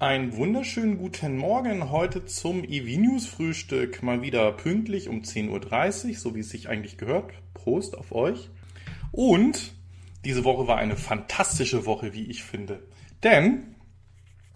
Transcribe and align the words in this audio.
Einen 0.00 0.34
wunderschönen 0.34 0.96
guten 0.96 1.36
Morgen 1.36 1.90
heute 1.90 2.24
zum 2.24 2.64
EV 2.64 2.98
News 2.98 3.26
Frühstück. 3.26 4.02
Mal 4.02 4.22
wieder 4.22 4.50
pünktlich 4.52 5.10
um 5.10 5.20
10.30 5.20 6.08
Uhr, 6.08 6.14
so 6.14 6.34
wie 6.34 6.40
es 6.40 6.48
sich 6.48 6.70
eigentlich 6.70 6.96
gehört. 6.96 7.34
Prost 7.52 7.98
auf 7.98 8.10
euch. 8.10 8.48
Und 9.12 9.74
diese 10.24 10.44
Woche 10.44 10.66
war 10.66 10.78
eine 10.78 10.96
fantastische 10.96 11.84
Woche, 11.84 12.14
wie 12.14 12.30
ich 12.30 12.42
finde. 12.42 12.82
Denn 13.22 13.74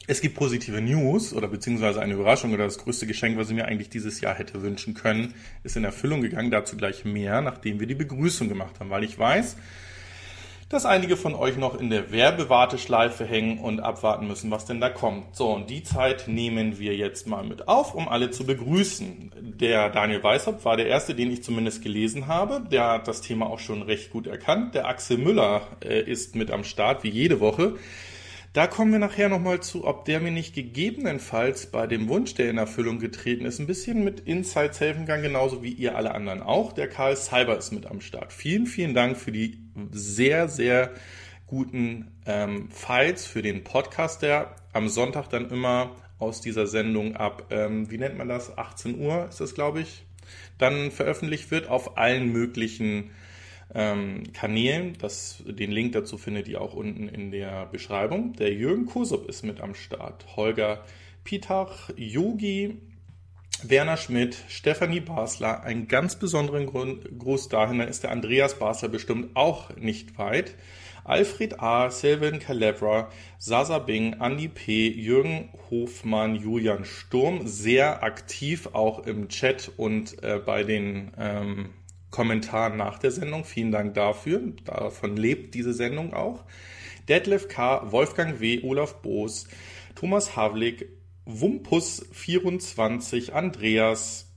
es 0.06 0.22
gibt 0.22 0.34
positive 0.34 0.80
News 0.80 1.34
oder 1.34 1.48
beziehungsweise 1.48 2.00
eine 2.00 2.14
Überraschung 2.14 2.54
oder 2.54 2.64
das 2.64 2.78
größte 2.78 3.06
Geschenk, 3.06 3.36
was 3.36 3.50
ich 3.50 3.54
mir 3.54 3.66
eigentlich 3.66 3.90
dieses 3.90 4.22
Jahr 4.22 4.36
hätte 4.36 4.62
wünschen 4.62 4.94
können, 4.94 5.34
ist 5.62 5.76
in 5.76 5.84
Erfüllung 5.84 6.22
gegangen. 6.22 6.52
Dazu 6.52 6.78
gleich 6.78 7.04
mehr, 7.04 7.42
nachdem 7.42 7.80
wir 7.80 7.86
die 7.86 7.94
Begrüßung 7.94 8.48
gemacht 8.48 8.80
haben, 8.80 8.88
weil 8.88 9.04
ich 9.04 9.18
weiß, 9.18 9.58
dass 10.74 10.86
einige 10.86 11.16
von 11.16 11.36
euch 11.36 11.56
noch 11.56 11.78
in 11.78 11.88
der 11.88 12.10
Werbewarteschleife 12.10 13.24
hängen 13.24 13.58
und 13.58 13.78
abwarten 13.78 14.26
müssen, 14.26 14.50
was 14.50 14.64
denn 14.64 14.80
da 14.80 14.90
kommt. 14.90 15.36
So, 15.36 15.52
und 15.52 15.70
die 15.70 15.84
Zeit 15.84 16.26
nehmen 16.26 16.80
wir 16.80 16.96
jetzt 16.96 17.28
mal 17.28 17.44
mit 17.44 17.68
auf, 17.68 17.94
um 17.94 18.08
alle 18.08 18.32
zu 18.32 18.44
begrüßen. 18.44 19.30
Der 19.40 19.88
Daniel 19.90 20.24
Weishaupt 20.24 20.64
war 20.64 20.76
der 20.76 20.88
erste, 20.88 21.14
den 21.14 21.30
ich 21.30 21.44
zumindest 21.44 21.82
gelesen 21.82 22.26
habe. 22.26 22.60
Der 22.72 22.90
hat 22.90 23.06
das 23.06 23.20
Thema 23.20 23.46
auch 23.46 23.60
schon 23.60 23.82
recht 23.82 24.10
gut 24.10 24.26
erkannt. 24.26 24.74
Der 24.74 24.88
Axel 24.88 25.16
Müller 25.16 25.62
äh, 25.80 26.02
ist 26.02 26.34
mit 26.34 26.50
am 26.50 26.64
Start, 26.64 27.04
wie 27.04 27.10
jede 27.10 27.38
Woche. 27.38 27.76
Da 28.54 28.68
kommen 28.68 28.92
wir 28.92 29.00
nachher 29.00 29.28
nochmal 29.28 29.58
zu, 29.64 29.84
ob 29.84 30.04
der 30.04 30.20
mir 30.20 30.30
nicht 30.30 30.54
gegebenenfalls 30.54 31.66
bei 31.72 31.88
dem 31.88 32.08
Wunsch, 32.08 32.34
der 32.34 32.50
in 32.50 32.56
Erfüllung 32.56 33.00
getreten 33.00 33.46
ist, 33.46 33.58
ein 33.58 33.66
bisschen 33.66 34.04
mit 34.04 34.20
Insights 34.20 34.78
helfen 34.78 35.06
kann, 35.06 35.22
genauso 35.22 35.64
wie 35.64 35.72
ihr 35.72 35.96
alle 35.96 36.14
anderen 36.14 36.40
auch. 36.40 36.72
Der 36.72 36.88
Karl 36.88 37.16
Cyber 37.16 37.58
ist 37.58 37.72
mit 37.72 37.86
am 37.86 38.00
Start. 38.00 38.32
Vielen, 38.32 38.66
vielen 38.68 38.94
Dank 38.94 39.16
für 39.16 39.32
die 39.32 39.58
sehr, 39.90 40.46
sehr 40.46 40.92
guten 41.48 42.12
ähm, 42.26 42.70
Files 42.70 43.26
für 43.26 43.42
den 43.42 43.64
Podcast, 43.64 44.22
der 44.22 44.54
am 44.72 44.88
Sonntag 44.88 45.30
dann 45.30 45.50
immer 45.50 45.90
aus 46.20 46.40
dieser 46.40 46.68
Sendung 46.68 47.16
ab, 47.16 47.48
ähm, 47.50 47.90
wie 47.90 47.98
nennt 47.98 48.16
man 48.16 48.28
das, 48.28 48.56
18 48.56 49.00
Uhr 49.00 49.26
ist 49.30 49.40
das, 49.40 49.56
glaube 49.56 49.80
ich, 49.80 50.04
dann 50.58 50.92
veröffentlicht 50.92 51.50
wird 51.50 51.66
auf 51.66 51.98
allen 51.98 52.30
möglichen 52.30 53.10
ähm, 53.74 54.24
Kanälen. 54.32 54.96
Das, 54.98 55.42
den 55.46 55.70
Link 55.70 55.92
dazu 55.92 56.16
findet 56.16 56.48
ihr 56.48 56.60
auch 56.60 56.74
unten 56.74 57.08
in 57.08 57.30
der 57.30 57.66
Beschreibung. 57.66 58.34
Der 58.34 58.52
Jürgen 58.52 58.86
Kusup 58.86 59.28
ist 59.28 59.44
mit 59.44 59.60
am 59.60 59.74
Start. 59.74 60.36
Holger 60.36 60.84
Pitach, 61.24 61.90
Yogi, 61.96 62.78
Werner 63.62 63.96
Schmidt, 63.96 64.36
Stefanie 64.48 65.00
Basler, 65.00 65.62
einen 65.62 65.88
ganz 65.88 66.16
besonderen 66.16 66.66
Gruß 66.66 67.48
dahin, 67.48 67.78
dann 67.78 67.88
ist 67.88 68.02
der 68.02 68.10
Andreas 68.10 68.58
Basler 68.58 68.88
bestimmt 68.88 69.34
auch 69.36 69.74
nicht 69.76 70.18
weit. 70.18 70.54
Alfred 71.04 71.60
A., 71.60 71.90
Sylvan 71.90 72.38
Calebra, 72.38 73.10
Sasa 73.38 73.78
Bing, 73.78 74.16
Andy 74.20 74.48
P., 74.48 74.88
Jürgen 74.88 75.50
Hofmann, 75.70 76.34
Julian 76.34 76.84
Sturm, 76.84 77.46
sehr 77.46 78.02
aktiv 78.02 78.70
auch 78.72 79.06
im 79.06 79.28
Chat 79.28 79.70
und 79.76 80.22
äh, 80.22 80.40
bei 80.44 80.64
den 80.64 81.12
ähm, 81.18 81.70
Kommentaren 82.14 82.76
nach 82.76 83.00
der 83.00 83.10
Sendung. 83.10 83.44
Vielen 83.44 83.72
Dank 83.72 83.94
dafür. 83.94 84.40
Davon 84.64 85.16
lebt 85.16 85.56
diese 85.56 85.74
Sendung 85.74 86.14
auch. 86.14 86.44
Detlef 87.08 87.48
K., 87.48 87.90
Wolfgang 87.90 88.38
W., 88.38 88.62
Olaf 88.62 89.02
Boos, 89.02 89.48
Thomas 89.96 90.36
Havlik, 90.36 90.86
Wumpus24, 91.26 93.32
Andreas, 93.32 94.30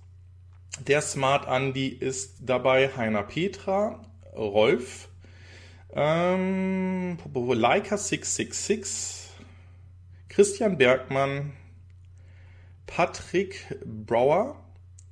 der 0.88 1.02
Smart 1.02 1.48
Andy 1.48 1.90
ist 1.90 2.38
dabei, 2.42 2.90
Heiner 2.98 3.22
Petra, 3.22 4.02
Rolf, 4.36 5.10
ähm, 5.94 7.20
Leica666, 7.36 9.28
Christian 10.30 10.80
Bergmann, 10.80 11.54
Patrick 12.88 13.78
Brauer, 13.86 14.66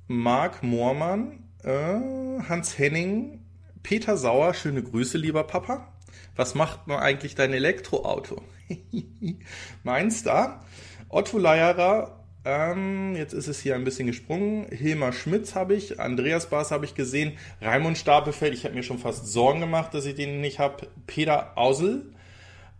Marc 0.08 0.64
Moormann, 0.64 1.45
Hans 1.66 2.78
Henning, 2.78 3.40
Peter 3.82 4.16
Sauer, 4.16 4.54
schöne 4.54 4.84
Grüße, 4.84 5.18
lieber 5.18 5.44
Papa. 5.44 5.92
Was 6.36 6.54
macht 6.54 6.86
man 6.86 7.00
eigentlich 7.00 7.34
dein 7.34 7.52
Elektroauto? 7.52 8.40
Meins 9.82 10.22
da. 10.22 10.64
Otto 11.08 11.38
Leierer, 11.38 12.24
ähm, 12.44 13.16
jetzt 13.16 13.32
ist 13.32 13.48
es 13.48 13.58
hier 13.58 13.74
ein 13.74 13.82
bisschen 13.82 14.06
gesprungen. 14.06 14.66
Hilmar 14.70 15.12
Schmitz 15.12 15.56
habe 15.56 15.74
ich, 15.74 15.98
Andreas 15.98 16.50
Baas 16.50 16.70
habe 16.70 16.84
ich 16.84 16.94
gesehen, 16.94 17.36
Raimund 17.60 17.98
Stapelfeld, 17.98 18.54
ich 18.54 18.64
habe 18.64 18.74
mir 18.74 18.84
schon 18.84 18.98
fast 18.98 19.26
Sorgen 19.26 19.58
gemacht, 19.58 19.92
dass 19.92 20.06
ich 20.06 20.14
den 20.14 20.40
nicht 20.40 20.60
habe. 20.60 20.86
Peter 21.08 21.58
Ausel, 21.58 22.12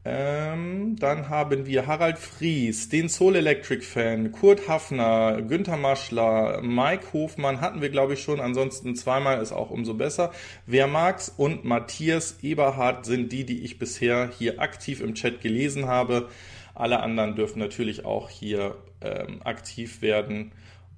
ähm, 0.08 0.94
dann 1.00 1.28
haben 1.28 1.66
wir 1.66 1.88
Harald 1.88 2.18
Fries, 2.18 2.88
den 2.88 3.08
Soul 3.08 3.34
Electric 3.34 3.82
Fan, 3.82 4.30
Kurt 4.30 4.68
Hafner, 4.68 5.42
Günther 5.42 5.76
Maschler, 5.76 6.62
Mike 6.62 7.12
Hofmann 7.12 7.60
hatten 7.60 7.82
wir 7.82 7.88
glaube 7.90 8.14
ich 8.14 8.22
schon, 8.22 8.38
ansonsten 8.38 8.94
zweimal 8.94 9.42
ist 9.42 9.50
auch 9.50 9.70
umso 9.70 9.94
besser. 9.94 10.32
Wer 10.64 10.86
mag's 10.86 11.28
und 11.36 11.64
Matthias 11.64 12.38
Eberhardt 12.40 13.04
sind 13.04 13.32
die, 13.32 13.44
die 13.44 13.64
ich 13.64 13.80
bisher 13.80 14.30
hier 14.38 14.60
aktiv 14.60 15.00
im 15.00 15.14
Chat 15.14 15.40
gelesen 15.40 15.86
habe. 15.86 16.28
Alle 16.76 17.00
anderen 17.00 17.34
dürfen 17.34 17.58
natürlich 17.58 18.04
auch 18.04 18.30
hier 18.30 18.76
ähm, 19.00 19.40
aktiv 19.42 20.02
werden. 20.02 20.52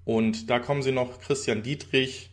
Und 0.04 0.50
da 0.50 0.58
kommen 0.58 0.82
sie 0.82 0.92
noch 0.92 1.18
Christian 1.18 1.62
Dietrich, 1.62 2.27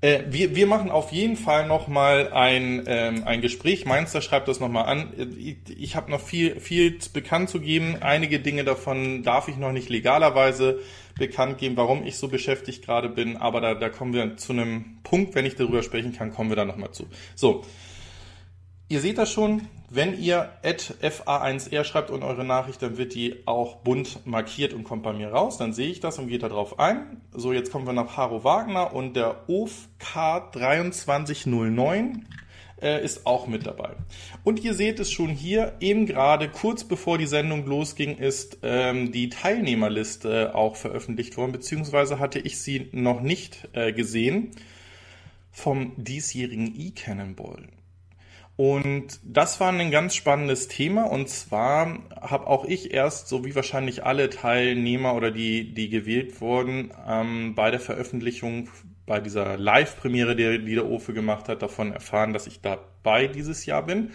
äh, 0.00 0.22
wir, 0.28 0.54
wir 0.54 0.66
machen 0.66 0.90
auf 0.90 1.10
jeden 1.10 1.36
Fall 1.36 1.66
nochmal 1.66 2.32
ein, 2.32 2.84
ähm, 2.86 3.24
ein 3.24 3.40
Gespräch. 3.40 3.84
Mainzer 3.84 4.22
schreibt 4.22 4.46
das 4.46 4.60
nochmal 4.60 4.86
an. 4.86 5.12
Ich, 5.36 5.56
ich 5.76 5.96
habe 5.96 6.10
noch 6.10 6.20
viel, 6.20 6.60
viel 6.60 6.98
bekannt 7.12 7.50
zu 7.50 7.60
geben. 7.60 7.96
Einige 8.00 8.38
Dinge 8.38 8.64
davon 8.64 9.24
darf 9.24 9.48
ich 9.48 9.56
noch 9.56 9.72
nicht 9.72 9.88
legalerweise 9.88 10.78
bekannt 11.18 11.58
geben, 11.58 11.76
warum 11.76 12.06
ich 12.06 12.16
so 12.16 12.28
beschäftigt 12.28 12.84
gerade 12.84 13.08
bin. 13.08 13.36
Aber 13.36 13.60
da, 13.60 13.74
da 13.74 13.88
kommen 13.88 14.12
wir 14.12 14.36
zu 14.36 14.52
einem 14.52 14.98
Punkt, 15.02 15.34
wenn 15.34 15.46
ich 15.46 15.56
darüber 15.56 15.82
sprechen 15.82 16.12
kann, 16.12 16.32
kommen 16.32 16.50
wir 16.50 16.56
da 16.56 16.64
nochmal 16.64 16.92
zu. 16.92 17.06
So, 17.34 17.64
Ihr 18.90 19.00
seht 19.00 19.18
das 19.18 19.30
schon, 19.30 19.68
wenn 19.90 20.18
ihr 20.18 20.50
FA1R 20.62 21.84
schreibt 21.84 22.10
und 22.10 22.22
eure 22.22 22.44
Nachricht, 22.44 22.80
dann 22.80 22.96
wird 22.96 23.14
die 23.14 23.46
auch 23.46 23.76
bunt 23.76 24.26
markiert 24.26 24.72
und 24.72 24.84
kommt 24.84 25.02
bei 25.02 25.12
mir 25.12 25.28
raus. 25.28 25.58
Dann 25.58 25.74
sehe 25.74 25.90
ich 25.90 26.00
das 26.00 26.18
und 26.18 26.28
gehe 26.28 26.38
da 26.38 26.48
drauf 26.48 26.78
ein. 26.78 27.20
So, 27.32 27.52
jetzt 27.52 27.70
kommen 27.70 27.86
wir 27.86 27.92
nach 27.92 28.16
Haro 28.16 28.44
Wagner 28.44 28.94
und 28.94 29.14
der 29.14 29.48
OFK 29.48 30.52
2309 30.52 32.26
äh, 32.80 33.04
ist 33.04 33.26
auch 33.26 33.46
mit 33.46 33.66
dabei. 33.66 33.90
Und 34.42 34.64
ihr 34.64 34.72
seht 34.72 35.00
es 35.00 35.10
schon 35.10 35.28
hier, 35.28 35.74
eben 35.80 36.06
gerade 36.06 36.48
kurz 36.48 36.84
bevor 36.84 37.18
die 37.18 37.26
Sendung 37.26 37.66
losging, 37.66 38.16
ist 38.16 38.58
ähm, 38.62 39.12
die 39.12 39.28
Teilnehmerliste 39.28 40.54
auch 40.54 40.76
veröffentlicht 40.76 41.36
worden, 41.36 41.52
beziehungsweise 41.52 42.18
hatte 42.18 42.38
ich 42.38 42.58
sie 42.58 42.88
noch 42.92 43.20
nicht 43.20 43.68
äh, 43.72 43.92
gesehen 43.92 44.52
vom 45.50 45.92
diesjährigen 45.96 46.74
E-Cannonball. 46.78 47.68
Und 48.58 49.20
das 49.22 49.60
war 49.60 49.70
ein 49.70 49.92
ganz 49.92 50.16
spannendes 50.16 50.66
Thema. 50.66 51.04
Und 51.04 51.28
zwar 51.28 52.00
habe 52.20 52.48
auch 52.48 52.64
ich 52.64 52.92
erst, 52.92 53.28
so 53.28 53.44
wie 53.44 53.54
wahrscheinlich 53.54 54.04
alle 54.04 54.30
Teilnehmer 54.30 55.14
oder 55.14 55.30
die, 55.30 55.72
die 55.72 55.88
gewählt 55.88 56.40
wurden, 56.40 56.92
ähm, 57.06 57.54
bei 57.54 57.70
der 57.70 57.78
Veröffentlichung, 57.78 58.68
bei 59.06 59.20
dieser 59.20 59.56
Live-Premiere, 59.56 60.34
die, 60.34 60.74
der 60.74 60.86
Ofe 60.86 61.12
gemacht 61.14 61.48
hat, 61.48 61.62
davon 61.62 61.92
erfahren, 61.92 62.32
dass 62.32 62.48
ich 62.48 62.60
dabei 62.60 63.28
dieses 63.28 63.64
Jahr 63.64 63.86
bin. 63.86 64.10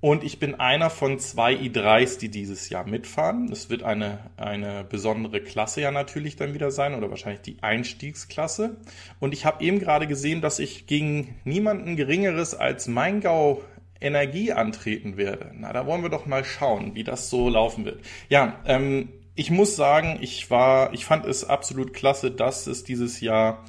Und 0.00 0.24
ich 0.24 0.38
bin 0.38 0.54
einer 0.54 0.88
von 0.88 1.18
zwei 1.18 1.54
i3s, 1.54 2.18
die 2.18 2.30
dieses 2.30 2.70
Jahr 2.70 2.86
mitfahren. 2.86 3.52
Es 3.52 3.68
wird 3.68 3.82
eine, 3.82 4.30
eine 4.38 4.82
besondere 4.82 5.42
Klasse 5.42 5.82
ja 5.82 5.90
natürlich 5.90 6.36
dann 6.36 6.54
wieder 6.54 6.70
sein 6.70 6.94
oder 6.94 7.10
wahrscheinlich 7.10 7.42
die 7.42 7.62
Einstiegsklasse. 7.62 8.76
Und 9.18 9.34
ich 9.34 9.44
habe 9.44 9.62
eben 9.62 9.78
gerade 9.78 10.06
gesehen, 10.06 10.40
dass 10.40 10.58
ich 10.58 10.86
gegen 10.86 11.38
niemanden 11.44 11.96
Geringeres 11.96 12.54
als 12.54 12.88
Maingau 12.88 13.60
Energie 14.00 14.52
antreten 14.52 15.18
werde. 15.18 15.52
Na, 15.54 15.74
da 15.74 15.86
wollen 15.86 16.02
wir 16.02 16.08
doch 16.08 16.24
mal 16.24 16.44
schauen, 16.44 16.94
wie 16.94 17.04
das 17.04 17.28
so 17.28 17.50
laufen 17.50 17.84
wird. 17.84 18.00
Ja, 18.30 18.58
ähm, 18.64 19.10
ich 19.34 19.50
muss 19.50 19.76
sagen, 19.76 20.18
ich 20.22 20.50
war, 20.50 20.94
ich 20.94 21.04
fand 21.04 21.26
es 21.26 21.44
absolut 21.44 21.92
klasse, 21.92 22.30
dass 22.30 22.66
es 22.66 22.84
dieses 22.84 23.20
Jahr 23.20 23.64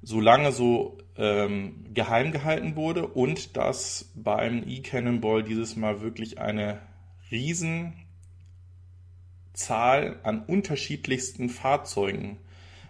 so 0.00 0.20
lange 0.20 0.52
so 0.52 0.98
ähm, 1.16 1.86
geheim 1.92 2.32
gehalten 2.32 2.76
wurde 2.76 3.06
und 3.06 3.56
dass 3.56 4.10
beim 4.14 4.64
E-Cannonball 4.66 5.42
dieses 5.42 5.76
Mal 5.76 6.00
wirklich 6.00 6.38
eine 6.38 6.80
Riesenzahl 7.30 7.96
an 10.22 10.44
unterschiedlichsten 10.46 11.48
Fahrzeugen 11.48 12.38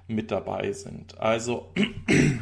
mit 0.06 0.30
dabei 0.30 0.72
sind. 0.72 1.18
Also 1.18 1.72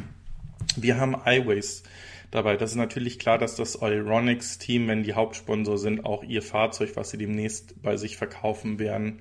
wir 0.76 0.98
haben 0.98 1.16
iWays 1.24 1.82
dabei. 2.30 2.56
Das 2.56 2.70
ist 2.70 2.76
natürlich 2.76 3.18
klar, 3.18 3.38
dass 3.38 3.56
das 3.56 3.80
Euronics-Team, 3.80 4.88
wenn 4.88 5.02
die 5.02 5.14
Hauptsponsor 5.14 5.78
sind, 5.78 6.04
auch 6.04 6.22
ihr 6.22 6.42
Fahrzeug, 6.42 6.92
was 6.94 7.10
sie 7.10 7.18
demnächst 7.18 7.82
bei 7.82 7.96
sich 7.96 8.16
verkaufen 8.16 8.78
werden, 8.78 9.20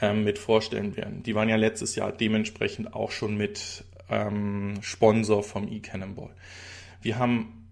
ähm, 0.00 0.24
mit 0.24 0.38
vorstellen 0.38 0.96
werden. 0.96 1.22
Die 1.22 1.34
waren 1.34 1.48
ja 1.48 1.56
letztes 1.56 1.94
Jahr 1.96 2.12
dementsprechend 2.12 2.94
auch 2.94 3.10
schon 3.10 3.36
mit 3.36 3.84
ähm, 4.08 4.74
Sponsor 4.80 5.42
vom 5.42 5.70
E-Cannonball. 5.70 6.30
Wir 7.00 7.18
haben 7.18 7.62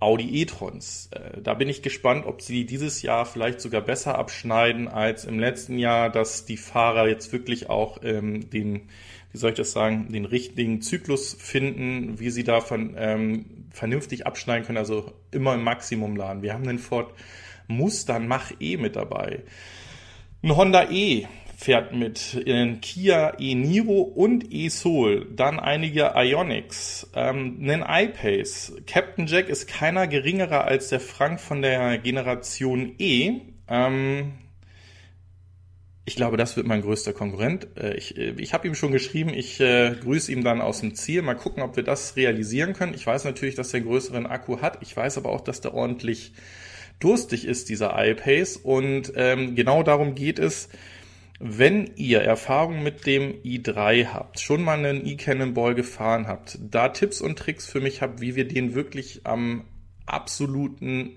Audi 0.00 0.40
e-trons. 0.40 1.10
Äh, 1.12 1.42
da 1.42 1.54
bin 1.54 1.68
ich 1.68 1.82
gespannt, 1.82 2.24
ob 2.26 2.40
sie 2.40 2.64
dieses 2.64 3.02
Jahr 3.02 3.26
vielleicht 3.26 3.60
sogar 3.60 3.82
besser 3.82 4.18
abschneiden 4.18 4.88
als 4.88 5.26
im 5.26 5.38
letzten 5.38 5.78
Jahr, 5.78 6.10
dass 6.10 6.46
die 6.46 6.56
Fahrer 6.56 7.06
jetzt 7.06 7.32
wirklich 7.32 7.68
auch 7.68 7.98
ähm, 8.02 8.48
den, 8.48 8.88
wie 9.32 9.38
soll 9.38 9.50
ich 9.50 9.56
das 9.56 9.72
sagen, 9.72 10.10
den 10.10 10.24
richtigen 10.24 10.80
Zyklus 10.80 11.34
finden, 11.38 12.18
wie 12.18 12.30
sie 12.30 12.44
davon 12.44 12.94
ähm, 12.96 13.66
vernünftig 13.70 14.26
abschneiden 14.26 14.64
können, 14.64 14.78
also 14.78 15.12
immer 15.30 15.54
im 15.54 15.62
Maximum 15.62 16.16
laden. 16.16 16.42
Wir 16.42 16.54
haben 16.54 16.66
den 16.66 16.78
Ford 16.78 17.12
Mustang 17.68 18.26
Mach 18.26 18.52
E 18.58 18.78
mit 18.78 18.96
dabei. 18.96 19.42
Ein 20.42 20.56
Honda 20.56 20.90
E, 20.90 21.26
fährt 21.60 21.92
mit 21.92 22.32
in 22.32 22.80
Kia 22.80 23.34
e-Niro 23.38 24.00
und 24.00 24.50
e-Soul, 24.50 25.26
dann 25.36 25.60
einige 25.60 26.12
Ionics, 26.16 27.10
ähm, 27.14 27.58
einen 27.60 27.84
iPace. 27.86 28.72
Captain 28.86 29.26
Jack 29.26 29.50
ist 29.50 29.68
keiner 29.68 30.06
geringerer 30.06 30.64
als 30.64 30.88
der 30.88 31.00
Frank 31.00 31.38
von 31.38 31.60
der 31.60 31.98
Generation 31.98 32.94
E. 32.98 33.42
Ähm, 33.68 34.32
ich 36.06 36.16
glaube, 36.16 36.38
das 36.38 36.56
wird 36.56 36.66
mein 36.66 36.80
größter 36.80 37.12
Konkurrent. 37.12 37.68
Äh, 37.76 37.94
ich, 37.94 38.16
äh, 38.16 38.30
ich 38.38 38.54
habe 38.54 38.66
ihm 38.66 38.74
schon 38.74 38.90
geschrieben, 38.90 39.34
ich 39.34 39.60
äh, 39.60 39.94
grüße 40.00 40.32
ihm 40.32 40.42
dann 40.42 40.62
aus 40.62 40.80
dem 40.80 40.94
Ziel. 40.94 41.20
Mal 41.20 41.34
gucken, 41.34 41.62
ob 41.62 41.76
wir 41.76 41.84
das 41.84 42.16
realisieren 42.16 42.72
können. 42.72 42.94
Ich 42.94 43.06
weiß 43.06 43.24
natürlich, 43.24 43.54
dass 43.54 43.74
er 43.74 43.80
einen 43.80 43.86
größeren 43.86 44.24
Akku 44.24 44.62
hat. 44.62 44.78
Ich 44.80 44.96
weiß 44.96 45.18
aber 45.18 45.28
auch, 45.28 45.42
dass 45.42 45.60
der 45.60 45.74
ordentlich 45.74 46.32
durstig 47.00 47.44
ist, 47.44 47.68
dieser 47.68 47.94
iPace. 48.02 48.56
Und 48.56 49.12
ähm, 49.14 49.56
genau 49.56 49.82
darum 49.82 50.14
geht 50.14 50.38
es, 50.38 50.70
wenn 51.42 51.92
ihr 51.96 52.20
Erfahrung 52.20 52.82
mit 52.82 53.06
dem 53.06 53.32
i3 53.42 54.08
habt, 54.08 54.40
schon 54.40 54.62
mal 54.62 54.78
einen 54.78 55.06
e-Cannonball 55.06 55.74
gefahren 55.74 56.28
habt, 56.28 56.58
da 56.60 56.90
Tipps 56.90 57.22
und 57.22 57.38
Tricks 57.38 57.66
für 57.66 57.80
mich 57.80 58.02
habt, 58.02 58.20
wie 58.20 58.36
wir 58.36 58.46
den 58.46 58.74
wirklich 58.74 59.22
am 59.24 59.64
absoluten 60.04 61.16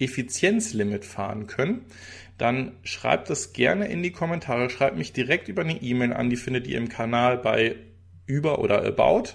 Effizienzlimit 0.00 1.04
fahren 1.04 1.46
können, 1.46 1.84
dann 2.38 2.72
schreibt 2.82 3.30
das 3.30 3.52
gerne 3.52 3.86
in 3.86 4.02
die 4.02 4.10
Kommentare, 4.10 4.68
schreibt 4.68 4.96
mich 4.96 5.12
direkt 5.12 5.46
über 5.46 5.62
eine 5.62 5.80
E-Mail 5.80 6.12
an, 6.12 6.28
die 6.28 6.36
findet 6.36 6.66
ihr 6.66 6.78
im 6.78 6.88
Kanal 6.88 7.38
bei 7.38 7.76
über 8.26 8.58
oder 8.58 8.84
about 8.84 9.34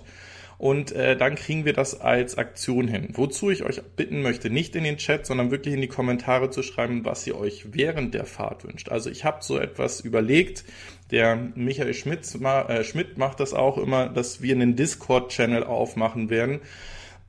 und 0.58 0.92
äh, 0.92 1.16
dann 1.16 1.36
kriegen 1.36 1.66
wir 1.66 1.74
das 1.74 2.02
als 2.02 2.38
Aktion 2.38 2.88
hin. 2.88 3.10
Wozu 3.14 3.52
ich 3.52 3.64
euch 3.64 3.82
bitten 3.96 4.22
möchte, 4.22 4.50
nicht 4.50 4.76
in 4.76 4.84
den 4.84 4.98
Chat, 4.98 5.26
sondern 5.26 5.52
wirklich 5.52 5.76
in 5.76 5.82
die 5.82 5.88
Kommentare 5.88 6.50
zu 6.50 6.64
schreiben, 6.64 7.06
was 7.06 7.28
ihr 7.28 7.38
euch 7.38 7.74
während 7.74 8.16
der 8.16 8.26
Fahrt 8.26 8.64
wünscht. 8.64 8.90
Also 8.90 9.10
ich 9.12 9.24
habe 9.24 9.44
so 9.44 9.60
etwas 9.60 10.02
überlegt, 10.02 10.64
der 11.12 11.36
Michael 11.36 11.94
Schmidt, 11.94 12.28
äh, 12.44 12.84
Schmidt 12.84 13.18
macht 13.18 13.40
das 13.40 13.54
auch 13.54 13.78
immer, 13.78 14.10
dass 14.10 14.42
wir 14.42 14.56
einen 14.56 14.76
Discord-Channel 14.76 15.64
aufmachen 15.64 16.30
werden, 16.32 16.60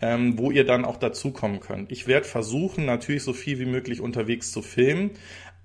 ähm, 0.01 0.39
wo 0.39 0.51
ihr 0.51 0.65
dann 0.65 0.87
auch 0.87 0.97
dazukommen 0.97 1.61
könnt. 1.61 1.93
Ich 1.93 2.07
werde 2.07 2.27
versuchen, 2.27 2.87
natürlich 2.87 3.25
so 3.25 3.35
viel 3.35 3.59
wie 3.59 3.67
möglich 3.67 4.01
unterwegs 4.01 4.53
zu 4.53 4.63
filmen. 4.63 5.11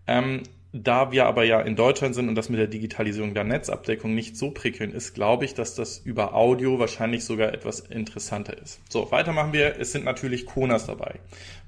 Ähm, 0.06 0.44
da 0.76 1.12
wir 1.12 1.28
aber 1.28 1.44
ja 1.44 1.62
in 1.62 1.76
Deutschland 1.76 2.16
sind 2.16 2.28
und 2.28 2.36
das 2.36 2.50
mit 2.50 2.60
der 2.60 2.68
Digitalisierung 2.68 3.36
der 3.36 3.44
Netzabdeckung 3.44 4.16
nicht 4.16 4.36
so 4.36 4.50
prickelnd 4.50 4.96
ist, 4.96 5.14
glaube 5.14 5.46
ich, 5.46 5.54
dass 5.54 5.76
das 5.76 6.00
über 6.00 6.34
Audio 6.34 6.80
wahrscheinlich 6.80 7.24
sogar 7.24 7.54
etwas 7.54 7.80
interessanter 7.80 8.58
ist. 8.58 8.82
So, 8.90 9.12
weiter 9.12 9.34
machen 9.34 9.54
wir. 9.54 9.80
Es 9.80 9.92
sind 9.92 10.04
natürlich 10.04 10.48
Konas 10.48 10.88
dabei. 10.88 11.20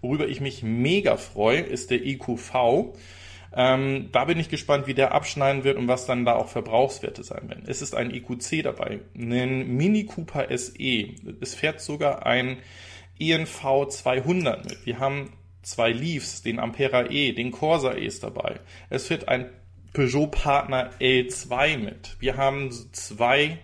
Worüber 0.02 0.28
ich 0.28 0.42
mich 0.42 0.64
mega 0.64 1.18
freue, 1.18 1.60
ist 1.60 1.92
der 1.92 2.04
EQV. 2.04 2.96
Ähm, 3.56 4.10
da 4.12 4.26
bin 4.26 4.40
ich 4.40 4.50
gespannt, 4.50 4.88
wie 4.88 4.96
der 4.96 5.14
abschneiden 5.14 5.64
wird 5.64 5.78
und 5.78 5.88
was 5.88 6.08
dann 6.08 6.26
da 6.26 6.36
auch 6.36 6.50
Verbrauchswerte 6.50 7.24
sein 7.24 7.48
werden. 7.48 7.64
Es 7.68 7.84
ist 7.84 7.94
ein 7.94 8.12
EQC 8.12 8.64
dabei, 8.64 9.02
ein 9.16 9.78
Mini 9.78 10.06
Cooper 10.06 10.48
SE. 10.58 11.10
Es 11.42 11.54
fährt 11.54 11.80
sogar 11.80 12.26
ein 12.26 12.58
ENV 13.20 13.88
200 13.88 14.66
mit. 14.66 14.86
Wir 14.86 15.00
haben 15.00 15.30
zwei 15.66 15.92
Leafs, 15.92 16.42
den 16.42 16.60
Ampera 16.60 17.10
E, 17.10 17.34
den 17.34 17.52
Corsa 17.52 17.94
E 17.96 18.06
ist 18.06 18.24
dabei. 18.24 18.60
Es 18.90 19.08
fährt 19.08 19.28
ein 19.28 19.50
Peugeot 19.94 20.28
Partner 20.28 20.92
L2 21.00 21.78
mit. 21.78 22.18
Wir 22.20 22.38
haben 22.38 22.72
zwei 22.92 23.58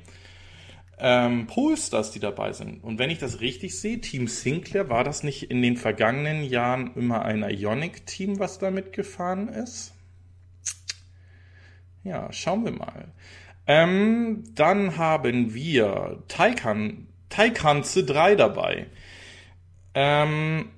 ähm, 0.97 1.45
Polestars, 1.47 2.11
die 2.11 2.19
dabei 2.19 2.53
sind. 2.53 2.83
Und 2.83 2.97
wenn 2.99 3.09
ich 3.09 3.19
das 3.19 3.39
richtig 3.39 3.79
sehe, 3.79 4.01
Team 4.01 4.27
Sinclair, 4.27 4.89
war 4.89 5.03
das 5.03 5.23
nicht 5.23 5.51
in 5.51 5.61
den 5.61 5.77
vergangenen 5.77 6.43
Jahren 6.43 6.91
immer 6.95 7.23
ein 7.23 7.43
Ionic-Team, 7.43 8.39
was 8.39 8.59
da 8.59 8.71
mitgefahren 8.71 9.47
ist? 9.49 9.93
Ja, 12.03 12.31
schauen 12.31 12.65
wir 12.65 12.71
mal. 12.71 13.11
Ähm, 13.67 14.43
dann 14.55 14.97
haben 14.97 15.53
wir 15.53 16.23
Taycan, 16.27 17.07
Taycan 17.29 17.83
C3 17.83 18.35
dabei. 18.35 18.87
Ähm, 19.93 20.69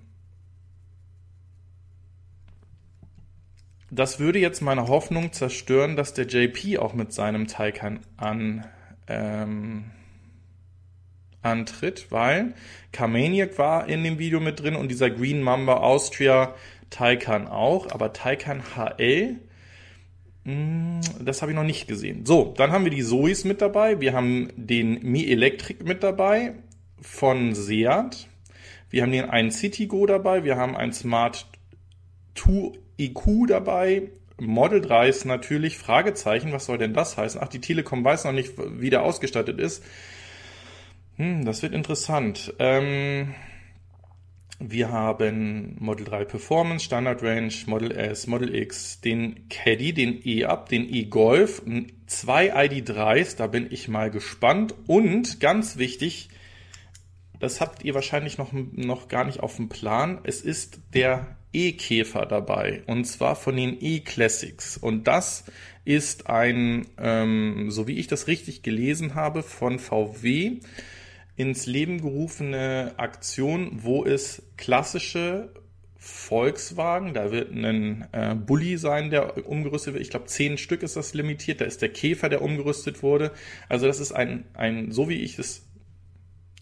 das 3.95 4.19
würde 4.19 4.39
jetzt 4.39 4.61
meine 4.61 4.87
Hoffnung 4.87 5.33
zerstören, 5.33 5.95
dass 5.95 6.13
der 6.13 6.25
JP 6.25 6.79
auch 6.79 6.93
mit 6.93 7.13
seinem 7.13 7.47
Taycan 7.47 7.99
an, 8.17 8.65
ähm, 9.07 9.85
antritt, 11.41 12.07
weil 12.09 12.55
Carmaniac 12.91 13.57
war 13.59 13.87
in 13.87 14.03
dem 14.03 14.17
Video 14.17 14.39
mit 14.39 14.61
drin 14.61 14.75
und 14.75 14.89
dieser 14.89 15.09
Green 15.09 15.41
Mamba 15.41 15.77
Austria 15.77 16.55
Taycan 16.89 17.47
auch, 17.47 17.91
aber 17.91 18.13
Taycan 18.13 18.63
HL, 18.75 19.39
mh, 20.43 20.51
hm, 20.53 21.01
das 21.25 21.41
habe 21.41 21.51
ich 21.51 21.55
noch 21.55 21.63
nicht 21.63 21.87
gesehen. 21.87 22.25
So, 22.25 22.53
dann 22.57 22.71
haben 22.71 22.85
wir 22.85 22.91
die 22.91 23.03
Zoes 23.03 23.45
mit 23.45 23.61
dabei, 23.61 23.99
wir 23.99 24.13
haben 24.13 24.49
den 24.55 25.03
Mi 25.03 25.25
Electric 25.25 25.83
mit 25.83 26.01
dabei 26.01 26.55
von 26.99 27.53
Seat, 27.53 28.27
wir 28.89 29.03
haben 29.03 29.11
den 29.11 29.29
einen 29.29 29.51
Citigo 29.51 30.05
dabei, 30.05 30.43
wir 30.43 30.55
haben 30.55 30.75
ein 30.75 30.93
Smart 30.93 31.47
2 32.35 32.82
IQ 32.97 33.47
dabei. 33.47 34.09
Model 34.39 34.81
3 34.81 35.09
ist 35.09 35.25
natürlich 35.25 35.77
Fragezeichen. 35.77 36.51
Was 36.51 36.65
soll 36.65 36.77
denn 36.77 36.93
das 36.93 37.17
heißen? 37.17 37.39
Ach, 37.43 37.47
die 37.47 37.61
Telekom 37.61 38.03
weiß 38.03 38.25
noch 38.25 38.31
nicht, 38.31 38.53
wie 38.57 38.89
der 38.89 39.03
ausgestattet 39.03 39.59
ist. 39.59 39.83
Hm, 41.17 41.45
das 41.45 41.61
wird 41.61 41.73
interessant. 41.73 42.53
Ähm, 42.59 43.35
wir 44.59 44.91
haben 44.91 45.75
Model 45.79 46.05
3 46.05 46.25
Performance, 46.25 46.85
Standard 46.85 47.21
Range, 47.21 47.53
Model 47.65 47.91
S, 47.91 48.27
Model 48.27 48.55
X, 48.55 49.01
den 49.01 49.49
Caddy, 49.49 49.93
den 49.93 50.25
E-Up, 50.25 50.69
den 50.69 50.91
E-Golf, 50.91 51.61
zwei 52.07 52.55
ID3s, 52.55 53.35
da 53.35 53.47
bin 53.47 53.67
ich 53.69 53.87
mal 53.87 54.09
gespannt. 54.09 54.73
Und 54.87 55.39
ganz 55.39 55.77
wichtig, 55.77 56.29
das 57.39 57.59
habt 57.61 57.83
ihr 57.83 57.93
wahrscheinlich 57.93 58.37
noch, 58.37 58.53
noch 58.53 59.09
gar 59.09 59.25
nicht 59.25 59.41
auf 59.41 59.57
dem 59.57 59.69
Plan, 59.69 60.19
es 60.23 60.41
ist 60.41 60.79
der 60.93 61.35
E-Käfer 61.53 62.25
dabei 62.25 62.83
und 62.87 63.05
zwar 63.05 63.35
von 63.35 63.55
den 63.55 63.77
E-Classics. 63.79 64.77
Und 64.77 65.07
das 65.07 65.45
ist 65.85 66.27
ein, 66.27 66.87
ähm, 66.97 67.69
so 67.69 67.87
wie 67.87 67.97
ich 67.97 68.07
das 68.07 68.27
richtig 68.27 68.63
gelesen 68.63 69.15
habe, 69.15 69.43
von 69.43 69.79
VW 69.79 70.59
ins 71.35 71.65
Leben 71.65 72.01
gerufene 72.01 72.93
Aktion, 72.97 73.71
wo 73.83 74.05
es 74.05 74.43
klassische 74.57 75.51
Volkswagen, 75.97 77.13
da 77.13 77.31
wird 77.31 77.51
ein 77.51 78.05
äh, 78.11 78.35
Bulli 78.35 78.77
sein, 78.77 79.09
der 79.09 79.47
umgerüstet 79.47 79.93
wird. 79.93 80.03
Ich 80.03 80.09
glaube, 80.09 80.25
zehn 80.25 80.57
Stück 80.57 80.83
ist 80.83 80.97
das 80.97 81.13
limitiert. 81.13 81.61
Da 81.61 81.65
ist 81.65 81.81
der 81.81 81.89
Käfer, 81.89 82.27
der 82.27 82.41
umgerüstet 82.41 83.03
wurde. 83.03 83.31
Also 83.69 83.87
das 83.87 84.01
ist 84.01 84.11
ein, 84.11 84.43
ein 84.53 84.91
so 84.91 85.07
wie 85.07 85.21
ich 85.21 85.39
es 85.39 85.65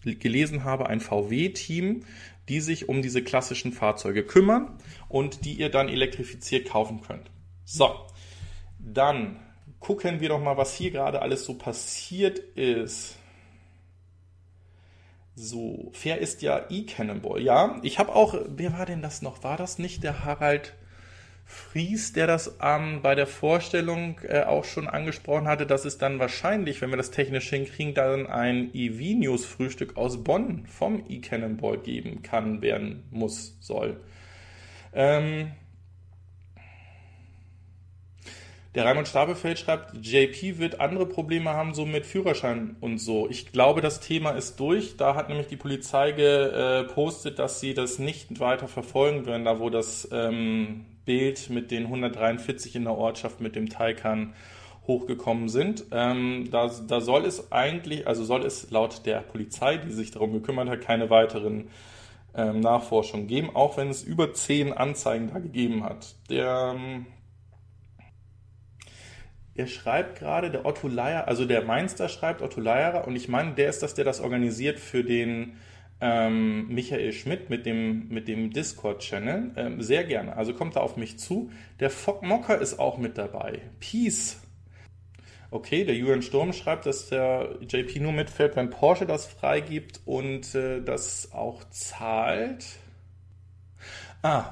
gelesen 0.04 0.62
habe, 0.62 0.88
ein 0.88 1.00
VW-Team, 1.00 2.04
die 2.48 2.60
sich 2.60 2.88
um 2.88 3.02
diese 3.02 3.22
klassischen 3.22 3.72
Fahrzeuge 3.72 4.24
kümmern 4.24 4.78
und 5.08 5.44
die 5.44 5.54
ihr 5.54 5.70
dann 5.70 5.88
elektrifiziert 5.88 6.68
kaufen 6.68 7.00
könnt. 7.02 7.30
So, 7.64 7.94
dann 8.78 9.40
gucken 9.80 10.20
wir 10.20 10.28
doch 10.28 10.40
mal, 10.40 10.56
was 10.56 10.74
hier 10.74 10.90
gerade 10.90 11.22
alles 11.22 11.44
so 11.44 11.54
passiert 11.54 12.38
ist. 12.38 13.16
So, 15.34 15.90
fair 15.92 16.18
ist 16.18 16.42
ja 16.42 16.66
E-Cannonball. 16.68 17.40
Ja, 17.40 17.80
ich 17.82 17.98
habe 17.98 18.14
auch, 18.14 18.34
wer 18.48 18.74
war 18.74 18.86
denn 18.86 19.02
das 19.02 19.22
noch? 19.22 19.42
War 19.42 19.56
das 19.56 19.78
nicht 19.78 20.04
der 20.04 20.24
Harald 20.24 20.74
Fries, 21.52 22.14
der 22.14 22.26
das 22.26 22.56
ähm, 22.62 23.00
bei 23.02 23.14
der 23.14 23.26
Vorstellung 23.26 24.18
äh, 24.26 24.42
auch 24.42 24.64
schon 24.64 24.88
angesprochen 24.88 25.46
hatte, 25.46 25.66
dass 25.66 25.84
es 25.84 25.98
dann 25.98 26.18
wahrscheinlich, 26.18 26.80
wenn 26.80 26.88
wir 26.88 26.96
das 26.96 27.10
technisch 27.10 27.48
hinkriegen, 27.50 27.92
dann 27.92 28.26
ein 28.26 28.70
EV-News-Frühstück 28.72 29.96
aus 29.98 30.24
Bonn 30.24 30.64
vom 30.66 31.04
E-Cannonball 31.08 31.78
geben 31.78 32.22
kann, 32.22 32.62
werden 32.62 33.04
muss, 33.10 33.58
soll. 33.60 34.00
Ähm, 34.94 35.52
der 38.74 38.86
Raimund 38.86 39.06
Stapelfeld 39.06 39.58
schreibt, 39.58 39.94
JP 39.94 40.58
wird 40.58 40.80
andere 40.80 41.04
Probleme 41.04 41.50
haben, 41.50 41.74
so 41.74 41.84
mit 41.84 42.06
Führerschein 42.06 42.76
und 42.80 42.96
so. 42.96 43.28
Ich 43.28 43.52
glaube, 43.52 43.82
das 43.82 44.00
Thema 44.00 44.30
ist 44.30 44.58
durch. 44.58 44.96
Da 44.96 45.14
hat 45.14 45.28
nämlich 45.28 45.48
die 45.48 45.58
Polizei 45.58 46.12
gepostet, 46.12 47.38
dass 47.38 47.60
sie 47.60 47.74
das 47.74 47.98
nicht 47.98 48.40
weiter 48.40 48.68
verfolgen 48.68 49.26
werden, 49.26 49.44
da 49.44 49.60
wo 49.60 49.68
das 49.68 50.08
ähm, 50.10 50.86
Bild 51.04 51.50
mit 51.50 51.70
den 51.70 51.84
143 51.84 52.76
in 52.76 52.84
der 52.84 52.96
Ortschaft 52.96 53.40
mit 53.40 53.56
dem 53.56 53.68
Taycan 53.68 54.34
hochgekommen 54.86 55.48
sind. 55.48 55.84
Ähm, 55.92 56.48
da, 56.50 56.70
da 56.86 57.00
soll 57.00 57.24
es 57.24 57.52
eigentlich, 57.52 58.06
also 58.06 58.24
soll 58.24 58.44
es 58.44 58.70
laut 58.70 59.06
der 59.06 59.20
Polizei, 59.20 59.76
die 59.76 59.92
sich 59.92 60.10
darum 60.10 60.32
gekümmert 60.32 60.68
hat, 60.68 60.80
keine 60.80 61.08
weiteren 61.10 61.68
ähm, 62.34 62.60
Nachforschung 62.60 63.26
geben, 63.26 63.54
auch 63.54 63.76
wenn 63.76 63.88
es 63.88 64.02
über 64.02 64.32
zehn 64.34 64.72
Anzeigen 64.72 65.30
da 65.32 65.38
gegeben 65.38 65.84
hat. 65.84 66.16
Der, 66.30 66.74
ähm, 66.74 67.06
er 69.54 69.66
schreibt 69.66 70.18
gerade, 70.18 70.50
der 70.50 70.64
Otto 70.64 70.88
Leier, 70.88 71.28
also 71.28 71.44
der 71.44 71.62
Mainster 71.62 72.08
schreibt 72.08 72.42
Otto 72.42 72.60
Leierer 72.60 73.06
und 73.06 73.16
ich 73.16 73.28
meine, 73.28 73.52
der 73.52 73.68
ist 73.68 73.82
das, 73.82 73.94
der 73.94 74.04
das 74.04 74.20
organisiert 74.20 74.80
für 74.80 75.04
den 75.04 75.58
ähm, 76.02 76.66
Michael 76.66 77.12
Schmidt 77.12 77.48
mit 77.48 77.64
dem, 77.64 78.08
mit 78.08 78.26
dem 78.26 78.52
Discord-Channel. 78.52 79.52
Ähm, 79.56 79.80
sehr 79.80 80.02
gerne. 80.02 80.36
Also 80.36 80.52
kommt 80.52 80.74
da 80.74 80.80
auf 80.80 80.96
mich 80.96 81.18
zu. 81.18 81.50
Der 81.78 81.90
Fock 81.90 82.24
Mocker 82.24 82.58
ist 82.58 82.80
auch 82.80 82.98
mit 82.98 83.16
dabei. 83.16 83.60
Peace. 83.78 84.40
Okay, 85.52 85.84
der 85.84 85.94
Julian 85.94 86.22
Sturm 86.22 86.52
schreibt, 86.52 86.86
dass 86.86 87.08
der 87.08 87.56
JP 87.68 88.00
nur 88.00 88.12
mitfährt, 88.12 88.56
wenn 88.56 88.70
Porsche 88.70 89.06
das 89.06 89.26
freigibt 89.26 90.00
und 90.04 90.54
äh, 90.56 90.82
das 90.82 91.30
auch 91.32 91.62
zahlt. 91.70 92.64
Ah, 94.22 94.46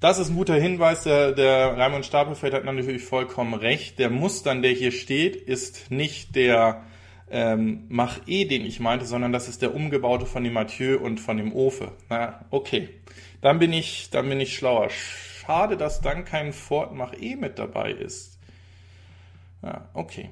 das 0.00 0.18
ist 0.18 0.30
ein 0.30 0.36
guter 0.36 0.54
Hinweis. 0.54 1.04
Der, 1.04 1.30
der 1.30 1.76
Raimund 1.76 2.04
Stapelfeld 2.06 2.54
hat 2.54 2.64
natürlich 2.64 3.04
vollkommen 3.04 3.54
recht. 3.54 4.00
Der 4.00 4.10
Mustern, 4.10 4.62
der 4.62 4.72
hier 4.72 4.90
steht, 4.90 5.36
ist 5.36 5.92
nicht 5.92 6.34
der 6.34 6.82
ähm, 7.30 7.84
Mach 7.88 8.20
E, 8.26 8.44
den 8.44 8.64
ich 8.64 8.80
meinte, 8.80 9.06
sondern 9.06 9.32
das 9.32 9.48
ist 9.48 9.62
der 9.62 9.74
umgebaute 9.74 10.26
von 10.26 10.44
dem 10.44 10.52
Mathieu 10.52 10.98
und 10.98 11.20
von 11.20 11.36
dem 11.36 11.52
Ofe. 11.52 11.92
Na, 12.08 12.44
okay. 12.50 12.88
Dann 13.40 13.58
bin 13.58 13.72
ich, 13.72 14.10
dann 14.10 14.28
bin 14.28 14.40
ich 14.40 14.56
schlauer. 14.56 14.90
Schade, 14.90 15.76
dass 15.76 16.00
dann 16.00 16.24
kein 16.24 16.52
Ford 16.52 16.94
Mach 16.94 17.12
E 17.14 17.36
mit 17.36 17.58
dabei 17.58 17.92
ist. 17.92 18.38
Ja, 19.62 19.88
okay. 19.94 20.30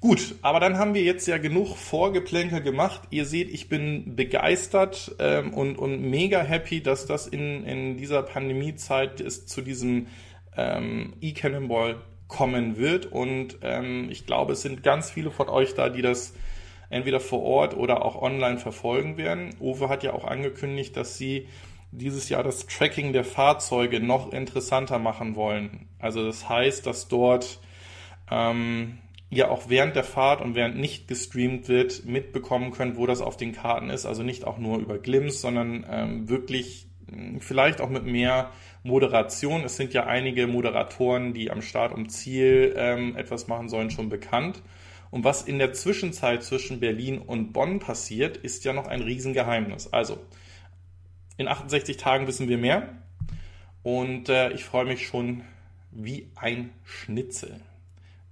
Gut, 0.00 0.36
aber 0.42 0.60
dann 0.60 0.78
haben 0.78 0.94
wir 0.94 1.02
jetzt 1.02 1.26
ja 1.26 1.38
genug 1.38 1.76
Vorgeplänkel 1.76 2.60
gemacht. 2.60 3.02
Ihr 3.10 3.24
seht, 3.24 3.50
ich 3.50 3.68
bin 3.68 4.14
begeistert 4.14 5.16
ähm, 5.18 5.52
und, 5.52 5.78
und 5.78 6.02
mega 6.02 6.42
happy, 6.42 6.82
dass 6.82 7.06
das 7.06 7.26
in, 7.26 7.64
in 7.64 7.96
dieser 7.96 8.22
Pandemiezeit 8.22 9.20
ist, 9.20 9.48
zu 9.48 9.62
diesem 9.62 10.06
ähm, 10.56 11.14
E-Cannonball 11.20 11.96
kommen 12.34 12.76
wird. 12.76 13.06
Und 13.06 13.58
ähm, 13.62 14.08
ich 14.10 14.26
glaube, 14.26 14.54
es 14.54 14.62
sind 14.62 14.82
ganz 14.82 15.10
viele 15.10 15.30
von 15.30 15.48
euch 15.48 15.74
da, 15.74 15.88
die 15.88 16.02
das 16.02 16.34
entweder 16.90 17.20
vor 17.20 17.42
Ort 17.42 17.76
oder 17.76 18.04
auch 18.04 18.20
online 18.20 18.58
verfolgen 18.58 19.16
werden. 19.16 19.54
Uwe 19.60 19.88
hat 19.88 20.02
ja 20.02 20.12
auch 20.12 20.24
angekündigt, 20.24 20.96
dass 20.96 21.16
sie 21.16 21.48
dieses 21.92 22.28
Jahr 22.28 22.42
das 22.42 22.66
Tracking 22.66 23.12
der 23.12 23.24
Fahrzeuge 23.24 24.00
noch 24.00 24.32
interessanter 24.32 24.98
machen 24.98 25.36
wollen. 25.36 25.88
Also 25.98 26.24
das 26.24 26.48
heißt, 26.48 26.86
dass 26.86 27.08
dort 27.08 27.60
ähm, 28.30 28.98
ihr 29.30 29.50
auch 29.50 29.68
während 29.68 29.94
der 29.94 30.04
Fahrt 30.04 30.40
und 30.40 30.54
während 30.54 30.76
nicht 30.76 31.06
gestreamt 31.06 31.68
wird, 31.68 32.04
mitbekommen 32.04 32.72
könnt, 32.72 32.96
wo 32.96 33.06
das 33.06 33.20
auf 33.20 33.36
den 33.36 33.52
Karten 33.52 33.90
ist. 33.90 34.06
Also 34.06 34.22
nicht 34.22 34.44
auch 34.44 34.58
nur 34.58 34.78
über 34.78 34.98
Glimpse, 34.98 35.38
sondern 35.38 35.86
ähm, 35.88 36.28
wirklich 36.28 36.88
hm, 37.08 37.40
vielleicht 37.40 37.80
auch 37.80 37.90
mit 37.90 38.04
mehr 38.04 38.50
Moderation. 38.84 39.64
Es 39.64 39.76
sind 39.76 39.94
ja 39.94 40.06
einige 40.06 40.46
Moderatoren, 40.46 41.32
die 41.32 41.50
am 41.50 41.62
Start 41.62 41.92
um 41.92 42.08
Ziel 42.08 42.74
ähm, 42.76 43.16
etwas 43.16 43.48
machen 43.48 43.68
sollen, 43.68 43.90
schon 43.90 44.10
bekannt. 44.10 44.62
Und 45.10 45.24
was 45.24 45.42
in 45.42 45.58
der 45.58 45.72
Zwischenzeit 45.72 46.42
zwischen 46.44 46.80
Berlin 46.80 47.18
und 47.18 47.52
Bonn 47.52 47.78
passiert, 47.78 48.36
ist 48.36 48.64
ja 48.64 48.72
noch 48.72 48.86
ein 48.86 49.00
Riesengeheimnis. 49.00 49.92
Also, 49.92 50.18
in 51.36 51.48
68 51.48 51.96
Tagen 51.96 52.26
wissen 52.26 52.48
wir 52.48 52.58
mehr. 52.58 52.90
Und 53.82 54.28
äh, 54.28 54.50
ich 54.50 54.64
freue 54.64 54.84
mich 54.84 55.06
schon 55.06 55.42
wie 55.90 56.28
ein 56.34 56.70
Schnitzel. 56.84 57.60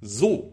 So. 0.00 0.52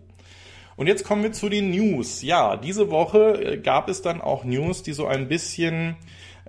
Und 0.77 0.87
jetzt 0.87 1.03
kommen 1.03 1.23
wir 1.23 1.33
zu 1.33 1.49
den 1.49 1.71
News. 1.71 2.21
Ja, 2.21 2.55
diese 2.55 2.89
Woche 2.89 3.43
äh, 3.43 3.57
gab 3.57 3.89
es 3.89 4.01
dann 4.01 4.21
auch 4.21 4.45
News, 4.45 4.81
die 4.81 4.93
so 4.93 5.07
ein 5.07 5.27
bisschen 5.27 5.97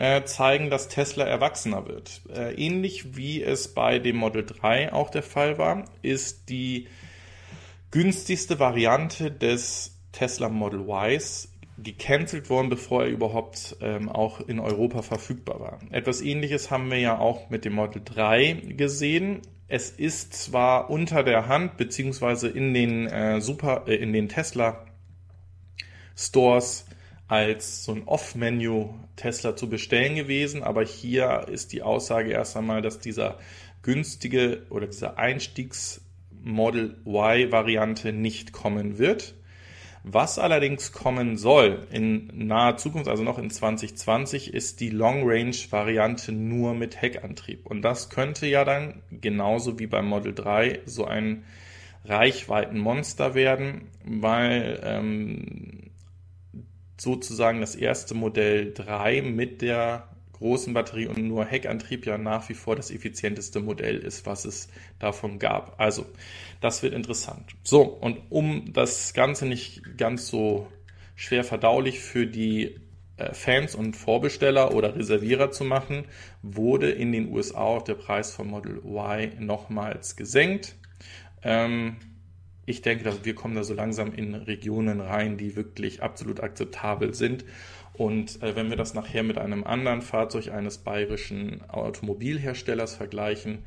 äh, 0.00 0.24
zeigen, 0.24 0.70
dass 0.70 0.88
Tesla 0.88 1.26
erwachsener 1.26 1.86
wird. 1.86 2.22
Äh, 2.34 2.54
ähnlich 2.54 3.16
wie 3.16 3.42
es 3.42 3.74
bei 3.74 3.98
dem 3.98 4.16
Model 4.16 4.46
3 4.46 4.94
auch 4.94 5.10
der 5.10 5.22
Fall 5.22 5.58
war, 5.58 5.84
ist 6.00 6.48
die 6.48 6.88
günstigste 7.90 8.58
Variante 8.58 9.30
des 9.30 9.98
Tesla 10.12 10.48
Model 10.48 10.86
Ys 10.88 11.52
gecancelt 11.76 12.48
worden, 12.48 12.70
bevor 12.70 13.04
er 13.04 13.10
überhaupt 13.10 13.76
ähm, 13.82 14.08
auch 14.08 14.40
in 14.40 14.58
Europa 14.58 15.02
verfügbar 15.02 15.60
war. 15.60 15.78
Etwas 15.90 16.22
ähnliches 16.22 16.70
haben 16.70 16.90
wir 16.90 16.98
ja 16.98 17.18
auch 17.18 17.50
mit 17.50 17.66
dem 17.66 17.74
Model 17.74 18.00
3 18.02 18.54
gesehen. 18.70 19.42
Es 19.68 19.90
ist 19.90 20.32
zwar 20.32 20.88
unter 20.88 21.22
der 21.22 21.46
Hand, 21.46 21.76
beziehungsweise 21.76 22.48
in 22.48 22.72
den 22.72 23.06
äh, 23.06 23.42
Super, 23.42 23.84
äh, 23.86 23.96
in 23.96 24.14
den 24.14 24.30
Tesla 24.30 24.86
Stores 26.16 26.86
als 27.30 27.84
so 27.84 27.92
ein 27.92 28.02
Off-Menu 28.06 28.92
Tesla 29.14 29.54
zu 29.54 29.70
bestellen 29.70 30.16
gewesen, 30.16 30.64
aber 30.64 30.84
hier 30.84 31.46
ist 31.48 31.72
die 31.72 31.82
Aussage 31.82 32.32
erst 32.32 32.56
einmal, 32.56 32.82
dass 32.82 32.98
dieser 32.98 33.38
günstige 33.82 34.66
oder 34.68 34.88
dieser 34.88 35.16
Einstiegs 35.16 36.00
Model 36.42 36.96
Y 37.06 37.52
Variante 37.52 38.12
nicht 38.12 38.52
kommen 38.52 38.98
wird. 38.98 39.34
Was 40.02 40.40
allerdings 40.40 40.90
kommen 40.90 41.36
soll 41.36 41.86
in 41.92 42.32
naher 42.34 42.78
Zukunft, 42.78 43.08
also 43.08 43.22
noch 43.22 43.38
in 43.38 43.50
2020, 43.50 44.52
ist 44.52 44.80
die 44.80 44.90
Long-Range-Variante 44.90 46.32
nur 46.32 46.74
mit 46.74 47.00
Heckantrieb. 47.00 47.64
Und 47.66 47.82
das 47.82 48.10
könnte 48.10 48.46
ja 48.48 48.64
dann 48.64 49.02
genauso 49.10 49.78
wie 49.78 49.86
beim 49.86 50.06
Model 50.06 50.34
3 50.34 50.80
so 50.86 51.04
ein 51.04 51.44
Reichweitenmonster 52.06 53.34
werden, 53.34 53.88
weil 54.02 54.80
ähm, 54.82 55.89
sozusagen 57.00 57.60
das 57.60 57.74
erste 57.74 58.14
Modell 58.14 58.74
3 58.74 59.22
mit 59.22 59.62
der 59.62 60.08
großen 60.32 60.74
Batterie 60.74 61.06
und 61.06 61.26
nur 61.26 61.44
Heckantrieb 61.44 62.04
ja 62.04 62.18
nach 62.18 62.48
wie 62.48 62.54
vor 62.54 62.76
das 62.76 62.90
effizienteste 62.90 63.60
Modell 63.60 63.98
ist, 63.98 64.26
was 64.26 64.44
es 64.44 64.68
davon 64.98 65.38
gab. 65.38 65.78
Also, 65.80 66.04
das 66.60 66.82
wird 66.82 66.92
interessant. 66.92 67.52
So, 67.62 67.82
und 67.82 68.18
um 68.30 68.72
das 68.72 69.14
Ganze 69.14 69.46
nicht 69.46 69.82
ganz 69.96 70.28
so 70.28 70.68
schwer 71.14 71.44
verdaulich 71.44 72.00
für 72.00 72.26
die 72.26 72.80
äh, 73.16 73.32
Fans 73.32 73.74
und 73.74 73.96
Vorbesteller 73.96 74.74
oder 74.74 74.94
Reservierer 74.94 75.50
zu 75.50 75.64
machen, 75.64 76.04
wurde 76.42 76.90
in 76.90 77.12
den 77.12 77.32
USA 77.32 77.60
auch 77.60 77.82
der 77.82 77.94
Preis 77.94 78.32
vom 78.32 78.48
Model 78.48 78.78
Y 78.84 79.44
nochmals 79.44 80.16
gesenkt. 80.16 80.76
Ähm, 81.42 81.96
ich 82.70 82.82
denke, 82.82 83.04
dass 83.04 83.24
wir 83.24 83.34
kommen 83.34 83.54
da 83.54 83.64
so 83.64 83.74
langsam 83.74 84.14
in 84.14 84.34
Regionen 84.34 85.00
rein, 85.00 85.36
die 85.36 85.56
wirklich 85.56 86.02
absolut 86.02 86.40
akzeptabel 86.40 87.14
sind. 87.14 87.44
Und 87.92 88.42
äh, 88.42 88.56
wenn 88.56 88.70
wir 88.70 88.76
das 88.76 88.94
nachher 88.94 89.22
mit 89.22 89.36
einem 89.36 89.64
anderen 89.64 90.00
Fahrzeug 90.00 90.48
eines 90.48 90.78
bayerischen 90.78 91.68
Automobilherstellers 91.68 92.94
vergleichen, 92.94 93.64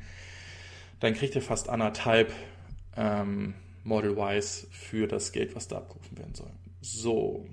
dann 1.00 1.14
kriegt 1.14 1.34
ihr 1.34 1.42
fast 1.42 1.68
anderthalb 1.68 2.32
ähm, 2.96 3.54
Model 3.84 4.16
Ys 4.16 4.66
für 4.70 5.06
das 5.06 5.32
Geld, 5.32 5.54
was 5.54 5.68
da 5.68 5.76
abgerufen 5.76 6.16
werden 6.16 6.34
soll. 6.34 6.50
So. 6.80 7.46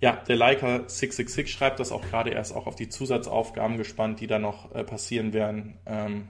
Ja, 0.00 0.22
der 0.28 0.36
Leica 0.36 0.86
666 0.86 1.50
schreibt 1.50 1.80
das 1.80 1.90
auch 1.90 2.02
gerade 2.02 2.30
erst 2.30 2.54
auch 2.54 2.66
auf 2.66 2.76
die 2.76 2.90
Zusatzaufgaben 2.90 3.78
gespannt, 3.78 4.20
die 4.20 4.26
da 4.26 4.38
noch 4.38 4.74
äh, 4.74 4.84
passieren 4.84 5.32
werden. 5.32 5.78
Ähm, 5.86 6.28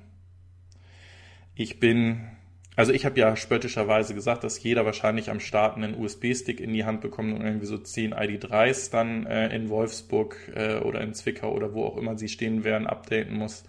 ich 1.57 1.81
bin 1.81 2.29
also 2.77 2.93
ich 2.93 3.05
habe 3.05 3.19
ja 3.19 3.37
spöttischerweise 3.37 4.15
gesagt, 4.15 4.45
dass 4.45 4.63
jeder 4.63 4.85
wahrscheinlich 4.85 5.31
am 5.31 5.41
Start 5.41 5.77
einen 5.77 5.95
USB-Stick 5.95 6.61
in 6.61 6.73
die 6.73 6.85
Hand 6.85 7.01
bekommt 7.01 7.33
und 7.35 7.45
irgendwie 7.45 7.67
so 7.67 7.79
10 7.79 8.15
ID3s 8.15 8.91
dann 8.91 9.27
äh, 9.27 9.55
in 9.55 9.69
Wolfsburg 9.69 10.37
äh, 10.55 10.77
oder 10.77 11.01
in 11.01 11.15
Zwickau 11.15 11.53
oder 11.53 11.73
wo 11.75 11.85
auch 11.85 11.97
immer 11.97 12.19
sie 12.19 12.29
stehen 12.29 12.65
werden, 12.65 12.87
updaten 12.87 13.37
muss. 13.37 13.65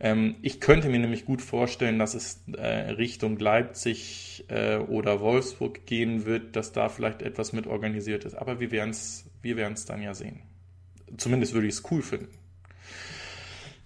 Ähm, 0.00 0.36
ich 0.42 0.60
könnte 0.60 0.88
mir 0.88 0.98
nämlich 0.98 1.24
gut 1.24 1.40
vorstellen, 1.40 1.98
dass 1.98 2.14
es 2.14 2.42
äh, 2.56 2.66
Richtung 2.66 3.38
Leipzig 3.38 4.44
äh, 4.48 4.76
oder 4.76 5.20
Wolfsburg 5.20 5.86
gehen 5.86 6.26
wird, 6.26 6.56
dass 6.56 6.72
da 6.72 6.88
vielleicht 6.88 7.22
etwas 7.22 7.52
mit 7.52 7.66
organisiert 7.66 8.24
ist. 8.24 8.34
Aber 8.34 8.60
wir 8.60 8.70
werden 8.70 8.90
es 8.90 9.24
wir 9.46 9.56
werden's 9.56 9.86
dann 9.86 10.02
ja 10.02 10.12
sehen. 10.12 10.42
Zumindest 11.16 11.54
würde 11.54 11.68
ich 11.68 11.74
es 11.74 11.82
cool 11.90 12.02
finden. 12.02 12.36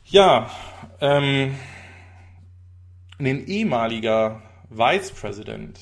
Ja, 0.06 0.50
ähm, 1.00 1.54
ein 3.26 3.46
ehemaliger 3.46 4.42
Vice 4.70 5.12
President 5.12 5.78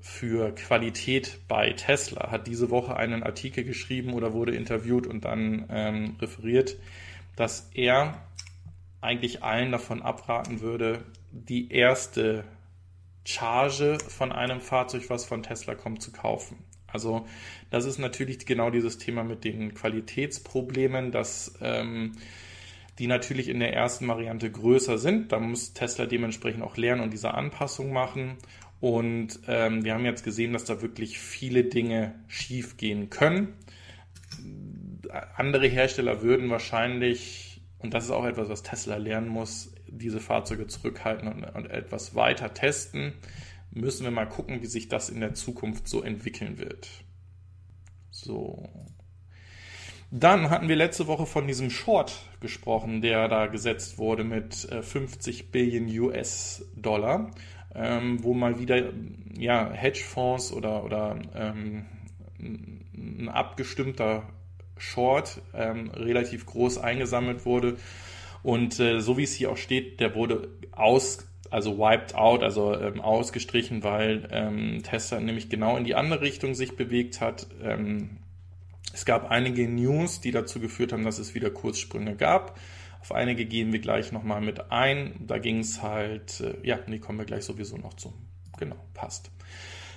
für 0.00 0.54
Qualität 0.54 1.38
bei 1.46 1.72
Tesla 1.72 2.30
hat 2.30 2.46
diese 2.46 2.70
Woche 2.70 2.96
einen 2.96 3.22
Artikel 3.22 3.64
geschrieben 3.64 4.14
oder 4.14 4.32
wurde 4.32 4.54
interviewt 4.54 5.06
und 5.06 5.24
dann 5.24 5.66
ähm, 5.68 6.16
referiert, 6.20 6.76
dass 7.36 7.70
er 7.74 8.22
eigentlich 9.00 9.42
allen 9.42 9.72
davon 9.72 10.02
abraten 10.02 10.60
würde, 10.60 11.04
die 11.30 11.70
erste 11.70 12.44
Charge 13.24 13.98
von 14.08 14.32
einem 14.32 14.60
Fahrzeug, 14.60 15.04
was 15.08 15.24
von 15.24 15.42
Tesla 15.42 15.74
kommt, 15.74 16.02
zu 16.02 16.12
kaufen. 16.12 16.58
Also 16.86 17.26
das 17.70 17.84
ist 17.84 17.98
natürlich 17.98 18.44
genau 18.46 18.70
dieses 18.70 18.98
Thema 18.98 19.22
mit 19.22 19.44
den 19.44 19.74
Qualitätsproblemen, 19.74 21.12
dass 21.12 21.54
ähm, 21.60 22.16
die 23.00 23.06
natürlich 23.06 23.48
in 23.48 23.60
der 23.60 23.72
ersten 23.72 24.06
Variante 24.06 24.50
größer 24.50 24.98
sind. 24.98 25.32
Da 25.32 25.40
muss 25.40 25.72
Tesla 25.72 26.04
dementsprechend 26.04 26.62
auch 26.62 26.76
lernen 26.76 27.00
und 27.00 27.14
diese 27.14 27.32
Anpassung 27.32 27.92
machen. 27.92 28.36
Und 28.78 29.40
ähm, 29.48 29.84
wir 29.84 29.94
haben 29.94 30.04
jetzt 30.04 30.22
gesehen, 30.22 30.52
dass 30.52 30.64
da 30.64 30.82
wirklich 30.82 31.18
viele 31.18 31.64
Dinge 31.64 32.14
schief 32.28 32.76
gehen 32.76 33.08
können. 33.08 33.54
andere 35.34 35.66
Hersteller 35.66 36.20
würden 36.20 36.50
wahrscheinlich, 36.50 37.62
und 37.78 37.94
das 37.94 38.04
ist 38.04 38.10
auch 38.10 38.26
etwas, 38.26 38.50
was 38.50 38.62
Tesla 38.62 38.98
lernen 38.98 39.28
muss, 39.28 39.72
diese 39.88 40.20
Fahrzeuge 40.20 40.66
zurückhalten 40.66 41.26
und, 41.26 41.44
und 41.44 41.70
etwas 41.70 42.14
weiter 42.14 42.52
testen. 42.52 43.14
Müssen 43.70 44.04
wir 44.04 44.10
mal 44.10 44.28
gucken, 44.28 44.60
wie 44.60 44.66
sich 44.66 44.88
das 44.88 45.08
in 45.08 45.20
der 45.20 45.32
Zukunft 45.32 45.88
so 45.88 46.02
entwickeln 46.02 46.58
wird. 46.58 46.90
So. 48.10 48.68
Dann 50.12 50.50
hatten 50.50 50.68
wir 50.68 50.74
letzte 50.74 51.06
Woche 51.06 51.24
von 51.24 51.46
diesem 51.46 51.70
Short 51.70 52.18
gesprochen, 52.40 53.00
der 53.00 53.28
da 53.28 53.46
gesetzt 53.46 53.98
wurde 53.98 54.24
mit 54.24 54.54
50 54.54 55.40
äh, 55.40 55.42
Billion 55.52 55.86
US-Dollar, 56.00 57.30
ähm, 57.76 58.22
wo 58.24 58.34
mal 58.34 58.58
wieder 58.58 58.92
ja, 59.38 59.70
Hedgefonds 59.70 60.52
oder, 60.52 60.84
oder 60.84 61.16
ähm, 61.36 61.86
ein 62.40 63.28
abgestimmter 63.28 64.24
Short 64.76 65.42
ähm, 65.54 65.90
relativ 65.90 66.44
groß 66.44 66.78
eingesammelt 66.78 67.46
wurde. 67.46 67.76
Und 68.42 68.80
äh, 68.80 69.00
so 69.00 69.16
wie 69.16 69.24
es 69.24 69.34
hier 69.34 69.52
auch 69.52 69.56
steht, 69.56 70.00
der 70.00 70.16
wurde 70.16 70.48
aus, 70.72 71.28
also 71.50 71.78
wiped 71.78 72.16
out, 72.16 72.42
also 72.42 72.74
ähm, 72.74 73.00
ausgestrichen, 73.00 73.84
weil 73.84 74.26
ähm, 74.32 74.82
Tesla 74.82 75.20
nämlich 75.20 75.50
genau 75.50 75.76
in 75.76 75.84
die 75.84 75.94
andere 75.94 76.22
Richtung 76.22 76.54
sich 76.54 76.76
bewegt 76.76 77.20
hat. 77.20 77.46
Ähm, 77.62 78.19
es 78.92 79.04
gab 79.04 79.30
einige 79.30 79.68
News, 79.68 80.20
die 80.20 80.30
dazu 80.30 80.60
geführt 80.60 80.92
haben, 80.92 81.04
dass 81.04 81.18
es 81.18 81.34
wieder 81.34 81.50
Kurzsprünge 81.50 82.16
gab. 82.16 82.58
Auf 83.00 83.12
einige 83.12 83.46
gehen 83.46 83.72
wir 83.72 83.80
gleich 83.80 84.12
nochmal 84.12 84.40
mit 84.40 84.70
ein. 84.70 85.14
Da 85.20 85.38
ging 85.38 85.60
es 85.60 85.82
halt, 85.82 86.40
äh, 86.40 86.54
ja, 86.66 86.78
nee, 86.86 86.98
kommen 86.98 87.18
wir 87.18 87.24
gleich 87.24 87.44
sowieso 87.44 87.76
noch 87.76 87.94
zu. 87.94 88.12
Genau, 88.58 88.76
passt. 88.94 89.30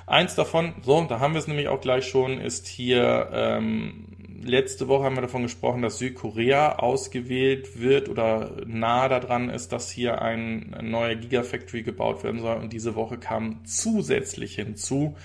Eins 0.05 0.35
davon, 0.35 0.73
so, 0.81 1.03
da 1.05 1.19
haben 1.19 1.33
wir 1.33 1.39
es 1.39 1.47
nämlich 1.47 1.69
auch 1.69 1.79
gleich 1.79 2.05
schon, 2.07 2.39
ist 2.39 2.67
hier, 2.67 3.29
ähm, 3.31 4.07
letzte 4.43 4.89
Woche 4.89 5.05
haben 5.05 5.15
wir 5.15 5.21
davon 5.21 5.43
gesprochen, 5.43 5.81
dass 5.81 5.97
Südkorea 5.97 6.75
ausgewählt 6.75 7.79
wird 7.79 8.09
oder 8.09 8.51
nahe 8.65 9.07
daran 9.07 9.49
ist, 9.49 9.71
dass 9.71 9.89
hier 9.89 10.21
ein 10.21 10.75
neuer 10.81 11.15
Gigafactory 11.15 11.83
gebaut 11.83 12.23
werden 12.23 12.41
soll. 12.41 12.57
Und 12.57 12.73
diese 12.73 12.95
Woche 12.95 13.17
kam 13.17 13.65
zusätzlich 13.65 14.55
hinzu, 14.55 15.15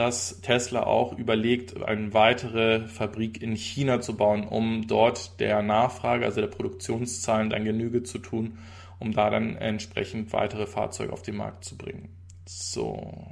dass 0.00 0.40
Tesla 0.40 0.84
auch 0.84 1.12
überlegt, 1.18 1.82
eine 1.82 2.14
weitere 2.14 2.88
Fabrik 2.88 3.42
in 3.42 3.54
China 3.54 4.00
zu 4.00 4.16
bauen, 4.16 4.48
um 4.48 4.86
dort 4.86 5.38
der 5.40 5.60
Nachfrage, 5.60 6.24
also 6.24 6.40
der 6.40 6.48
Produktionszahlen 6.48 7.50
dann 7.50 7.66
Genüge 7.66 8.02
zu 8.02 8.18
tun, 8.18 8.56
um 8.98 9.12
da 9.12 9.28
dann 9.28 9.56
entsprechend 9.56 10.32
weitere 10.32 10.66
Fahrzeuge 10.66 11.12
auf 11.12 11.20
den 11.20 11.36
Markt 11.36 11.66
zu 11.66 11.76
bringen. 11.76 12.08
So. 12.46 13.29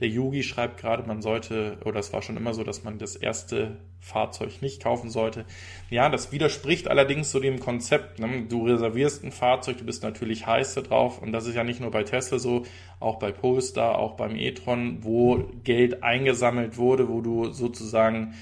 Der 0.00 0.08
Yogi 0.08 0.42
schreibt 0.42 0.78
gerade, 0.78 1.06
man 1.06 1.20
sollte, 1.20 1.76
oder 1.84 2.00
es 2.00 2.12
war 2.12 2.22
schon 2.22 2.36
immer 2.36 2.54
so, 2.54 2.64
dass 2.64 2.84
man 2.84 2.98
das 2.98 3.16
erste 3.16 3.76
Fahrzeug 4.00 4.62
nicht 4.62 4.82
kaufen 4.82 5.10
sollte. 5.10 5.44
Ja, 5.90 6.08
das 6.08 6.32
widerspricht 6.32 6.88
allerdings 6.88 7.30
so 7.30 7.38
dem 7.38 7.60
Konzept. 7.60 8.18
Ne? 8.18 8.46
Du 8.48 8.66
reservierst 8.66 9.22
ein 9.22 9.32
Fahrzeug, 9.32 9.78
du 9.78 9.84
bist 9.84 10.02
natürlich 10.02 10.46
heiß 10.46 10.74
da 10.74 10.80
drauf 10.80 11.20
und 11.20 11.32
das 11.32 11.46
ist 11.46 11.54
ja 11.54 11.64
nicht 11.64 11.80
nur 11.80 11.90
bei 11.90 12.02
Tesla 12.02 12.38
so, 12.38 12.64
auch 12.98 13.18
bei 13.18 13.30
Polestar, 13.30 13.98
auch 13.98 14.16
beim 14.16 14.36
e-tron, 14.36 15.04
wo 15.04 15.50
Geld 15.64 16.02
eingesammelt 16.02 16.78
wurde, 16.78 17.08
wo 17.08 17.20
du 17.20 17.52
sozusagen 17.52 18.34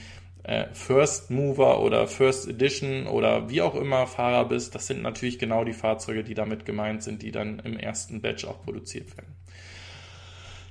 äh, 0.45 0.67
First 0.73 1.31
Mover 1.31 1.83
oder 1.83 2.07
First 2.07 2.49
Edition 2.49 3.07
oder 3.07 3.51
wie 3.51 3.63
auch 3.63 3.75
immer 3.75 4.07
Fahrer 4.07 4.45
bist. 4.47 4.75
Das 4.75 4.87
sind 4.87 5.03
natürlich 5.03 5.39
genau 5.39 5.65
die 5.65 5.73
Fahrzeuge, 5.73 6.23
die 6.23 6.35
damit 6.35 6.65
gemeint 6.65 7.03
sind, 7.03 7.23
die 7.23 7.33
dann 7.33 7.59
im 7.61 7.77
ersten 7.77 8.21
Batch 8.23 8.45
auch 8.45 8.63
produziert 8.63 9.17
werden. 9.17 9.35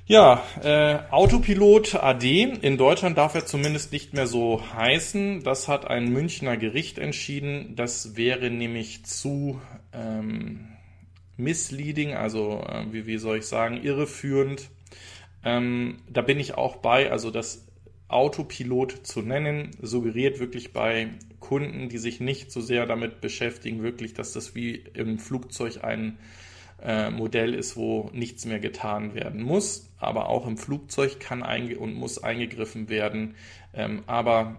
Ja, 0.10 0.42
äh, 0.64 1.00
Autopilot 1.12 1.96
AD. 1.96 2.24
In 2.62 2.78
Deutschland 2.78 3.18
darf 3.18 3.36
er 3.36 3.46
zumindest 3.46 3.92
nicht 3.92 4.14
mehr 4.14 4.26
so 4.26 4.64
heißen. 4.74 5.44
Das 5.44 5.68
hat 5.68 5.86
ein 5.86 6.14
Münchner 6.14 6.56
Gericht 6.56 6.98
entschieden. 6.98 7.76
Das 7.76 8.16
wäre 8.16 8.50
nämlich 8.50 9.04
zu 9.04 9.60
ähm, 9.92 10.70
misleading, 11.36 12.14
also 12.14 12.64
äh, 12.66 12.86
wie, 12.90 13.06
wie 13.06 13.18
soll 13.18 13.40
ich 13.40 13.48
sagen, 13.48 13.84
irreführend. 13.84 14.70
Ähm, 15.44 15.98
da 16.10 16.22
bin 16.22 16.40
ich 16.40 16.56
auch 16.56 16.78
bei. 16.78 17.12
Also 17.12 17.30
das 17.30 17.68
Autopilot 18.08 19.06
zu 19.06 19.22
nennen, 19.22 19.72
suggeriert 19.82 20.40
wirklich 20.40 20.72
bei 20.72 21.10
Kunden, 21.42 21.90
die 21.90 21.98
sich 21.98 22.22
nicht 22.22 22.54
so 22.54 22.62
sehr 22.62 22.86
damit 22.86 23.20
beschäftigen, 23.20 23.84
wirklich, 23.84 24.14
dass 24.14 24.32
das 24.32 24.56
wie 24.56 24.86
im 24.94 25.20
Flugzeug 25.20 25.84
ein 25.84 26.18
äh, 26.84 27.10
Modell 27.10 27.54
ist, 27.54 27.76
wo 27.76 28.10
nichts 28.14 28.46
mehr 28.46 28.60
getan 28.60 29.14
werden 29.14 29.42
muss. 29.42 29.92
Aber 30.00 30.30
auch 30.30 30.46
im 30.48 30.58
Flugzeug 30.58 31.20
kann 31.20 31.44
einge 31.44 31.78
und 31.78 31.94
muss 31.94 32.24
eingegriffen 32.24 32.90
werden. 32.90 33.36
Ähm, 33.74 34.04
aber 34.06 34.58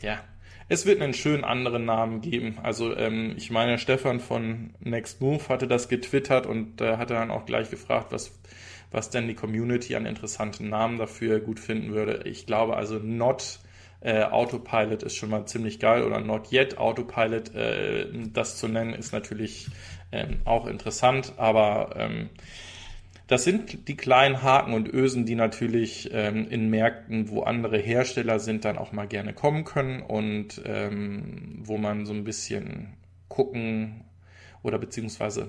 ja, 0.00 0.22
es 0.68 0.86
wird 0.86 1.00
einen 1.00 1.14
schönen 1.14 1.44
anderen 1.44 1.84
Namen 1.84 2.20
geben. 2.20 2.58
Also 2.62 2.96
ähm, 2.96 3.34
ich 3.36 3.50
meine, 3.50 3.78
Stefan 3.78 4.20
von 4.20 4.70
Next 4.80 5.20
Move 5.20 5.48
hatte 5.48 5.66
das 5.66 5.88
getwittert 5.88 6.46
und 6.46 6.80
äh, 6.80 6.96
hatte 6.96 7.14
dann 7.14 7.30
auch 7.30 7.44
gleich 7.46 7.70
gefragt, 7.70 8.06
was, 8.10 8.32
was 8.90 9.10
denn 9.10 9.28
die 9.28 9.34
Community 9.34 9.96
an 9.96 10.06
interessanten 10.06 10.68
Namen 10.68 10.98
dafür 10.98 11.40
gut 11.40 11.60
finden 11.60 11.92
würde. 11.92 12.22
Ich 12.24 12.46
glaube 12.46 12.76
also 12.76 12.98
Not 12.98 13.60
äh, 14.02 14.24
Autopilot 14.24 15.02
ist 15.02 15.16
schon 15.16 15.30
mal 15.30 15.46
ziemlich 15.46 15.78
geil 15.78 16.02
oder 16.02 16.20
Not 16.20 16.52
Yet 16.52 16.78
Autopilot, 16.78 17.54
äh, 17.54 18.06
das 18.32 18.56
zu 18.56 18.68
nennen, 18.68 18.94
ist 18.94 19.12
natürlich 19.12 19.68
ähm, 20.10 20.40
auch 20.44 20.66
interessant, 20.66 21.34
aber 21.36 21.94
ähm, 21.96 22.30
das 23.28 23.44
sind 23.44 23.88
die 23.88 23.96
kleinen 23.96 24.42
Haken 24.42 24.74
und 24.74 24.92
Ösen, 24.92 25.24
die 25.24 25.36
natürlich 25.36 26.10
ähm, 26.12 26.48
in 26.48 26.68
Märkten, 26.68 27.30
wo 27.30 27.42
andere 27.42 27.78
Hersteller 27.78 28.38
sind, 28.38 28.64
dann 28.64 28.76
auch 28.76 28.92
mal 28.92 29.06
gerne 29.06 29.32
kommen 29.32 29.64
können 29.64 30.02
und 30.02 30.60
ähm, 30.66 31.60
wo 31.62 31.78
man 31.78 32.04
so 32.04 32.12
ein 32.12 32.24
bisschen 32.24 32.94
gucken 33.28 34.04
oder 34.62 34.78
beziehungsweise 34.78 35.48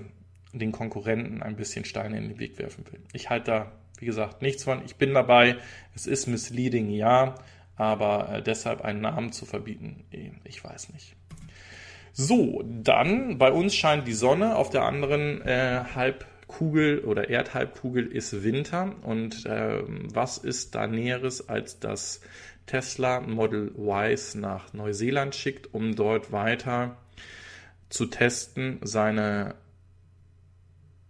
den 0.54 0.72
Konkurrenten 0.72 1.42
ein 1.42 1.56
bisschen 1.56 1.84
Steine 1.84 2.18
in 2.18 2.30
den 2.30 2.40
Weg 2.40 2.58
werfen 2.60 2.86
will. 2.92 3.02
Ich 3.12 3.30
halte 3.30 3.52
da, 3.52 3.72
wie 4.00 4.06
gesagt, 4.06 4.42
nichts 4.42 4.64
von. 4.64 4.86
Ich 4.86 4.96
bin 4.96 5.14
dabei. 5.14 5.58
Es 5.96 6.08
ist 6.08 6.28
misleading, 6.28 6.90
ja, 6.90 7.36
aber 7.76 8.30
äh, 8.30 8.42
deshalb 8.42 8.82
einen 8.82 9.02
Namen 9.02 9.32
zu 9.32 9.46
verbieten, 9.46 10.06
eh, 10.12 10.32
ich 10.44 10.64
weiß 10.64 10.94
nicht. 10.94 11.16
So, 12.12 12.64
dann 12.66 13.40
bei 13.40 13.52
uns 13.52 13.74
scheint 13.74 14.08
die 14.08 14.14
Sonne, 14.14 14.56
auf 14.56 14.70
der 14.70 14.84
anderen 14.84 15.42
äh, 15.42 15.84
Halbkugel 15.96 17.00
oder 17.00 17.30
Erdhalbkugel 17.30 18.06
ist 18.06 18.44
Winter. 18.44 18.96
Und 19.02 19.48
äh, 19.48 19.82
was 19.88 20.38
ist 20.38 20.76
da 20.76 20.86
Näheres, 20.86 21.50
als 21.50 21.80
dass 21.80 22.22
Tesla 22.68 23.20
Model 23.20 23.74
Y 23.76 24.40
nach 24.40 24.74
Neuseeland 24.74 25.34
schickt, 25.34 25.74
um 25.74 25.96
dort 25.96 26.32
weiter 26.32 26.98
zu 27.90 28.06
testen, 28.06 28.80
seine 28.84 29.56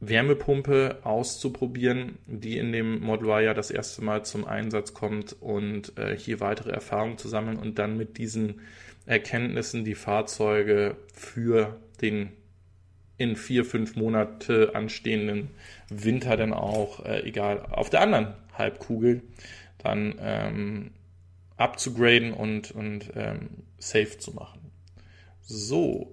Wärmepumpe 0.07 0.99
auszuprobieren, 1.03 2.17
die 2.27 2.57
in 2.57 2.71
dem 2.71 3.01
Model 3.01 3.27
Y 3.27 3.43
ja 3.43 3.53
das 3.53 3.71
erste 3.71 4.03
Mal 4.03 4.25
zum 4.25 4.45
Einsatz 4.45 4.93
kommt 4.93 5.35
und 5.39 5.97
äh, 5.97 6.17
hier 6.17 6.39
weitere 6.39 6.71
Erfahrungen 6.71 7.17
zu 7.17 7.27
sammeln 7.27 7.57
und 7.57 7.79
dann 7.79 7.97
mit 7.97 8.17
diesen 8.17 8.61
Erkenntnissen 9.05 9.83
die 9.83 9.95
Fahrzeuge 9.95 10.95
für 11.13 11.79
den 12.01 12.31
in 13.17 13.35
vier, 13.35 13.63
fünf 13.63 13.95
Monate 13.95 14.75
anstehenden 14.75 15.51
Winter 15.89 16.35
dann 16.35 16.53
auch, 16.53 17.05
äh, 17.05 17.21
egal, 17.21 17.65
auf 17.69 17.89
der 17.89 18.01
anderen 18.01 18.33
Halbkugel 18.57 19.21
dann 19.77 20.15
ähm, 20.19 20.91
abzugraden 21.57 22.33
und, 22.33 22.71
und 22.71 23.11
ähm, 23.15 23.49
safe 23.77 24.17
zu 24.17 24.31
machen. 24.31 24.71
So, 25.41 26.11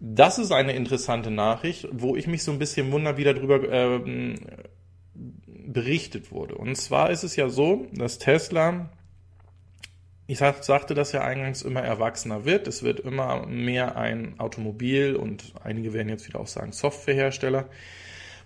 das 0.00 0.38
ist 0.38 0.52
eine 0.52 0.72
interessante 0.72 1.30
Nachricht, 1.30 1.88
wo 1.90 2.14
ich 2.16 2.26
mich 2.26 2.44
so 2.44 2.52
ein 2.52 2.58
bisschen 2.58 2.92
wundere, 2.92 3.16
wie 3.16 3.24
darüber 3.24 3.68
ähm, 3.70 4.36
berichtet 5.14 6.30
wurde. 6.30 6.54
Und 6.54 6.76
zwar 6.76 7.10
ist 7.10 7.24
es 7.24 7.36
ja 7.36 7.48
so, 7.48 7.86
dass 7.92 8.18
Tesla, 8.18 8.90
ich 10.26 10.38
sag, 10.38 10.62
sagte 10.62 10.94
das 10.94 11.12
ja 11.12 11.22
eingangs, 11.22 11.62
immer 11.62 11.82
erwachsener 11.82 12.44
wird. 12.44 12.68
Es 12.68 12.82
wird 12.82 13.00
immer 13.00 13.46
mehr 13.46 13.96
ein 13.96 14.38
Automobil 14.38 15.16
und 15.16 15.52
einige 15.62 15.92
werden 15.92 16.08
jetzt 16.08 16.28
wieder 16.28 16.40
auch 16.40 16.46
sagen 16.46 16.72
Softwarehersteller. 16.72 17.68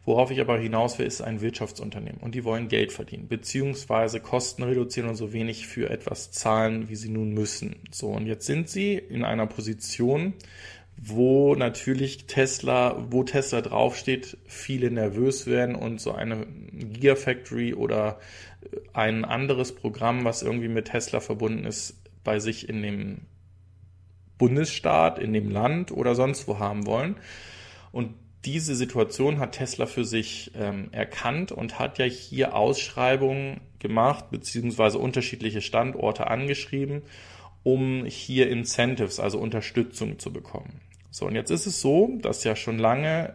Worauf 0.04 0.32
ich 0.32 0.40
aber 0.40 0.58
hinaus 0.58 0.98
will, 0.98 1.06
ist 1.06 1.20
ein 1.20 1.42
Wirtschaftsunternehmen 1.42 2.20
und 2.20 2.34
die 2.34 2.42
wollen 2.42 2.66
Geld 2.66 2.90
verdienen, 2.90 3.28
beziehungsweise 3.28 4.18
Kosten 4.18 4.64
reduzieren 4.64 5.08
und 5.08 5.14
so 5.14 5.32
wenig 5.32 5.68
für 5.68 5.90
etwas 5.90 6.32
zahlen, 6.32 6.88
wie 6.88 6.96
sie 6.96 7.08
nun 7.08 7.32
müssen. 7.34 7.76
So, 7.92 8.08
und 8.08 8.26
jetzt 8.26 8.46
sind 8.46 8.68
sie 8.68 8.94
in 8.94 9.24
einer 9.24 9.46
Position, 9.46 10.34
wo 10.96 11.54
natürlich 11.54 12.26
Tesla, 12.26 13.06
wo 13.10 13.24
Tesla 13.24 13.60
draufsteht, 13.60 14.36
viele 14.46 14.90
nervös 14.90 15.46
werden 15.46 15.74
und 15.74 16.00
so 16.00 16.12
eine 16.12 16.46
Gigafactory 16.72 17.74
oder 17.74 18.20
ein 18.92 19.24
anderes 19.24 19.74
Programm, 19.74 20.24
was 20.24 20.42
irgendwie 20.42 20.68
mit 20.68 20.86
Tesla 20.86 21.20
verbunden 21.20 21.64
ist, 21.64 21.96
bei 22.24 22.38
sich 22.38 22.68
in 22.68 22.82
dem 22.82 23.18
Bundesstaat, 24.38 25.18
in 25.18 25.32
dem 25.32 25.50
Land 25.50 25.92
oder 25.92 26.14
sonst 26.14 26.46
wo 26.46 26.58
haben 26.58 26.86
wollen. 26.86 27.16
Und 27.90 28.14
diese 28.44 28.74
Situation 28.74 29.38
hat 29.38 29.52
Tesla 29.52 29.86
für 29.86 30.04
sich 30.04 30.52
ähm, 30.56 30.88
erkannt 30.90 31.52
und 31.52 31.78
hat 31.78 31.98
ja 31.98 32.06
hier 32.06 32.56
Ausschreibungen 32.56 33.60
gemacht, 33.78 34.30
beziehungsweise 34.30 34.98
unterschiedliche 34.98 35.60
Standorte 35.60 36.26
angeschrieben, 36.26 37.02
um 37.62 38.04
hier 38.06 38.50
Incentives, 38.50 39.20
also 39.20 39.38
Unterstützung 39.38 40.18
zu 40.18 40.32
bekommen. 40.32 40.80
So, 41.10 41.26
und 41.26 41.34
jetzt 41.34 41.50
ist 41.50 41.66
es 41.66 41.80
so, 41.80 42.18
dass 42.20 42.44
ja 42.44 42.56
schon 42.56 42.78
lange 42.78 43.34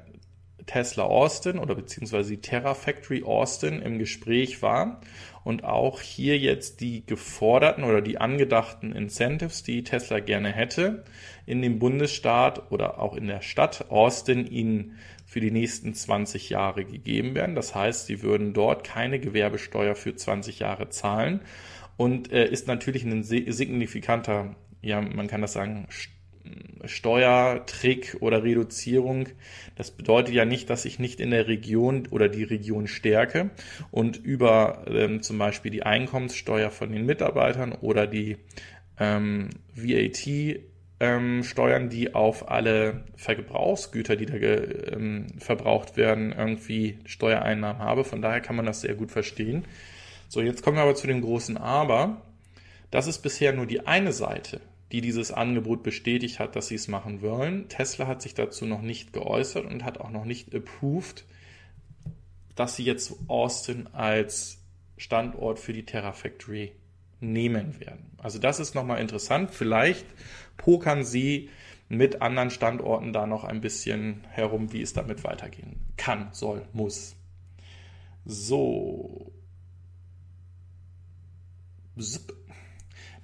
Tesla 0.66 1.04
Austin 1.04 1.60
oder 1.60 1.76
beziehungsweise 1.76 2.32
die 2.32 2.42
Terra 2.42 2.74
Factory 2.74 3.24
Austin 3.24 3.82
im 3.82 4.00
Gespräch 4.00 4.62
war 4.62 5.02
und 5.44 5.64
auch 5.64 6.02
hier 6.02 6.38
jetzt 6.38 6.82
die 6.82 7.06
geforderten 7.06 7.86
oder 7.86 8.02
die 8.02 8.20
angedachten 8.20 8.92
Incentives, 8.92 9.64
die 9.64 9.84
Tesla 9.84 10.20
gerne 10.20 10.52
hätte, 10.52 11.06
in 11.46 11.62
dem 11.62 11.80
Bundesstaat 11.80 12.72
oder 12.72 13.00
auch 13.00 13.16
in 13.16 13.28
der 13.28 13.42
Stadt 13.42 13.90
Austin 13.90 14.46
ihnen 14.46 14.98
für 15.26 15.40
die 15.40 15.52
nächsten 15.52 15.94
20 15.94 16.50
Jahre 16.50 16.84
gegeben 16.84 17.34
werden. 17.34 17.56
Das 17.56 17.74
heißt, 17.74 18.08
sie 18.08 18.22
würden 18.22 18.54
dort 18.54 18.84
keine 18.84 19.20
Gewerbesteuer 19.20 19.96
für 19.96 20.16
20 20.16 20.60
Jahre 20.60 20.90
zahlen 20.90 21.42
und 21.98 22.32
äh, 22.32 22.48
ist 22.48 22.68
natürlich 22.68 23.04
ein 23.04 23.24
signifikanter, 23.24 24.56
ja, 24.82 25.02
man 25.02 25.28
kann 25.28 25.42
das 25.42 25.54
sagen, 25.54 25.88
Steuertrick 26.86 28.18
oder 28.20 28.44
Reduzierung. 28.44 29.28
Das 29.76 29.92
bedeutet 29.92 30.34
ja 30.34 30.46
nicht, 30.46 30.70
dass 30.70 30.86
ich 30.86 31.00
nicht 31.00 31.20
in 31.20 31.32
der 31.32 31.48
Region 31.48 32.08
oder 32.10 32.30
die 32.30 32.44
Region 32.44 32.88
stärke 32.88 33.50
und 33.92 34.18
über 34.18 34.86
ähm, 34.88 35.22
zum 35.22 35.38
Beispiel 35.38 35.72
die 35.72 35.84
Einkommenssteuer 35.84 36.72
von 36.72 36.92
den 36.92 37.06
Mitarbeitern 37.06 37.74
oder 37.74 38.08
die 38.08 38.38
ähm, 39.00 39.50
VAT 39.76 40.62
ähm, 41.00 41.44
Steuern, 41.44 41.90
die 41.90 42.16
auf 42.16 42.50
alle 42.50 43.04
Verbrauchsgüter, 43.16 44.16
die 44.16 44.26
da 44.26 44.36
ähm, 44.36 45.28
verbraucht 45.38 45.98
werden, 45.98 46.34
irgendwie 46.36 46.98
Steuereinnahmen 47.06 47.82
habe. 47.82 48.04
Von 48.04 48.22
daher 48.22 48.42
kann 48.42 48.56
man 48.56 48.66
das 48.66 48.82
sehr 48.82 48.96
gut 48.96 49.12
verstehen. 49.12 49.66
So, 50.28 50.42
jetzt 50.42 50.64
kommen 50.64 50.78
wir 50.78 50.84
aber 50.84 50.96
zu 50.96 51.08
dem 51.08 51.22
großen 51.22 51.58
Aber. 51.58 52.22
Das 52.92 53.08
ist 53.08 53.20
bisher 53.20 53.54
nur 53.54 53.66
die 53.66 53.86
eine 53.86 54.14
Seite 54.14 54.62
die 54.92 55.02
dieses 55.02 55.32
Angebot 55.32 55.84
bestätigt 55.84 56.40
hat, 56.40 56.56
dass 56.56 56.68
sie 56.68 56.76
es 56.76 56.88
machen 56.88 57.22
wollen. 57.22 57.68
Tesla 57.68 58.08
hat 58.08 58.22
sich 58.22 58.34
dazu 58.34 58.66
noch 58.66 58.82
nicht 58.82 59.12
geäußert 59.14 59.66
und 59.66 59.84
hat 59.84 60.00
auch 60.00 60.12
noch 60.12 60.26
nicht 60.26 60.56
approved, 60.56 61.26
dass 62.56 62.76
sie 62.76 62.84
jetzt 62.84 63.14
Austin 63.28 63.88
als 63.94 64.60
Standort 64.96 65.60
für 65.60 65.74
die 65.74 65.86
Terra 65.86 66.14
Factory 66.14 66.72
nehmen 67.20 67.80
werden. 67.80 68.12
Also 68.18 68.40
das 68.40 68.60
ist 68.60 68.76
nochmal 68.76 69.02
interessant. 69.02 69.52
Vielleicht 69.52 70.06
pokern 70.56 71.04
sie 71.04 71.50
mit 71.90 72.22
anderen 72.22 72.50
Standorten 72.50 73.12
da 73.12 73.28
noch 73.28 73.44
ein 73.44 73.62
bisschen 73.62 74.26
herum, 74.30 74.72
wie 74.72 74.82
es 74.82 74.94
damit 74.94 75.24
weitergehen 75.24 75.82
kann, 75.98 76.30
soll, 76.32 76.66
muss. 76.74 77.16
So. 78.26 79.34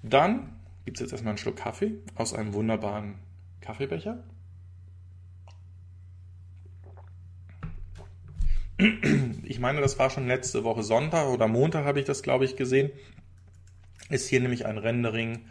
Dann 0.02 0.54
gibt 0.86 0.98
es 0.98 1.02
jetzt 1.02 1.12
erstmal 1.12 1.32
einen 1.32 1.38
Schluck 1.38 1.58
Kaffee 1.58 1.94
aus 2.16 2.34
einem 2.34 2.54
wunderbaren 2.54 3.16
Kaffeebecher. 3.62 4.24
Ich 9.44 9.60
meine, 9.60 9.82
das 9.82 10.00
war 10.00 10.10
schon 10.10 10.28
letzte 10.28 10.64
Woche 10.64 10.84
Sonntag 10.84 11.28
oder 11.28 11.48
Montag 11.48 11.86
habe 11.86 12.00
ich 12.00 12.06
das, 12.06 12.24
glaube 12.24 12.46
ich, 12.46 12.56
gesehen. 12.56 12.92
Ist 14.10 14.28
hier 14.28 14.42
nämlich 14.42 14.66
ein 14.66 14.78
Rendering 14.78 15.46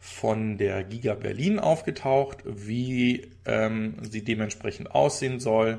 von 0.00 0.58
der 0.58 0.82
Giga 0.84 1.14
Berlin 1.14 1.58
aufgetaucht, 1.58 2.38
wie 2.44 3.30
ähm, 3.44 3.96
sie 4.02 4.24
dementsprechend 4.24 4.90
aussehen 4.90 5.38
soll. 5.38 5.78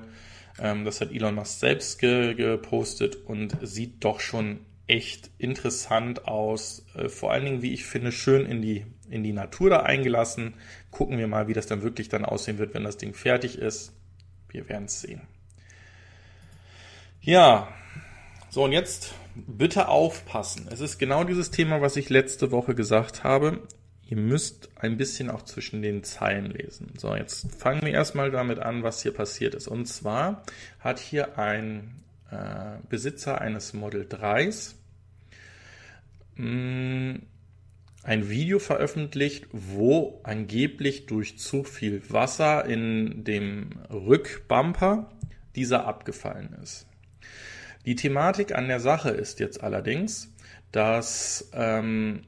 Ähm, 0.59 0.85
das 0.85 1.01
hat 1.01 1.11
Elon 1.11 1.35
Musk 1.35 1.59
selbst 1.59 1.99
ge 1.99 2.33
gepostet 2.35 3.15
und 3.25 3.57
sieht 3.61 4.03
doch 4.03 4.19
schon 4.19 4.59
echt 4.87 5.29
interessant 5.37 6.27
aus. 6.27 6.85
Äh, 6.95 7.09
vor 7.09 7.31
allen 7.31 7.45
Dingen, 7.45 7.61
wie 7.61 7.73
ich 7.73 7.85
finde, 7.85 8.11
schön 8.11 8.45
in 8.45 8.61
die, 8.61 8.85
in 9.09 9.23
die 9.23 9.33
Natur 9.33 9.69
da 9.69 9.79
eingelassen. 9.81 10.55
Gucken 10.91 11.17
wir 11.17 11.27
mal, 11.27 11.47
wie 11.47 11.53
das 11.53 11.67
dann 11.67 11.83
wirklich 11.83 12.09
dann 12.09 12.25
aussehen 12.25 12.57
wird, 12.57 12.73
wenn 12.73 12.83
das 12.83 12.97
Ding 12.97 13.13
fertig 13.13 13.57
ist. 13.57 13.93
Wir 14.49 14.67
werden 14.69 14.85
es 14.85 15.01
sehen. 15.01 15.21
Ja, 17.21 17.67
so 18.49 18.63
und 18.63 18.71
jetzt 18.71 19.13
bitte 19.35 19.89
aufpassen. 19.89 20.67
Es 20.71 20.79
ist 20.79 20.97
genau 20.97 21.25
dieses 21.25 21.51
Thema, 21.51 21.81
was 21.81 21.97
ich 21.97 22.09
letzte 22.09 22.51
Woche 22.51 22.73
gesagt 22.73 23.23
habe. 23.23 23.67
Ihr 24.09 24.17
müsst 24.17 24.69
ein 24.77 24.95
bisschen 24.95 25.29
auch 25.29 25.41
zwischen 25.41 25.81
den 25.81 26.05
Zeilen 26.05 26.51
lesen. 26.51 26.93
So, 26.97 27.13
jetzt 27.13 27.53
fangen 27.55 27.81
wir 27.81 27.91
erstmal 27.91 28.31
damit 28.31 28.59
an, 28.59 28.83
was 28.83 29.01
hier 29.03 29.13
passiert 29.13 29.53
ist. 29.53 29.67
Und 29.67 29.85
zwar 29.85 30.43
hat 30.79 30.99
hier 30.99 31.37
ein 31.37 32.03
äh, 32.31 32.77
Besitzer 32.89 33.41
eines 33.41 33.73
Model 33.73 34.03
3s 34.03 34.75
mm, 36.35 37.15
ein 38.03 38.29
Video 38.29 38.59
veröffentlicht, 38.59 39.47
wo 39.51 40.21
angeblich 40.23 41.07
durch 41.07 41.37
zu 41.37 41.63
viel 41.63 42.01
Wasser 42.09 42.65
in 42.65 43.23
dem 43.25 43.71
Rückbumper 43.89 45.09
dieser 45.55 45.85
abgefallen 45.85 46.55
ist. 46.61 46.87
Die 47.85 47.95
Thematik 47.95 48.55
an 48.55 48.67
der 48.67 48.79
Sache 48.79 49.09
ist 49.09 49.39
jetzt 49.39 49.63
allerdings, 49.63 50.33
dass 50.71 51.49
ähm, 51.53 52.23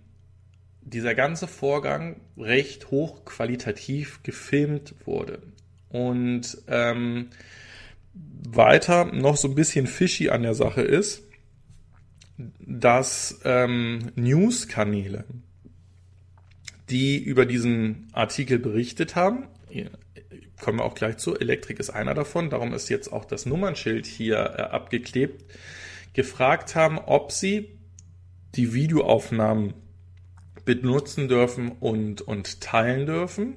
dieser 0.81 1.15
ganze 1.15 1.47
Vorgang 1.47 2.19
recht 2.37 2.91
hochqualitativ 2.91 4.23
gefilmt 4.23 4.95
wurde. 5.05 5.41
Und 5.89 6.57
ähm, 6.67 7.29
weiter 8.47 9.05
noch 9.05 9.37
so 9.37 9.47
ein 9.47 9.55
bisschen 9.55 9.87
fishy 9.87 10.29
an 10.29 10.43
der 10.43 10.55
Sache 10.55 10.81
ist, 10.81 11.23
dass 12.59 13.41
ähm, 13.43 14.11
News-Kanäle, 14.15 15.25
die 16.89 17.17
über 17.17 17.45
diesen 17.45 18.07
Artikel 18.13 18.59
berichtet 18.59 19.15
haben, 19.15 19.47
kommen 20.59 20.79
wir 20.79 20.85
auch 20.85 20.95
gleich 20.95 21.17
zu, 21.17 21.37
Elektrik 21.37 21.79
ist 21.79 21.89
einer 21.89 22.13
davon, 22.13 22.49
darum 22.49 22.73
ist 22.73 22.89
jetzt 22.89 23.11
auch 23.11 23.25
das 23.25 23.45
Nummernschild 23.45 24.05
hier 24.05 24.37
äh, 24.37 24.61
abgeklebt, 24.61 25.45
gefragt 26.13 26.75
haben, 26.75 26.97
ob 26.97 27.31
sie 27.31 27.77
die 28.55 28.73
Videoaufnahmen 28.73 29.73
benutzen 30.65 31.27
dürfen 31.27 31.71
und, 31.79 32.21
und 32.21 32.61
teilen 32.61 33.05
dürfen. 33.05 33.55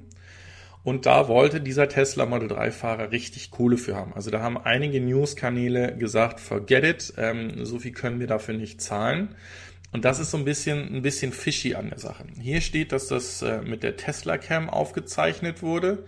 Und 0.83 1.05
da 1.05 1.29
wollte 1.29 1.61
dieser 1.61 1.87
Tesla 1.87 2.25
Model 2.25 2.49
3 2.49 2.71
Fahrer 2.71 3.11
richtig 3.11 3.51
Kohle 3.51 3.77
für 3.77 3.95
haben. 3.95 4.13
Also 4.13 4.31
da 4.31 4.41
haben 4.41 4.57
einige 4.57 4.99
News-Kanäle 4.99 5.95
gesagt, 5.97 6.41
forget 6.41 6.83
it, 6.83 7.13
ähm, 7.17 7.63
so 7.65 7.79
viel 7.79 7.93
können 7.93 8.19
wir 8.19 8.27
dafür 8.27 8.53
nicht 8.53 8.81
zahlen. 8.81 9.35
Und 9.93 10.05
das 10.05 10.19
ist 10.19 10.31
so 10.31 10.37
ein 10.37 10.45
bisschen, 10.45 10.93
ein 10.93 11.01
bisschen 11.01 11.31
fishy 11.31 11.75
an 11.75 11.89
der 11.89 11.99
Sache. 11.99 12.25
Hier 12.41 12.61
steht, 12.61 12.91
dass 12.91 13.07
das 13.07 13.41
äh, 13.43 13.61
mit 13.61 13.83
der 13.83 13.95
Tesla 13.95 14.37
Cam 14.37 14.69
aufgezeichnet 14.69 15.61
wurde. 15.61 16.03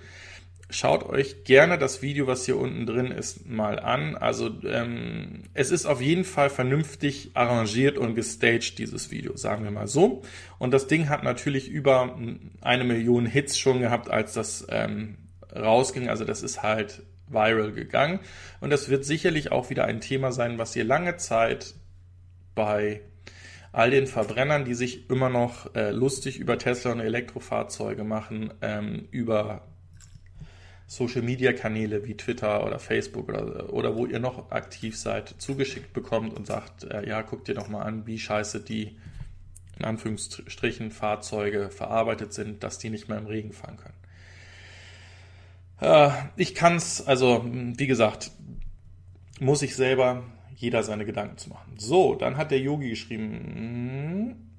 Schaut 0.69 1.03
euch 1.03 1.43
gerne 1.43 1.77
das 1.77 2.01
Video, 2.01 2.25
was 2.25 2.45
hier 2.45 2.57
unten 2.57 2.87
drin 2.87 3.11
ist, 3.11 3.47
mal 3.47 3.79
an. 3.79 4.15
Also 4.15 4.49
ähm, 4.63 5.43
es 5.53 5.69
ist 5.69 5.85
auf 5.85 6.01
jeden 6.01 6.23
Fall 6.23 6.49
vernünftig 6.49 7.31
arrangiert 7.35 7.99
und 7.99 8.15
gestaged, 8.15 8.79
dieses 8.79 9.11
Video, 9.11 9.37
sagen 9.37 9.63
wir 9.63 9.71
mal 9.71 9.87
so. 9.87 10.23
Und 10.57 10.71
das 10.71 10.87
Ding 10.87 11.07
hat 11.07 11.23
natürlich 11.23 11.69
über 11.69 12.17
eine 12.61 12.83
Million 12.83 13.27
Hits 13.27 13.59
schon 13.59 13.79
gehabt, 13.79 14.09
als 14.09 14.33
das 14.33 14.65
ähm, 14.69 15.17
rausging. 15.55 16.09
Also 16.09 16.25
das 16.25 16.41
ist 16.41 16.63
halt 16.63 17.03
viral 17.27 17.71
gegangen. 17.71 18.19
Und 18.59 18.71
das 18.71 18.89
wird 18.89 19.05
sicherlich 19.05 19.51
auch 19.51 19.69
wieder 19.69 19.85
ein 19.85 20.01
Thema 20.01 20.31
sein, 20.31 20.57
was 20.57 20.75
ihr 20.75 20.83
lange 20.83 21.17
Zeit 21.17 21.75
bei 22.55 23.01
all 23.71 23.91
den 23.91 24.07
Verbrennern, 24.07 24.65
die 24.65 24.73
sich 24.73 25.09
immer 25.09 25.29
noch 25.29 25.75
äh, 25.75 25.91
lustig 25.91 26.39
über 26.39 26.57
Tesla 26.57 26.93
und 26.93 27.01
Elektrofahrzeuge 27.01 28.03
machen, 28.03 28.53
ähm, 28.61 29.07
über 29.11 29.67
Social-Media-Kanäle 30.87 32.05
wie 32.05 32.15
Twitter 32.15 32.65
oder 32.65 32.79
Facebook 32.79 33.29
oder, 33.29 33.73
oder 33.73 33.95
wo 33.95 34.05
ihr 34.05 34.19
noch 34.19 34.51
aktiv 34.51 34.97
seid, 34.97 35.35
zugeschickt 35.39 35.93
bekommt 35.93 36.33
und 36.33 36.45
sagt, 36.45 36.83
äh, 36.83 37.07
ja, 37.07 37.21
guckt 37.21 37.47
dir 37.47 37.55
doch 37.55 37.67
mal 37.67 37.81
an, 37.81 38.05
wie 38.05 38.19
scheiße 38.19 38.61
die 38.61 38.97
in 39.77 39.85
Anführungsstrichen 39.85 40.91
Fahrzeuge 40.91 41.69
verarbeitet 41.69 42.33
sind, 42.33 42.63
dass 42.63 42.77
die 42.77 42.89
nicht 42.89 43.09
mehr 43.09 43.17
im 43.17 43.25
Regen 43.25 43.51
fahren 43.51 43.77
können. 43.77 43.93
Äh, 45.81 46.11
ich 46.37 46.55
kann 46.55 46.75
es, 46.75 47.05
also 47.05 47.43
wie 47.45 47.87
gesagt, 47.87 48.31
muss 49.39 49.61
ich 49.61 49.75
selber 49.75 50.23
jeder 50.55 50.83
seine 50.83 51.05
Gedanken 51.05 51.37
zu 51.37 51.49
machen. 51.49 51.73
So, 51.77 52.15
dann 52.15 52.37
hat 52.37 52.51
der 52.51 52.59
Yogi 52.59 52.89
geschrieben, 52.89 54.54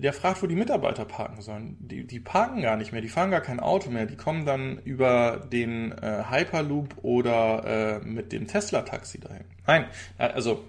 der 0.00 0.12
fragt, 0.12 0.42
wo 0.42 0.46
die 0.46 0.56
Mitarbeiter 0.56 1.04
parken 1.04 1.40
sollen. 1.42 1.76
Die, 1.80 2.06
die 2.06 2.20
parken 2.20 2.62
gar 2.62 2.76
nicht 2.76 2.92
mehr, 2.92 3.00
die 3.00 3.08
fahren 3.08 3.30
gar 3.30 3.40
kein 3.40 3.60
Auto 3.60 3.90
mehr. 3.90 4.06
Die 4.06 4.16
kommen 4.16 4.44
dann 4.44 4.78
über 4.78 5.46
den 5.52 5.92
äh, 5.92 6.24
Hyperloop 6.30 6.96
oder 7.02 8.00
äh, 8.02 8.06
mit 8.06 8.32
dem 8.32 8.46
Tesla-Taxi 8.46 9.20
dahin. 9.20 9.44
Nein, 9.66 9.86
also 10.18 10.64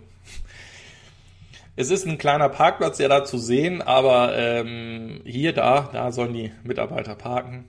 es 1.77 1.91
ist 1.91 2.07
ein 2.07 2.17
kleiner 2.17 2.47
Parkplatz 2.47 2.99
ja 2.99 3.09
da 3.09 3.25
zu 3.25 3.37
sehen, 3.37 3.81
aber 3.81 4.37
ähm, 4.37 5.21
hier, 5.25 5.51
da, 5.51 5.89
da 5.91 6.11
sollen 6.11 6.33
die 6.33 6.51
Mitarbeiter 6.63 7.15
parken. 7.15 7.65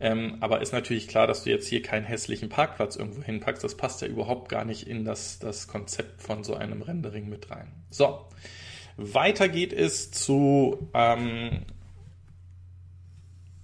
Ähm, 0.00 0.38
aber 0.40 0.62
ist 0.62 0.72
natürlich 0.72 1.08
klar, 1.08 1.26
dass 1.26 1.44
du 1.44 1.50
jetzt 1.50 1.68
hier 1.68 1.82
keinen 1.82 2.04
hässlichen 2.04 2.48
Parkplatz 2.48 2.96
irgendwo 2.96 3.22
hinpackst. 3.22 3.62
Das 3.62 3.76
passt 3.76 4.00
ja 4.00 4.08
überhaupt 4.08 4.48
gar 4.48 4.64
nicht 4.64 4.88
in 4.88 5.04
das, 5.04 5.38
das 5.38 5.68
Konzept 5.68 6.22
von 6.22 6.42
so 6.42 6.54
einem 6.54 6.80
Rendering 6.80 7.28
mit 7.28 7.50
rein. 7.50 7.70
So, 7.90 8.26
weiter 9.00 9.48
geht 9.48 9.72
es 9.72 10.10
zu 10.10 10.90
ähm, 10.94 11.62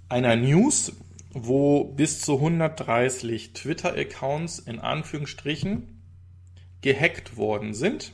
einer 0.09 0.37
News, 0.37 0.93
wo 1.31 1.85
bis 1.85 2.23
zu 2.23 2.37
130 2.37 3.53
Twitter-Accounts 3.53 4.59
in 4.61 4.81
Anführungsstrichen 4.81 6.03
gehackt 6.81 7.37
worden 7.37 7.75
sind, 7.75 8.13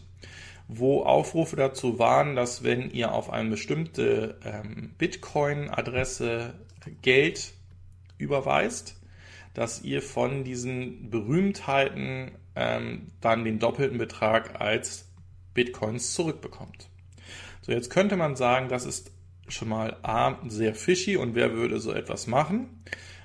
wo 0.66 1.02
Aufrufe 1.02 1.56
dazu 1.56 1.98
waren, 1.98 2.34
dass 2.34 2.64
wenn 2.64 2.90
ihr 2.90 3.12
auf 3.12 3.30
eine 3.30 3.50
bestimmte 3.50 4.38
ähm, 4.44 4.94
Bitcoin-Adresse 4.98 6.54
Geld 7.02 7.52
überweist, 8.18 8.96
dass 9.54 9.82
ihr 9.82 10.02
von 10.02 10.44
diesen 10.44 11.10
Berühmtheiten 11.10 12.32
ähm, 12.56 13.08
dann 13.20 13.44
den 13.44 13.58
doppelten 13.58 13.98
Betrag 13.98 14.60
als 14.60 15.08
Bitcoins 15.54 16.14
zurückbekommt. 16.14 16.88
So, 17.62 17.72
jetzt 17.72 17.90
könnte 17.90 18.16
man 18.16 18.36
sagen, 18.36 18.68
das 18.68 18.84
ist 18.84 19.12
schon 19.48 19.68
mal 19.68 19.96
A, 20.02 20.36
sehr 20.48 20.74
fishy 20.74 21.16
und 21.16 21.34
wer 21.34 21.52
würde 21.52 21.78
so 21.78 21.92
etwas 21.92 22.26
machen? 22.26 22.82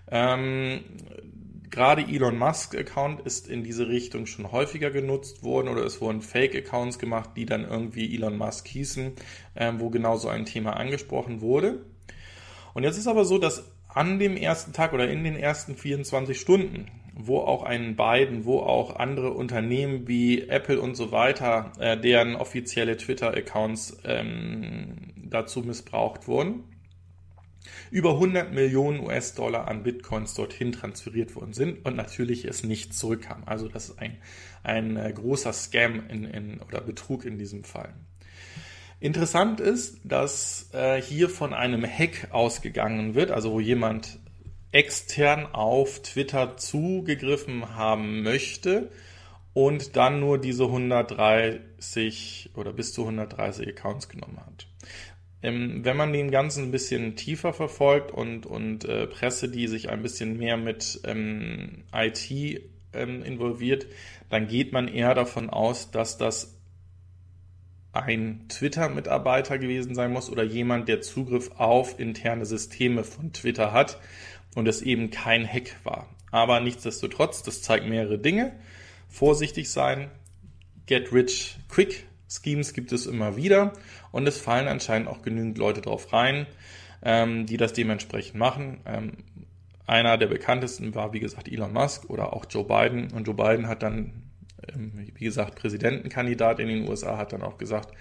Ähm, 0.10 0.84
gerade 1.70 2.04
Elon 2.04 2.38
Musk 2.38 2.76
Account 2.76 3.22
ist 3.22 3.48
in 3.48 3.64
diese 3.64 3.88
Richtung 3.88 4.26
schon 4.26 4.52
häufiger 4.52 4.92
genutzt 4.92 5.44
worden 5.44 5.68
oder 5.68 5.84
es 5.84 6.02
wurden 6.02 6.22
Fake 6.22 6.56
Accounts 6.56 7.00
gemacht, 7.00 7.32
die 7.36 7.46
dann 7.46 7.68
irgendwie 7.68 8.14
Elon 8.16 8.38
Musk 8.38 8.68
hießen, 8.68 9.14
ähm, 9.56 9.80
wo 9.80 9.90
genau 9.90 10.18
so 10.18 10.30
ein 10.30 10.46
Thema 10.46 10.76
angesprochen 10.76 11.42
wurde. 11.42 11.86
Und 12.74 12.84
jetzt 12.84 12.98
ist 12.98 13.08
aber 13.08 13.26
so, 13.26 13.40
dass 13.40 13.72
an 13.88 14.20
dem 14.20 14.38
ersten 14.38 14.72
Tag 14.72 14.94
oder 14.94 15.10
in 15.10 15.24
den 15.24 15.36
ersten 15.36 15.76
24 15.76 16.40
Stunden, 16.40 16.92
wo 17.18 17.40
auch 17.40 17.64
ein 17.64 17.96
Biden, 17.96 18.46
wo 18.46 18.60
auch 18.60 18.96
andere 18.96 19.32
Unternehmen 19.32 20.08
wie 20.08 20.48
Apple 20.48 20.80
und 20.80 20.96
so 20.96 21.12
weiter, 21.12 21.72
äh, 21.80 21.98
deren 21.98 22.36
offizielle 22.36 22.96
Twitter-Accounts 22.96 23.98
ähm, 24.06 25.14
dazu 25.16 25.62
missbraucht 25.62 26.28
wurden, 26.28 26.64
über 27.90 28.12
100 28.12 28.54
Millionen 28.54 29.00
US-Dollar 29.00 29.68
an 29.68 29.84
Bitcoins 29.84 30.34
dorthin 30.36 30.72
transferiert 30.72 31.36
worden 31.36 31.54
sind 31.54 31.86
und 31.86 31.96
natürlich 31.96 32.46
es 32.46 32.64
nicht 32.64 32.94
zurückkam. 32.94 33.44
Also 33.46 33.68
das 33.68 33.90
ist 33.90 34.00
ein, 34.00 34.18
ein 34.64 34.98
äh, 34.98 35.12
großer 35.12 35.54
Scam 35.54 36.04
in, 36.10 36.26
in, 36.26 36.62
oder 36.62 36.82
Betrug 36.82 37.26
in 37.26 37.38
diesem 37.38 37.64
Fall. 37.64 37.94
Interessant 39.00 39.60
ist, 39.60 40.00
dass 40.04 40.70
äh, 40.74 41.02
hier 41.02 41.30
von 41.30 41.54
einem 41.54 41.86
Hack 41.86 42.30
ausgegangen 42.32 43.16
wird, 43.16 43.32
also 43.32 43.52
wo 43.52 43.60
jemand 43.60 44.20
extern 44.72 45.46
auf 45.46 46.02
Twitter 46.02 46.58
zugegriffen 46.58 47.76
haben 47.76 48.24
möchte 48.24 48.92
und 49.54 49.96
dann 49.96 50.20
nur 50.20 50.40
diese 50.40 50.66
130 50.66 52.52
oder 52.56 52.74
bis 52.74 52.94
zu 52.94 53.02
130 53.02 53.68
Accounts 53.68 54.10
genommen 54.10 54.40
hat. 54.46 54.68
Ähm, 55.42 55.84
wenn 55.84 55.98
man 55.98 56.14
den 56.14 56.32
Ganzen 56.32 56.66
ein 56.66 56.72
bisschen 56.72 57.16
tiefer 57.16 57.54
verfolgt 57.54 58.12
und, 58.12 58.46
und 58.46 58.86
äh, 58.86 59.08
Presse, 59.08 59.50
die 59.50 59.68
sich 59.68 59.90
ein 59.90 60.02
bisschen 60.02 60.38
mehr 60.38 60.58
mit 60.58 61.00
ähm, 61.06 61.84
IT 61.94 62.30
ähm, 62.94 63.24
involviert, 63.24 63.88
dann 64.30 64.48
geht 64.48 64.74
man 64.74 64.88
eher 64.88 65.14
davon 65.14 65.50
aus, 65.50 65.92
dass 65.92 66.18
das 66.18 66.56
ein 67.94 68.46
Twitter-Mitarbeiter 68.50 69.58
gewesen 69.58 69.96
sein 69.96 70.12
muss 70.12 70.30
oder 70.30 70.44
jemand, 70.44 70.88
der 70.88 71.02
Zugriff 71.02 71.52
auf 71.58 72.00
interne 72.00 72.46
Systeme 72.46 73.04
von 73.04 73.34
Twitter 73.34 73.72
hat 73.72 74.00
und 74.58 74.68
es 74.68 74.82
eben 74.82 75.12
kein 75.12 75.48
Hack 75.48 75.76
war. 75.84 76.10
Aber 76.32 76.60
nichtsdestotrotz, 76.60 77.44
das 77.44 77.62
zeigt 77.62 77.88
mehrere 77.88 78.18
Dinge. 78.18 78.54
Vorsichtig 79.08 79.70
sein, 79.70 80.10
get 80.88 81.14
rich 81.14 81.58
quick 81.70 82.06
Schemes 82.28 82.74
gibt 82.74 82.92
es 82.92 83.06
immer 83.06 83.38
wieder 83.38 83.72
und 84.12 84.28
es 84.28 84.40
fallen 84.40 84.68
anscheinend 84.68 85.10
auch 85.10 85.22
genügend 85.22 85.60
Leute 85.60 85.82
drauf 85.82 86.12
rein, 86.12 86.48
ähm, 87.04 87.46
die 87.46 87.58
das 87.58 87.74
dementsprechend 87.74 88.36
machen. 88.36 88.82
Ähm, 88.86 89.14
einer 89.86 90.18
der 90.18 90.28
bekanntesten 90.28 90.96
war, 90.96 91.14
wie 91.14 91.20
gesagt, 91.20 91.48
Elon 91.48 91.72
Musk 91.72 92.10
oder 92.10 92.34
auch 92.34 92.46
Joe 92.50 92.66
Biden. 92.66 93.12
Und 93.12 93.28
Joe 93.28 93.36
Biden 93.36 93.68
hat 93.68 93.84
dann 93.84 94.28
ähm, 94.74 94.92
wie 95.14 95.26
gesagt, 95.26 95.56
Präsidentenkandidat 95.56 96.60
in 96.60 96.68
den 96.68 96.90
USA, 96.90 97.18
hat 97.18 97.32
dann 97.32 97.44
auch 97.44 97.58
gesagt, 97.58 97.94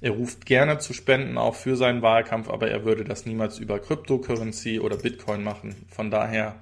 er 0.00 0.12
ruft 0.12 0.46
gerne 0.46 0.78
zu 0.78 0.92
Spenden 0.92 1.36
auch 1.36 1.54
für 1.54 1.76
seinen 1.76 2.02
Wahlkampf, 2.02 2.48
aber 2.48 2.70
er 2.70 2.84
würde 2.84 3.04
das 3.04 3.26
niemals 3.26 3.58
über 3.58 3.78
Cryptocurrency 3.78 4.80
oder 4.80 4.96
Bitcoin 4.96 5.44
machen. 5.44 5.74
Von 5.88 6.10
daher 6.10 6.56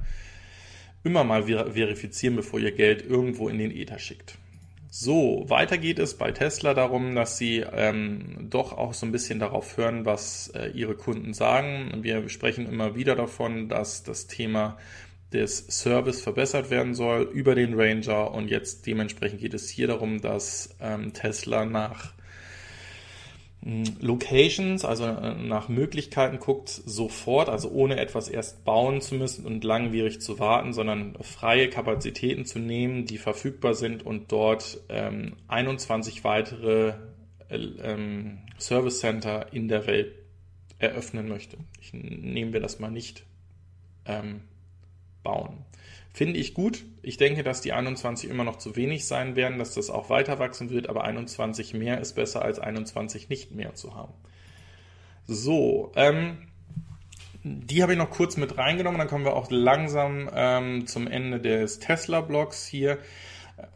immer 1.04 1.22
mal 1.24 1.44
verifizieren, 1.44 2.36
bevor 2.36 2.58
ihr 2.58 2.72
Geld 2.72 3.04
irgendwo 3.08 3.48
in 3.48 3.58
den 3.58 3.70
Ether 3.70 3.98
schickt. 3.98 4.36
So, 4.90 5.44
weiter 5.48 5.78
geht 5.78 5.98
es 5.98 6.16
bei 6.16 6.32
Tesla 6.32 6.74
darum, 6.74 7.14
dass 7.14 7.36
sie 7.36 7.58
ähm, 7.58 8.48
doch 8.50 8.72
auch 8.72 8.94
so 8.94 9.06
ein 9.06 9.12
bisschen 9.12 9.38
darauf 9.38 9.76
hören, 9.76 10.06
was 10.06 10.48
äh, 10.54 10.70
ihre 10.70 10.94
Kunden 10.94 11.34
sagen. 11.34 11.98
Wir 12.02 12.28
sprechen 12.30 12.66
immer 12.66 12.96
wieder 12.96 13.14
davon, 13.14 13.68
dass 13.68 14.02
das 14.02 14.26
Thema 14.26 14.78
des 15.32 15.66
Service 15.68 16.22
verbessert 16.22 16.70
werden 16.70 16.94
soll 16.94 17.22
über 17.22 17.54
den 17.54 17.78
Ranger 17.78 18.32
und 18.32 18.48
jetzt 18.48 18.86
dementsprechend 18.86 19.40
geht 19.40 19.52
es 19.52 19.68
hier 19.68 19.86
darum, 19.86 20.22
dass 20.22 20.74
ähm, 20.80 21.12
Tesla 21.12 21.66
nach 21.66 22.14
Locations, 24.00 24.86
also 24.86 25.04
äh, 25.04 25.34
nach 25.34 25.68
Möglichkeiten 25.68 26.38
guckt, 26.38 26.70
sofort, 26.70 27.50
also 27.50 27.70
ohne 27.70 28.00
etwas 28.00 28.30
erst 28.30 28.64
bauen 28.64 29.02
zu 29.02 29.14
müssen 29.14 29.44
und 29.44 29.62
langwierig 29.62 30.22
zu 30.22 30.38
warten, 30.38 30.72
sondern 30.72 31.16
freie 31.20 31.68
Kapazitäten 31.68 32.46
zu 32.46 32.60
nehmen, 32.60 33.04
die 33.04 33.18
verfügbar 33.18 33.74
sind 33.74 34.06
und 34.06 34.32
dort 34.32 34.80
ähm, 34.88 35.36
21 35.48 36.24
weitere 36.24 36.94
äh, 37.50 37.56
ähm, 37.56 38.38
Service 38.58 39.00
Center 39.00 39.52
in 39.52 39.68
der 39.68 39.86
Welt 39.86 40.14
eröffnen 40.78 41.28
möchte. 41.28 41.58
Ich, 41.78 41.92
nehmen 41.92 42.54
wir 42.54 42.60
das 42.60 42.78
mal 42.78 42.90
nicht 42.90 43.24
ähm, 44.06 44.40
bauen. 45.22 45.58
Finde 46.18 46.40
ich 46.40 46.52
gut. 46.52 46.84
Ich 47.00 47.16
denke, 47.16 47.44
dass 47.44 47.60
die 47.60 47.72
21 47.72 48.28
immer 48.28 48.42
noch 48.42 48.56
zu 48.56 48.74
wenig 48.74 49.06
sein 49.06 49.36
werden, 49.36 49.56
dass 49.56 49.74
das 49.74 49.88
auch 49.88 50.10
weiter 50.10 50.40
wachsen 50.40 50.68
wird, 50.68 50.88
aber 50.88 51.04
21 51.04 51.74
mehr 51.74 52.00
ist 52.00 52.14
besser 52.14 52.42
als 52.42 52.58
21 52.58 53.28
nicht 53.28 53.52
mehr 53.52 53.76
zu 53.76 53.94
haben. 53.94 54.14
So, 55.28 55.92
ähm, 55.94 56.48
die 57.44 57.84
habe 57.84 57.92
ich 57.92 57.98
noch 57.98 58.10
kurz 58.10 58.36
mit 58.36 58.58
reingenommen, 58.58 58.98
dann 58.98 59.06
kommen 59.06 59.24
wir 59.24 59.36
auch 59.36 59.48
langsam 59.52 60.28
ähm, 60.34 60.88
zum 60.88 61.06
Ende 61.06 61.38
des 61.38 61.78
Tesla-Blogs 61.78 62.66
hier. 62.66 62.98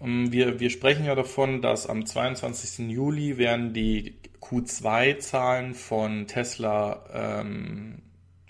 Ähm, 0.00 0.32
wir, 0.32 0.58
wir 0.58 0.70
sprechen 0.70 1.04
ja 1.04 1.14
davon, 1.14 1.62
dass 1.62 1.86
am 1.86 2.04
22. 2.04 2.90
Juli 2.90 3.38
werden 3.38 3.72
die 3.72 4.16
Q2-Zahlen 4.40 5.74
von 5.74 6.26
Tesla 6.26 7.04
ähm, 7.14 8.02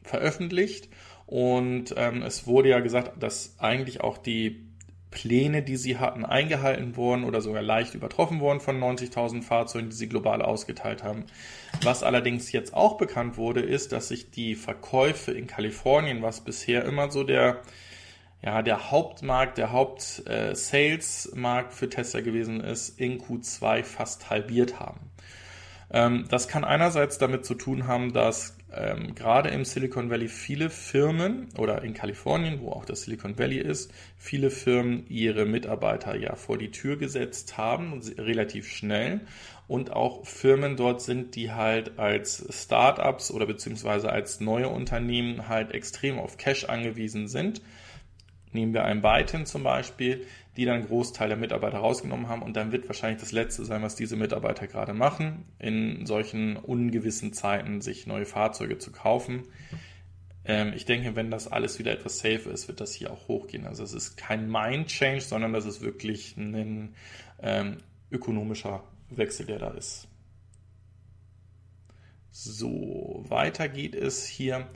veröffentlicht 0.03 0.89
und 1.33 1.95
ähm, 1.97 2.21
es 2.21 2.47
wurde 2.47 2.68
ja 2.68 2.81
gesagt, 2.81 3.23
dass 3.23 3.55
eigentlich 3.59 4.03
auch 4.03 4.18
die 4.18 4.66
Pläne, 5.11 5.62
die 5.62 5.77
sie 5.77 5.97
hatten, 5.97 6.27
eingehalten 6.27 6.95
wurden 6.95 7.25
oder 7.25 7.40
sogar 7.40 7.62
leicht 7.62 7.95
übertroffen 7.95 8.38
wurden 8.38 8.61
von 8.61 8.79
90.000 8.79 9.40
Fahrzeugen, 9.40 9.88
die 9.88 9.97
sie 9.97 10.11
global 10.11 10.42
ausgeteilt 10.42 11.03
haben. 11.03 11.25
Was 11.85 12.03
allerdings 12.03 12.53
jetzt 12.53 12.75
auch 12.75 12.99
bekannt 12.99 13.38
wurde, 13.38 13.62
ist, 13.62 13.92
dass 13.92 14.09
sich 14.09 14.31
die 14.31 14.55
Verkäufe 14.55 15.33
in 15.33 15.47
Kalifornien, 15.47 16.21
was 16.21 16.42
bisher 16.42 16.85
immer 16.85 17.11
so 17.11 17.25
der 17.25 17.62
ja, 18.42 18.61
der 18.61 18.90
Hauptmarkt, 18.90 19.57
der 19.57 19.73
Haupt-Sales-Markt 19.73 21.73
äh, 21.73 21.75
für 21.75 21.88
Tesla 21.88 22.21
gewesen 22.21 22.61
ist, 22.61 23.01
in 23.01 23.23
Q2 23.23 23.85
fast 23.85 24.29
halbiert 24.29 24.81
haben. 24.81 25.01
Ähm, 25.92 26.27
das 26.29 26.49
kann 26.49 26.64
einerseits 26.64 27.16
damit 27.16 27.47
zu 27.47 27.55
tun 27.55 27.87
haben, 27.87 28.12
dass 28.12 28.59
ähm, 28.75 29.15
gerade 29.15 29.51
im 29.51 29.65
Silicon 29.65 30.11
Valley 30.11 30.29
viele 30.29 30.71
Firmen 30.71 31.49
oder 31.59 31.83
in 31.83 31.95
Kalifornien, 31.95 32.61
wo 32.61 32.71
auch 32.71 32.85
das 32.85 33.03
Silicon 33.03 33.39
Valley 33.39 33.59
ist, 33.59 33.93
viele 34.17 34.51
Firmen 34.51 35.05
ihre 35.09 35.45
Mitarbeiter 35.45 36.17
ja 36.17 36.35
vor 36.37 36.59
die 36.59 36.71
Tür 36.71 36.97
gesetzt 36.97 37.59
haben, 37.59 38.01
relativ 38.19 38.69
schnell. 38.69 39.21
Und 39.69 39.93
auch 39.93 40.27
Firmen 40.27 40.77
dort 40.77 41.03
sind, 41.03 41.35
die 41.35 41.53
halt 41.53 41.99
als 41.99 42.45
Startups 42.51 43.31
oder 43.31 43.47
beziehungsweise 43.47 44.11
als 44.11 44.41
neue 44.41 44.69
Unternehmen 44.69 45.49
halt 45.49 45.73
extrem 45.73 46.19
auf 46.19 46.37
Cash 46.37 46.65
angewiesen 46.65 47.29
sind. 47.29 47.63
Nehmen 48.53 48.75
wir 48.75 48.85
ein 48.85 49.01
Byton 49.01 49.47
zum 49.47 49.63
Beispiel, 49.63 50.27
die 50.57 50.65
dann 50.65 50.77
einen 50.77 50.87
Großteil 50.87 51.29
der 51.29 51.38
Mitarbeiter 51.38 51.79
rausgenommen 51.79 52.29
haben 52.29 52.43
und 52.43 52.55
dann 52.57 52.73
wird 52.73 52.87
wahrscheinlich 52.87 53.21
das 53.21 53.33
Letzte 53.33 53.65
sein, 53.65 53.83
was 53.83 53.95
diese 53.95 54.17
Mitarbeiter 54.17 54.67
gerade 54.67 54.93
machen, 54.93 55.47
in 55.59 56.05
solchen 56.05 56.57
ungewissen 56.57 57.33
Zeiten 57.33 57.81
sich 57.81 58.07
neue 58.07 58.27
Fahrzeuge 58.27 58.79
zu 58.79 58.93
kaufen. 58.93 59.45
Ähm, 60.45 60.73
ich 60.75 60.85
denke, 60.85 61.17
wenn 61.17 61.31
das 61.31 61.49
alles 61.49 61.79
wieder 61.79 61.93
etwas 61.93 62.19
safe 62.19 62.51
ist, 62.51 62.69
wird 62.69 62.81
das 62.81 62.93
hier 62.93 63.12
auch 63.12 63.29
hochgehen. 63.29 63.67
Also 63.67 63.83
es 63.83 63.95
ist 63.95 64.17
kein 64.17 64.51
Mind-Change, 64.51 65.23
sondern 65.23 65.53
das 65.53 65.65
ist 65.65 65.81
wirklich 65.81 66.37
ein 66.37 66.95
ähm, 67.41 67.79
ökonomischer 68.11 68.85
Wechsel, 69.09 69.47
der 69.47 69.59
da 69.59 69.71
ist. 69.71 70.09
So, 72.31 73.25
weiter 73.29 73.69
geht 73.69 73.95
es 73.95 74.27
hier 74.27 74.67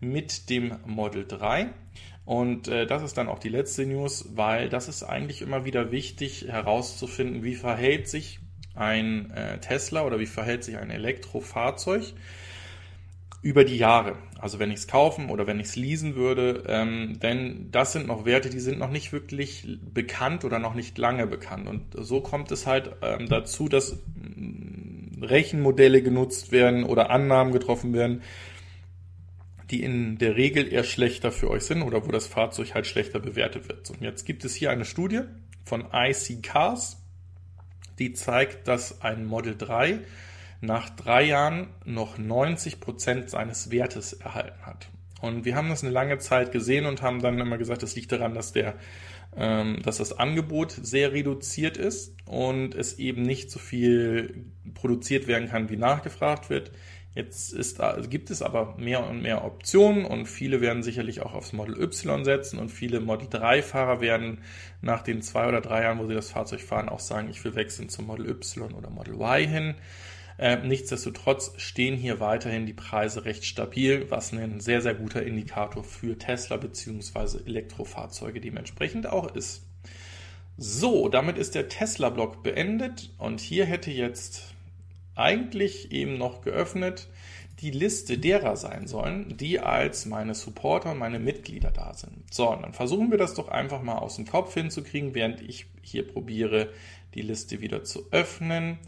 mit 0.00 0.50
dem 0.50 0.76
Model 0.86 1.26
3. 1.26 1.70
Und 2.24 2.68
äh, 2.68 2.86
das 2.86 3.02
ist 3.02 3.18
dann 3.18 3.28
auch 3.28 3.38
die 3.38 3.50
letzte 3.50 3.84
News, 3.84 4.30
weil 4.34 4.68
das 4.68 4.88
ist 4.88 5.02
eigentlich 5.02 5.42
immer 5.42 5.64
wieder 5.64 5.90
wichtig 5.90 6.46
herauszufinden, 6.48 7.42
wie 7.42 7.54
verhält 7.54 8.08
sich 8.08 8.40
ein 8.74 9.30
äh, 9.30 9.58
Tesla 9.60 10.04
oder 10.04 10.18
wie 10.18 10.26
verhält 10.26 10.64
sich 10.64 10.76
ein 10.78 10.90
Elektrofahrzeug 10.90 12.14
über 13.44 13.64
die 13.64 13.76
Jahre. 13.76 14.16
Also 14.40 14.58
wenn 14.58 14.70
ich 14.70 14.78
es 14.78 14.88
kaufen 14.88 15.28
oder 15.28 15.46
wenn 15.46 15.60
ich 15.60 15.66
es 15.66 15.76
leasen 15.76 16.16
würde, 16.16 16.64
ähm, 16.66 17.18
denn 17.20 17.68
das 17.70 17.92
sind 17.92 18.06
noch 18.06 18.24
Werte, 18.24 18.48
die 18.48 18.58
sind 18.58 18.78
noch 18.78 18.90
nicht 18.90 19.12
wirklich 19.12 19.78
bekannt 19.92 20.46
oder 20.46 20.58
noch 20.58 20.74
nicht 20.74 20.96
lange 20.96 21.26
bekannt. 21.26 21.68
Und 21.68 21.82
so 21.94 22.22
kommt 22.22 22.50
es 22.52 22.66
halt 22.66 22.92
ähm, 23.02 23.28
dazu, 23.28 23.68
dass 23.68 23.96
mm, 24.14 25.22
Rechenmodelle 25.22 26.02
genutzt 26.02 26.52
werden 26.52 26.84
oder 26.84 27.10
Annahmen 27.10 27.52
getroffen 27.52 27.92
werden, 27.92 28.22
die 29.74 29.82
in 29.82 30.18
der 30.18 30.36
Regel 30.36 30.72
eher 30.72 30.84
schlechter 30.84 31.32
für 31.32 31.50
euch 31.50 31.64
sind 31.64 31.82
oder 31.82 32.06
wo 32.06 32.12
das 32.12 32.28
Fahrzeug 32.28 32.74
halt 32.74 32.86
schlechter 32.86 33.18
bewertet 33.18 33.68
wird. 33.68 33.90
Und 33.90 34.02
jetzt 34.02 34.24
gibt 34.24 34.44
es 34.44 34.54
hier 34.54 34.70
eine 34.70 34.84
Studie 34.84 35.22
von 35.64 35.86
IC 35.92 36.44
Cars, 36.44 37.02
die 37.98 38.12
zeigt, 38.12 38.68
dass 38.68 39.00
ein 39.02 39.24
Model 39.24 39.56
3 39.56 39.98
nach 40.60 40.90
drei 40.90 41.24
Jahren 41.24 41.70
noch 41.84 42.18
90 42.18 42.78
Prozent 42.78 43.30
seines 43.30 43.72
Wertes 43.72 44.12
erhalten 44.12 44.64
hat. 44.64 44.88
Und 45.20 45.44
wir 45.44 45.56
haben 45.56 45.70
das 45.70 45.82
eine 45.82 45.92
lange 45.92 46.18
Zeit 46.18 46.52
gesehen 46.52 46.86
und 46.86 47.02
haben 47.02 47.20
dann 47.20 47.40
immer 47.40 47.58
gesagt, 47.58 47.82
das 47.82 47.96
liegt 47.96 48.12
daran, 48.12 48.32
dass 48.32 48.52
der 48.52 48.76
ähm, 49.36 49.82
dass 49.82 49.96
das 49.96 50.16
Angebot 50.16 50.70
sehr 50.70 51.12
reduziert 51.12 51.76
ist 51.76 52.14
und 52.26 52.76
es 52.76 53.00
eben 53.00 53.22
nicht 53.22 53.50
so 53.50 53.58
viel 53.58 54.44
produziert 54.74 55.26
werden 55.26 55.48
kann, 55.48 55.68
wie 55.68 55.76
nachgefragt 55.76 56.50
wird. 56.50 56.70
Jetzt 57.14 57.52
ist, 57.52 57.80
gibt 58.10 58.30
es 58.30 58.42
aber 58.42 58.74
mehr 58.76 59.06
und 59.06 59.22
mehr 59.22 59.44
Optionen 59.44 60.04
und 60.04 60.26
viele 60.26 60.60
werden 60.60 60.82
sicherlich 60.82 61.20
auch 61.20 61.32
aufs 61.32 61.52
Model 61.52 61.80
Y 61.80 62.24
setzen 62.24 62.58
und 62.58 62.70
viele 62.70 62.98
Model 62.98 63.28
3 63.30 63.62
Fahrer 63.62 64.00
werden 64.00 64.38
nach 64.80 65.02
den 65.02 65.22
zwei 65.22 65.46
oder 65.46 65.60
drei 65.60 65.82
Jahren, 65.82 66.00
wo 66.00 66.08
sie 66.08 66.14
das 66.14 66.30
Fahrzeug 66.30 66.60
fahren, 66.60 66.88
auch 66.88 66.98
sagen, 66.98 67.28
ich 67.30 67.44
will 67.44 67.54
wechseln 67.54 67.88
zum 67.88 68.06
Model 68.06 68.28
Y 68.28 68.74
oder 68.74 68.90
Model 68.90 69.14
Y 69.14 69.48
hin. 69.48 69.74
Äh, 70.38 70.56
nichtsdestotrotz 70.66 71.52
stehen 71.58 71.96
hier 71.96 72.18
weiterhin 72.18 72.66
die 72.66 72.72
Preise 72.72 73.24
recht 73.24 73.44
stabil, 73.44 74.10
was 74.10 74.32
ein 74.32 74.58
sehr, 74.58 74.80
sehr 74.80 74.94
guter 74.94 75.22
Indikator 75.22 75.84
für 75.84 76.18
Tesla 76.18 76.56
bzw. 76.56 77.38
Elektrofahrzeuge 77.46 78.40
dementsprechend 78.40 79.06
auch 79.06 79.32
ist. 79.36 79.62
So, 80.56 81.08
damit 81.08 81.38
ist 81.38 81.54
der 81.54 81.68
Tesla-Block 81.68 82.42
beendet 82.42 83.12
und 83.18 83.40
hier 83.40 83.64
hätte 83.64 83.92
jetzt 83.92 84.53
eigentlich 85.16 85.92
eben 85.92 86.18
noch 86.18 86.42
geöffnet 86.42 87.08
die 87.60 87.70
Liste 87.70 88.18
derer 88.18 88.56
sein 88.56 88.86
sollen, 88.86 89.36
die 89.36 89.60
als 89.60 90.06
meine 90.06 90.34
Supporter 90.34 90.92
und 90.92 90.98
meine 90.98 91.18
Mitglieder 91.18 91.70
da 91.70 91.94
sind. 91.94 92.32
So, 92.32 92.54
dann 92.54 92.72
versuchen 92.72 93.10
wir 93.10 93.18
das 93.18 93.34
doch 93.34 93.48
einfach 93.48 93.82
mal 93.82 93.98
aus 93.98 94.16
dem 94.16 94.26
Kopf 94.26 94.54
hinzukriegen, 94.54 95.14
während 95.14 95.40
ich 95.40 95.66
hier 95.82 96.06
probiere, 96.06 96.70
die 97.14 97.22
Liste 97.22 97.60
wieder 97.60 97.84
zu 97.84 98.10
öffnen. 98.10 98.78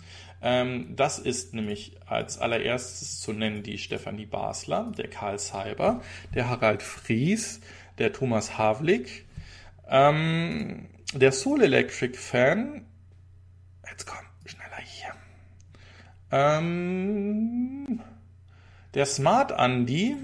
Ähm, 0.42 0.94
das 0.96 1.18
ist 1.18 1.54
nämlich 1.54 1.96
als 2.06 2.38
allererstes 2.38 3.20
zu 3.20 3.32
nennen 3.32 3.62
die 3.62 3.78
Stefanie 3.78 4.26
Basler, 4.26 4.92
der 4.98 5.08
Karl 5.08 5.38
Seiber, 5.38 6.02
der 6.34 6.48
Harald 6.48 6.82
Fries, 6.82 7.60
der 7.98 8.12
Thomas 8.12 8.58
Havlik, 8.58 9.26
ähm, 9.88 10.88
der 11.14 11.32
Soul 11.32 11.62
Electric 11.62 12.18
Fan. 12.18 12.84
Jetzt 13.88 14.06
komm. 14.06 14.25
Ähm, 16.30 18.00
der 18.94 19.06
Smart 19.06 19.52
Andy. 19.56 20.16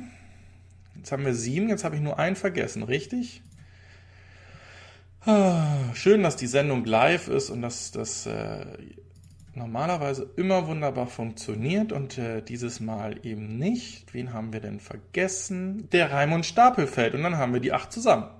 Jetzt 0.96 1.12
haben 1.12 1.24
wir 1.24 1.34
sieben, 1.34 1.68
jetzt 1.68 1.84
habe 1.84 1.96
ich 1.96 2.02
nur 2.02 2.18
einen 2.18 2.36
vergessen, 2.36 2.82
richtig? 2.82 3.42
Ah, 5.24 5.94
schön, 5.94 6.22
dass 6.22 6.36
die 6.36 6.46
Sendung 6.46 6.84
live 6.84 7.28
ist 7.28 7.50
und 7.50 7.62
dass 7.62 7.92
das 7.92 8.26
äh, 8.26 8.66
normalerweise 9.54 10.30
immer 10.36 10.66
wunderbar 10.66 11.06
funktioniert 11.06 11.92
und 11.92 12.18
äh, 12.18 12.42
dieses 12.42 12.80
Mal 12.80 13.24
eben 13.24 13.58
nicht. 13.58 14.14
Wen 14.14 14.32
haben 14.32 14.52
wir 14.52 14.60
denn 14.60 14.80
vergessen? 14.80 15.88
Der 15.90 16.10
Raimund 16.10 16.46
Stapelfeld 16.46 17.14
und 17.14 17.22
dann 17.22 17.36
haben 17.36 17.52
wir 17.52 17.60
die 17.60 17.72
acht 17.72 17.92
zusammen. 17.92 18.30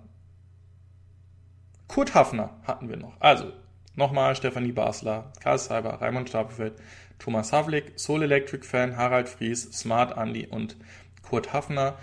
Kurt 1.88 2.14
Hafner 2.14 2.50
hatten 2.64 2.88
wir 2.88 2.96
noch. 2.96 3.20
Also 3.20 3.52
nochmal 3.94 4.34
Stefanie 4.34 4.72
Basler, 4.72 5.32
Karl 5.40 5.58
Seiber, 5.58 6.00
Raimund 6.00 6.30
Stapelfeld, 6.30 6.74
Thomas 7.22 7.52
Havlik, 7.52 7.92
Soul 8.00 8.24
Electric 8.24 8.66
Fan, 8.66 8.96
Harald 8.96 9.28
Fries, 9.28 9.62
Smart 9.72 10.16
Andy 10.16 10.48
und 10.48 10.76
Kurt 11.22 11.52
Hafner. 11.52 11.96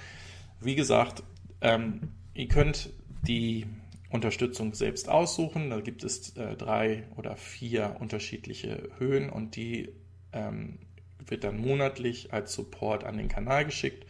Wie 0.61 0.75
gesagt, 0.75 1.23
ähm, 1.59 2.13
ihr 2.33 2.47
könnt 2.47 2.89
die 3.27 3.65
Unterstützung 4.09 4.73
selbst 4.73 5.09
aussuchen. 5.09 5.71
Da 5.71 5.81
gibt 5.81 6.05
es 6.05 6.37
äh, 6.37 6.55
drei 6.55 7.03
oder 7.17 7.35
vier 7.35 7.97
unterschiedliche 7.99 8.89
Höhen 8.97 9.29
und 9.29 9.57
die 9.57 9.89
ähm, 10.31 10.79
wird 11.27 11.43
dann 11.43 11.59
monatlich 11.59 12.31
als 12.31 12.53
Support 12.53 13.03
an 13.03 13.17
den 13.17 13.27
Kanal 13.27 13.65
geschickt 13.65 14.05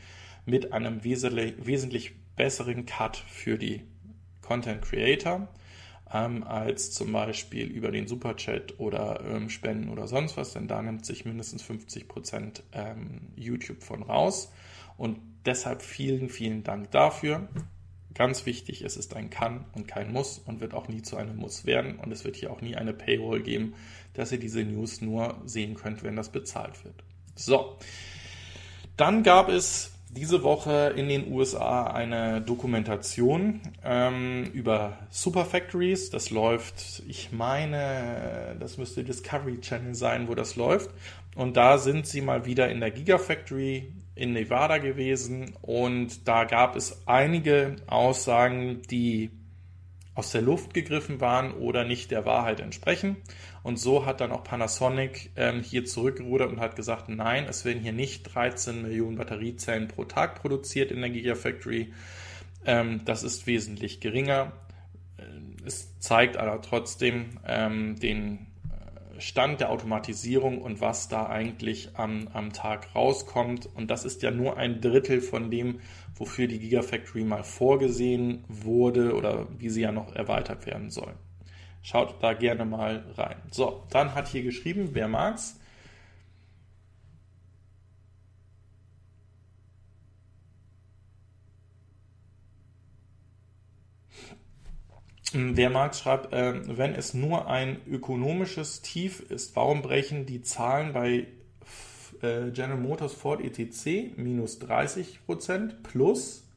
mit 0.46 0.74
einem 0.74 1.04
wesentlich, 1.04 1.56
wesentlich 1.58 2.12
besseren 2.36 2.86
Cut 2.86 3.18
für 3.18 3.58
die 3.58 3.82
Content 4.42 4.84
Creator 4.84 5.48
ähm, 6.12 6.44
als 6.44 6.92
zum 6.92 7.12
Beispiel 7.12 7.68
über 7.68 7.92
den 7.92 8.08
Superchat 8.08 8.80
oder 8.80 9.22
ähm, 9.26 9.50
Spenden 9.50 9.90
oder 9.90 10.08
sonst 10.08 10.38
was, 10.38 10.54
denn 10.54 10.68
da 10.68 10.82
nimmt 10.82 11.06
sich 11.06 11.26
mindestens 11.26 11.62
50 11.64 12.08
Prozent, 12.08 12.64
ähm, 12.72 13.30
YouTube 13.36 13.84
von 13.84 14.04
raus. 14.04 14.52
Und 14.98 15.20
deshalb 15.46 15.82
vielen, 15.82 16.30
vielen 16.30 16.64
Dank 16.64 16.92
dafür. 16.92 17.48
Ganz 18.16 18.46
wichtig, 18.46 18.82
es 18.82 18.98
ist 18.98 19.16
ein 19.16 19.30
Kann 19.30 19.66
und 19.74 19.88
kein 19.88 20.12
Muss 20.12 20.40
und 20.40 20.62
wird 20.62 20.74
auch 20.74 20.88
nie 20.88 21.04
zu 21.04 21.16
einem 21.16 21.38
Muss 21.38 21.66
werden. 21.66 22.00
Und 22.00 22.12
es 22.12 22.26
wird 22.26 22.36
hier 22.36 22.52
auch 22.52 22.62
nie 22.62 22.76
eine 22.76 22.94
Paywall 22.94 23.42
geben, 23.42 23.76
dass 24.14 24.32
ihr 24.32 24.40
diese 24.40 24.64
News 24.64 25.02
nur 25.02 25.40
sehen 25.46 25.76
könnt, 25.76 26.04
wenn 26.04 26.16
das 26.16 26.30
bezahlt 26.30 26.84
wird. 26.84 27.04
So, 27.36 27.78
dann 28.98 29.24
gab 29.24 29.48
es 29.48 29.94
diese 30.10 30.42
Woche 30.44 30.94
in 30.96 31.08
den 31.08 31.32
USA 31.32 31.84
eine 31.84 32.42
Dokumentation 32.42 33.62
ähm, 33.84 34.46
über 34.54 34.98
Superfactories. 35.12 36.10
Das 36.10 36.32
läuft, 36.32 37.04
ich 37.08 37.32
meine, 37.32 38.56
das 38.60 38.78
müsste 38.78 39.04
Discovery 39.04 39.62
Channel 39.62 39.94
sein, 39.94 40.28
wo 40.28 40.36
das 40.36 40.56
läuft. 40.56 40.90
Und 41.36 41.58
da 41.58 41.78
sind 41.78 42.08
sie 42.08 42.22
mal 42.22 42.46
wieder 42.46 42.70
in 42.70 42.80
der 42.80 42.92
Gigafactory 42.92 43.94
in 44.16 44.34
Nevada 44.34 44.80
gewesen 44.80 45.56
und 45.62 46.28
da 46.28 46.44
gab 46.44 46.76
es 46.76 47.04
einige 47.08 47.78
Aussagen, 47.88 48.82
die 48.90 49.30
aus 50.16 50.32
der 50.32 50.42
Luft 50.42 50.74
gegriffen 50.74 51.22
waren 51.22 51.54
oder 51.54 51.86
nicht 51.86 52.12
der 52.12 52.26
Wahrheit 52.26 52.60
entsprechen. 52.60 53.16
Und 53.64 53.80
so 53.80 54.06
hat 54.06 54.22
dann 54.22 54.32
auch 54.32 54.44
Panasonic 54.44 55.32
ähm, 55.36 55.62
hier 55.62 55.86
zurückgerudert 55.86 56.52
und 56.52 56.60
hat 56.60 56.76
gesagt, 56.76 57.10
nein, 57.10 57.46
es 57.48 57.66
werden 57.66 57.82
hier 57.82 57.94
nicht 57.94 58.24
13 58.24 58.82
Millionen 58.84 59.18
Batteriezellen 59.18 59.88
pro 59.88 60.06
Tag 60.06 60.42
produziert 60.42 60.92
in 60.92 61.02
der 61.02 61.10
Gigafactory. 61.10 61.94
Ähm, 62.66 63.04
das 63.06 63.24
ist 63.24 63.48
wesentlich 63.48 64.00
geringer. 64.00 64.54
Äh, 65.18 65.24
es 65.66 66.00
zeigt 66.00 66.38
aber 66.38 66.62
trotzdem 66.62 67.40
ähm, 67.46 68.00
den 68.00 68.48
Stand 69.20 69.60
der 69.60 69.70
Automatisierung 69.70 70.62
und 70.62 70.82
was 70.82 71.10
da 71.10 71.28
eigentlich 71.28 71.90
am, 71.96 72.30
am 72.34 72.54
Tag 72.54 72.96
rauskommt. 72.96 73.68
Und 73.76 73.92
das 73.92 74.06
ist 74.06 74.24
ja 74.24 74.32
nur 74.32 74.58
ein 74.58 74.82
Drittel 74.82 75.22
von 75.22 75.52
dem, 75.52 75.80
wofür 76.16 76.48
die 76.48 76.60
Gigafactory 76.60 77.24
mal 77.24 77.44
vorgesehen 77.44 78.44
wurde 78.48 79.16
oder 79.16 79.48
wie 79.58 79.70
sie 79.70 79.82
ja 79.82 79.92
noch 79.92 80.16
erweitert 80.16 80.66
werden 80.66 80.90
soll. 80.90 81.14
Schaut 81.82 82.22
da 82.22 82.34
gerne 82.34 82.66
mal 82.66 83.04
rein. 83.18 83.38
So, 83.52 83.84
dann 83.90 84.14
hat 84.14 84.28
hier 84.28 84.44
geschrieben, 84.44 84.90
wer 84.94 85.08
mag's. 85.08 85.60
Der 95.34 95.70
Marx 95.70 96.00
schreibt, 96.00 96.34
äh, 96.34 96.78
wenn 96.78 96.96
es 96.96 97.14
nur 97.14 97.48
ein 97.48 97.80
ökonomisches 97.88 98.82
Tief 98.82 99.20
ist, 99.20 99.56
warum 99.56 99.84
brechen 99.84 100.26
die 100.26 100.42
Zahlen 100.42 100.92
bei 100.94 101.28
äh, 102.22 102.50
General 102.52 102.78
Motors 102.78 103.14
Ford 103.14 103.40
ETC 103.40 104.18
minus 104.18 104.60
30% 104.60 105.84
plus 105.84 106.49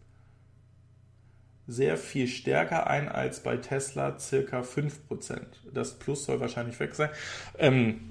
sehr 1.67 1.97
viel 1.97 2.27
stärker 2.27 2.89
ein 2.89 3.09
als 3.09 3.43
bei 3.43 3.57
Tesla 3.57 4.19
circa 4.19 4.61
5% 4.61 5.41
Das 5.73 5.99
Plus 5.99 6.25
soll 6.25 6.41
wahrscheinlich 6.41 6.79
weg 6.81 6.95
sein. 6.95 7.11
Ähm, 7.59 8.11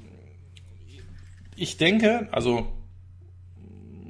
ich 1.55 1.77
denke, 1.77 2.27
also 2.31 2.71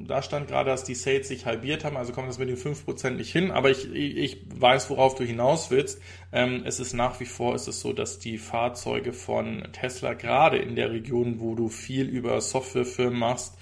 da 0.08 0.22
stand 0.22 0.48
gerade, 0.48 0.70
dass 0.70 0.84
die 0.84 0.96
Sales 0.96 1.28
sich 1.28 1.46
halbiert 1.46 1.86
haben, 1.86 1.98
also 1.98 2.12
kommt 2.12 2.28
das 2.28 2.38
mit 2.38 2.50
den 2.50 2.58
5% 2.58 3.12
nicht 3.12 3.32
hin, 3.32 3.52
aber 3.52 3.70
ich, 3.70 3.90
ich 3.94 4.42
weiß, 4.54 4.90
worauf 4.90 5.16
du 5.16 5.24
hinaus 5.24 5.72
willst. 5.72 6.02
Ähm, 6.32 6.64
es 6.66 6.80
ist 6.80 6.94
nach 6.94 7.20
wie 7.20 7.26
vor 7.26 7.56
ist 7.56 7.68
es 7.68 7.80
so, 7.80 7.94
dass 7.94 8.20
die 8.20 8.38
Fahrzeuge 8.38 9.14
von 9.14 9.68
Tesla 9.72 10.14
gerade 10.14 10.58
in 10.58 10.76
der 10.76 10.92
Region, 10.92 11.40
wo 11.40 11.56
du 11.56 11.70
viel 11.70 12.08
über 12.08 12.40
Softwarefirmen 12.42 13.18
machst, 13.18 13.58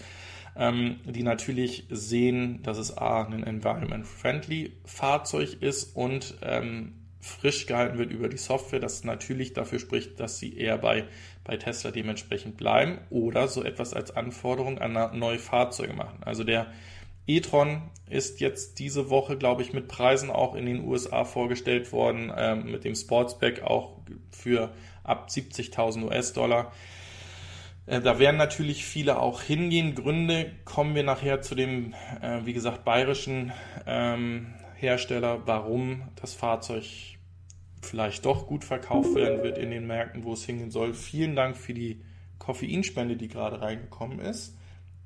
ähm, 0.55 0.99
die 1.05 1.23
natürlich 1.23 1.85
sehen, 1.89 2.61
dass 2.63 2.77
es 2.77 2.97
A, 2.97 3.23
ein 3.23 3.43
environment-friendly 3.43 4.73
Fahrzeug 4.85 5.61
ist 5.61 5.95
und 5.95 6.35
ähm, 6.41 6.93
frisch 7.21 7.65
gehalten 7.65 7.97
wird 7.97 8.11
über 8.11 8.29
die 8.29 8.37
Software, 8.37 8.79
das 8.79 9.03
natürlich 9.03 9.53
dafür 9.53 9.79
spricht, 9.79 10.19
dass 10.19 10.39
sie 10.39 10.57
eher 10.57 10.77
bei, 10.77 11.05
bei 11.43 11.57
Tesla 11.57 11.91
dementsprechend 11.91 12.57
bleiben 12.57 12.99
oder 13.09 13.47
so 13.47 13.63
etwas 13.63 13.93
als 13.93 14.15
Anforderung 14.15 14.79
an 14.79 15.19
neue 15.19 15.39
Fahrzeuge 15.39 15.93
machen. 15.93 16.19
Also 16.21 16.43
der 16.43 16.67
e-tron 17.27 17.81
ist 18.09 18.39
jetzt 18.39 18.79
diese 18.79 19.09
Woche, 19.09 19.37
glaube 19.37 19.61
ich, 19.61 19.73
mit 19.73 19.87
Preisen 19.87 20.31
auch 20.31 20.55
in 20.55 20.65
den 20.65 20.85
USA 20.85 21.25
vorgestellt 21.25 21.91
worden, 21.91 22.31
ähm, 22.35 22.71
mit 22.71 22.83
dem 22.83 22.95
Sportsback 22.95 23.61
auch 23.63 23.97
für 24.31 24.71
ab 25.03 25.27
70.000 25.29 26.05
US-Dollar. 26.05 26.71
Äh, 27.89 28.01
da 28.01 28.19
werden 28.19 28.37
natürlich 28.37 28.85
viele 28.85 29.19
auch 29.19 29.41
hingehen. 29.41 29.95
Gründe 29.95 30.51
kommen 30.63 30.93
wir 30.93 31.03
nachher 31.03 31.41
zu 31.41 31.55
dem, 31.55 31.95
äh, 32.21 32.45
wie 32.45 32.53
gesagt, 32.53 32.85
bayerischen 32.85 33.51
ähm, 33.87 34.53
Hersteller, 34.75 35.47
warum 35.47 36.03
das 36.21 36.35
Fahrzeug 36.35 36.83
vielleicht 37.81 38.25
doch 38.25 38.45
gut 38.45 38.63
verkauft 38.63 39.15
werden 39.15 39.41
wird 39.41 39.57
in 39.57 39.71
den 39.71 39.87
Märkten, 39.87 40.23
wo 40.23 40.33
es 40.33 40.45
hingehen 40.45 40.69
soll. 40.69 40.93
Vielen 40.93 41.35
Dank 41.35 41.57
für 41.57 41.73
die 41.73 42.03
Koffeinspende, 42.37 43.15
die 43.15 43.27
gerade 43.27 43.61
reingekommen 43.61 44.19
ist. 44.19 44.55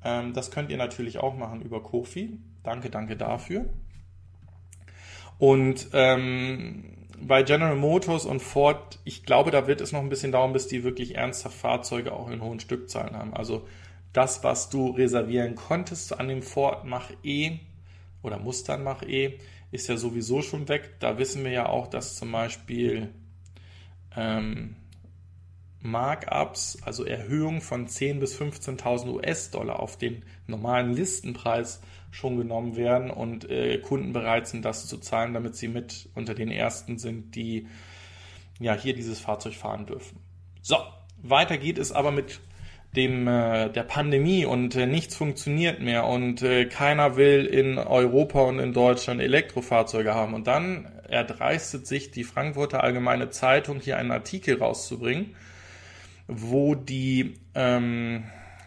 Ähm, 0.04 0.34
das 0.34 0.50
könnt 0.50 0.70
ihr 0.70 0.76
natürlich 0.76 1.18
auch 1.18 1.36
machen 1.36 1.62
über 1.62 1.82
Kofi. 1.82 2.38
Danke, 2.62 2.90
danke 2.90 3.16
dafür. 3.16 3.64
Und 5.38 5.88
ähm, 5.94 7.03
bei 7.26 7.42
General 7.42 7.76
Motors 7.76 8.26
und 8.26 8.40
Ford, 8.40 8.98
ich 9.04 9.24
glaube, 9.24 9.50
da 9.50 9.66
wird 9.66 9.80
es 9.80 9.92
noch 9.92 10.00
ein 10.00 10.08
bisschen 10.08 10.32
dauern, 10.32 10.52
bis 10.52 10.68
die 10.68 10.84
wirklich 10.84 11.16
ernsthaft 11.16 11.56
Fahrzeuge 11.56 12.12
auch 12.12 12.30
in 12.30 12.42
hohen 12.42 12.60
Stückzahlen 12.60 13.16
haben. 13.16 13.34
Also 13.34 13.66
das, 14.12 14.44
was 14.44 14.70
du 14.70 14.90
reservieren 14.90 15.54
konntest 15.54 16.18
an 16.18 16.28
dem 16.28 16.42
Ford 16.42 16.84
Mach 16.84 17.10
E 17.22 17.58
oder 18.22 18.38
Mustang 18.38 18.84
Mach 18.84 19.02
E, 19.02 19.38
ist 19.72 19.88
ja 19.88 19.96
sowieso 19.96 20.42
schon 20.42 20.68
weg. 20.68 20.96
Da 21.00 21.18
wissen 21.18 21.44
wir 21.44 21.50
ja 21.50 21.66
auch, 21.66 21.88
dass 21.88 22.16
zum 22.16 22.30
Beispiel 22.30 23.10
ähm, 24.16 24.76
Markups, 25.80 26.78
also 26.82 27.04
Erhöhungen 27.04 27.60
von 27.60 27.88
10.000 27.88 28.20
bis 28.20 28.40
15.000 28.40 29.08
US-Dollar 29.08 29.80
auf 29.80 29.98
den 29.98 30.22
normalen 30.46 30.94
Listenpreis 30.94 31.80
schon 32.14 32.36
genommen 32.36 32.76
werden 32.76 33.10
und 33.10 33.50
äh, 33.50 33.78
Kunden 33.78 34.12
bereit 34.12 34.46
sind, 34.46 34.64
das 34.64 34.86
zu 34.86 34.98
zahlen, 34.98 35.34
damit 35.34 35.56
sie 35.56 35.66
mit 35.66 36.08
unter 36.14 36.34
den 36.34 36.50
ersten 36.50 36.96
sind, 36.96 37.34
die 37.34 37.66
ja 38.60 38.74
hier 38.74 38.94
dieses 38.94 39.18
Fahrzeug 39.18 39.54
fahren 39.54 39.84
dürfen. 39.86 40.20
So, 40.62 40.76
weiter 41.18 41.58
geht 41.58 41.76
es 41.76 41.90
aber 41.90 42.12
mit 42.12 42.40
dem 42.94 43.26
äh, 43.26 43.68
der 43.70 43.82
Pandemie 43.82 44.44
und 44.44 44.76
äh, 44.76 44.86
nichts 44.86 45.16
funktioniert 45.16 45.80
mehr 45.80 46.06
und 46.06 46.42
äh, 46.42 46.66
keiner 46.66 47.16
will 47.16 47.46
in 47.46 47.78
Europa 47.78 48.42
und 48.42 48.60
in 48.60 48.72
Deutschland 48.72 49.20
Elektrofahrzeuge 49.20 50.14
haben 50.14 50.34
und 50.34 50.46
dann 50.46 50.86
erdreistet 51.08 51.88
sich 51.88 52.12
die 52.12 52.22
Frankfurter 52.22 52.84
Allgemeine 52.84 53.30
Zeitung 53.30 53.80
hier 53.80 53.98
einen 53.98 54.12
Artikel 54.12 54.58
rauszubringen, 54.58 55.34
wo 56.28 56.76
die 56.76 57.34
ähm, 57.56 58.22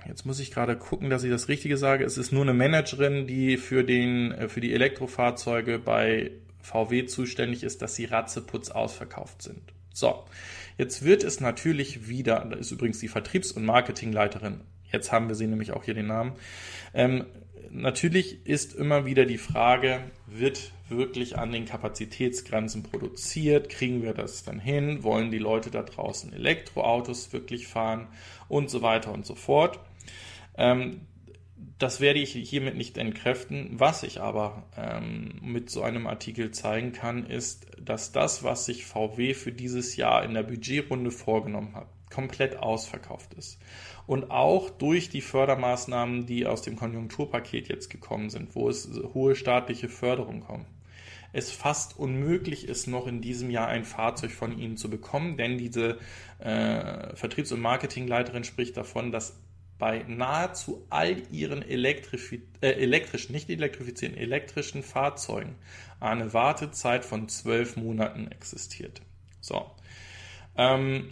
jetzt 0.08 0.26
muss 0.26 0.39
ich 0.39 0.51
gerade 0.51 0.78
gucken, 0.78 1.10
dass 1.10 1.24
ich 1.24 1.32
das 1.32 1.47
Richtige 1.47 1.78
sage. 1.78 2.03
Es 2.03 2.18
ist 2.18 2.32
nur 2.32 2.43
eine 2.43 2.53
Managerin, 2.53 3.28
die 3.28 3.58
für 3.58 3.84
den 3.84 4.32
äh, 4.32 4.49
für 4.49 4.62
die 4.62 4.74
Elektrofahrzeuge 4.74 5.80
bei 5.80 6.32
VW 6.62 7.05
zuständig 7.05 7.64
ist, 7.64 7.82
dass 7.82 7.95
sie 7.95 8.05
ratzeputz 8.05 8.70
ausverkauft 8.70 9.41
sind. 9.41 9.62
So, 9.93 10.26
Jetzt 10.78 11.03
wird 11.03 11.24
es 11.24 11.39
natürlich 11.39 12.08
wieder, 12.08 12.45
da 12.45 12.55
ist 12.55 12.72
übrigens 12.72 12.99
die 12.99 13.08
Vertriebs- 13.08 13.51
und 13.51 13.66
Marketingleiterin, 13.66 14.62
jetzt 14.91 15.12
haben 15.12 15.28
wir 15.28 15.36
sie 15.36 15.47
nämlich 15.47 15.72
auch 15.72 15.84
hier 15.84 15.95
den 15.95 16.05
Namen, 16.05 16.34
ähm, 16.93 17.26
natürlich 17.72 18.45
ist 18.45 18.76
immer 18.76 19.05
wieder 19.05 19.26
die 19.26 19.39
Frage, 19.39 20.01
wird 20.28 20.72
wirklich 20.88 21.38
an 21.38 21.51
den 21.51 21.66
Kapazitätsgrenzen 21.66 22.84
produziert? 22.84 23.70
Kriegen 23.70 24.03
wir 24.03 24.14
das 24.14 24.43
dann 24.43 24.60
hin? 24.60 25.03
Wollen 25.03 25.32
die 25.32 25.39
Leute 25.39 25.72
da 25.72 25.82
draußen 25.82 26.32
Elektroautos 26.32 27.34
wirklich 27.34 27.68
fahren? 27.68 28.08
Und 28.47 28.70
so 28.70 28.82
weiter 28.82 29.12
und 29.12 29.26
so 29.26 29.36
fort. 29.36 29.82
Ähm, 30.58 31.01
das 31.80 32.01
werde 32.01 32.20
ich 32.20 32.32
hiermit 32.32 32.76
nicht 32.76 32.97
entkräften. 32.97 33.70
Was 33.74 34.03
ich 34.03 34.20
aber 34.20 34.64
ähm, 34.76 35.39
mit 35.41 35.70
so 35.70 35.84
einem 35.84 36.08
Artikel 36.08 36.51
zeigen 36.51 36.91
kann, 36.91 37.26
ist, 37.26 37.68
dass 37.80 38.12
das, 38.12 38.43
was 38.43 38.66
sich 38.66 38.86
VW 38.86 39.34
für 39.34 39.51
dieses 39.51 39.95
Jahr 39.95 40.24
in 40.24 40.34
der 40.34 40.43
Budgetrunde 40.43 41.12
vorgenommen 41.12 41.76
hat, 41.76 41.88
komplett 42.12 42.58
ausverkauft 42.58 43.34
ist. 43.36 43.60
Und 44.08 44.32
auch 44.32 44.70
durch 44.70 45.10
die 45.10 45.22
Fördermaßnahmen, 45.22 46.26
die 46.26 46.47
aus 46.47 46.62
dem 46.62 46.76
Konjunkturpaket 46.76 47.68
jetzt 47.68 47.89
gekommen 47.89 48.30
sind, 48.30 48.55
wo 48.55 48.70
es 48.70 48.89
hohe 49.14 49.36
staatliche 49.36 49.89
Förderung 49.89 50.41
kommt, 50.41 50.66
es 51.34 51.51
fast 51.51 51.99
unmöglich 51.99 52.68
ist, 52.68 52.88
noch 52.88 53.05
in 53.05 53.22
diesem 53.22 53.49
Jahr 53.49 53.68
ein 53.68 53.84
Fahrzeug 53.84 54.32
von 54.32 54.58
ihnen 54.58 54.78
zu 54.78 54.89
bekommen, 54.89 55.38
denn 55.38 55.58
diese 55.58 55.97
äh, 56.39 57.16
Vertriebs- 57.16 57.51
und 57.51 57.62
Marketingleiterin 57.62 58.43
spricht 58.43 58.78
davon, 58.78 59.12
dass 59.12 59.38
bei 59.80 60.04
nahezu 60.08 60.86
all 60.90 61.22
ihren 61.32 61.62
Elektrifi 61.62 62.42
äh, 62.62 62.70
elektrischen, 62.70 63.34
nicht 63.34 63.50
elektrifizierten, 63.50 64.18
elektrischen 64.18 64.84
Fahrzeugen 64.84 65.56
eine 66.00 66.34
Wartezeit 66.34 67.06
von 67.06 67.30
zwölf 67.30 67.76
Monaten 67.76 68.28
existiert. 68.32 69.02
So. 69.42 69.66
Ähm, 70.58 71.10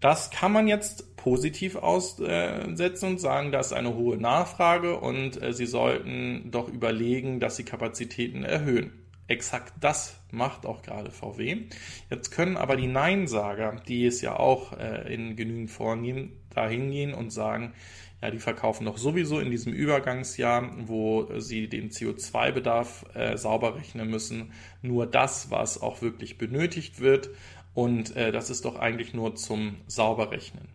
das 0.00 0.30
kann 0.30 0.52
man 0.52 0.66
jetzt 0.66 1.16
positiv 1.16 1.76
aussetzen 1.76 3.08
und 3.08 3.20
sagen, 3.20 3.52
da 3.52 3.60
ist 3.60 3.72
eine 3.72 3.94
hohe 3.94 4.16
Nachfrage 4.16 4.98
und 4.98 5.40
äh, 5.40 5.52
Sie 5.52 5.66
sollten 5.66 6.50
doch 6.50 6.68
überlegen, 6.68 7.38
dass 7.38 7.56
Sie 7.56 7.64
Kapazitäten 7.64 8.42
erhöhen. 8.42 9.01
Exakt 9.32 9.72
das 9.80 10.20
macht 10.30 10.66
auch 10.66 10.82
gerade 10.82 11.10
VW. 11.10 11.62
Jetzt 12.10 12.32
können 12.32 12.58
aber 12.58 12.76
die 12.76 12.86
Neinsager, 12.86 13.80
die 13.88 14.04
es 14.04 14.20
ja 14.20 14.36
auch 14.36 14.78
äh, 14.78 15.10
in 15.10 15.36
genügend 15.36 15.70
vornehmen, 15.70 16.32
da 16.50 16.68
hingehen 16.68 17.14
und 17.14 17.30
sagen, 17.30 17.72
ja, 18.20 18.30
die 18.30 18.38
verkaufen 18.38 18.84
doch 18.84 18.98
sowieso 18.98 19.40
in 19.40 19.50
diesem 19.50 19.72
Übergangsjahr, 19.72 20.70
wo 20.86 21.30
sie 21.40 21.66
den 21.66 21.88
CO2-Bedarf 21.88 23.06
äh, 23.14 23.38
sauber 23.38 23.76
rechnen 23.76 24.10
müssen, 24.10 24.52
nur 24.82 25.06
das, 25.06 25.50
was 25.50 25.80
auch 25.80 26.02
wirklich 26.02 26.36
benötigt 26.36 27.00
wird. 27.00 27.30
Und 27.72 28.14
äh, 28.14 28.32
das 28.32 28.50
ist 28.50 28.66
doch 28.66 28.76
eigentlich 28.76 29.14
nur 29.14 29.34
zum 29.34 29.76
Sauberrechnen. 29.86 30.68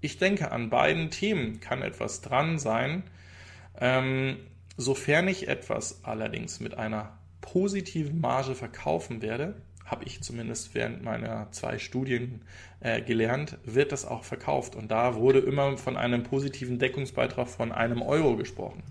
Ich 0.00 0.18
denke, 0.18 0.50
an 0.50 0.70
beiden 0.70 1.10
Themen 1.10 1.60
kann 1.60 1.82
etwas 1.82 2.20
dran 2.20 2.58
sein. 2.58 3.04
Ähm, 3.80 4.38
sofern 4.76 5.28
ich 5.28 5.46
etwas 5.46 6.02
allerdings 6.02 6.58
mit 6.58 6.74
einer 6.74 7.16
positiven 7.42 8.20
Marge 8.20 8.54
verkaufen 8.54 9.20
werde, 9.20 9.56
habe 9.84 10.04
ich 10.06 10.22
zumindest 10.22 10.74
während 10.74 11.02
meiner 11.02 11.48
zwei 11.52 11.78
Studien 11.78 12.40
äh, 12.80 13.02
gelernt, 13.02 13.58
wird 13.64 13.92
das 13.92 14.06
auch 14.06 14.24
verkauft. 14.24 14.74
Und 14.74 14.90
da 14.90 15.16
wurde 15.16 15.40
immer 15.40 15.76
von 15.76 15.98
einem 15.98 16.22
positiven 16.22 16.78
Deckungsbeitrag 16.78 17.48
von 17.48 17.72
einem 17.72 18.00
Euro 18.00 18.36
gesprochen. 18.36 18.82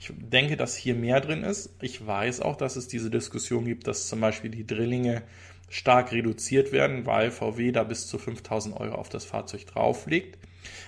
Ich 0.00 0.10
denke, 0.16 0.56
dass 0.56 0.74
hier 0.74 0.94
mehr 0.94 1.20
drin 1.20 1.44
ist. 1.44 1.74
Ich 1.82 2.06
weiß 2.06 2.40
auch, 2.40 2.56
dass 2.56 2.76
es 2.76 2.88
diese 2.88 3.10
Diskussion 3.10 3.66
gibt, 3.66 3.86
dass 3.86 4.08
zum 4.08 4.20
Beispiel 4.20 4.50
die 4.50 4.66
Drillinge 4.66 5.22
stark 5.68 6.12
reduziert 6.12 6.72
werden, 6.72 7.04
weil 7.04 7.30
VW 7.30 7.72
da 7.72 7.84
bis 7.84 8.06
zu 8.06 8.16
5000 8.16 8.74
Euro 8.80 8.94
auf 8.94 9.10
das 9.10 9.26
Fahrzeug 9.26 9.66
drauflegt. 9.66 10.38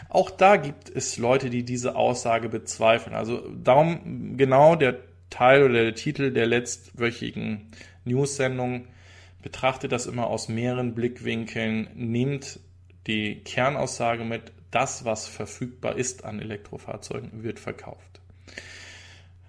Auch 0.08 0.30
da 0.30 0.56
gibt 0.56 0.88
es 0.88 1.18
Leute, 1.18 1.50
die 1.50 1.64
diese 1.64 1.96
Aussage 1.96 2.48
bezweifeln. 2.48 3.14
Also 3.14 3.46
darum 3.62 4.36
genau 4.36 4.74
der 4.74 4.98
Teil 5.30 5.62
oder 5.62 5.84
der 5.84 5.94
Titel 5.94 6.32
der 6.32 6.46
letztwöchigen 6.46 7.70
News-Sendung 8.04 8.86
betrachtet 9.42 9.92
das 9.92 10.06
immer 10.06 10.26
aus 10.26 10.48
mehreren 10.48 10.94
Blickwinkeln, 10.94 11.88
nimmt 11.94 12.60
die 13.06 13.36
Kernaussage 13.36 14.24
mit, 14.24 14.52
das, 14.70 15.04
was 15.04 15.26
verfügbar 15.26 15.96
ist 15.96 16.24
an 16.24 16.40
Elektrofahrzeugen, 16.40 17.42
wird 17.42 17.58
verkauft. 17.58 18.20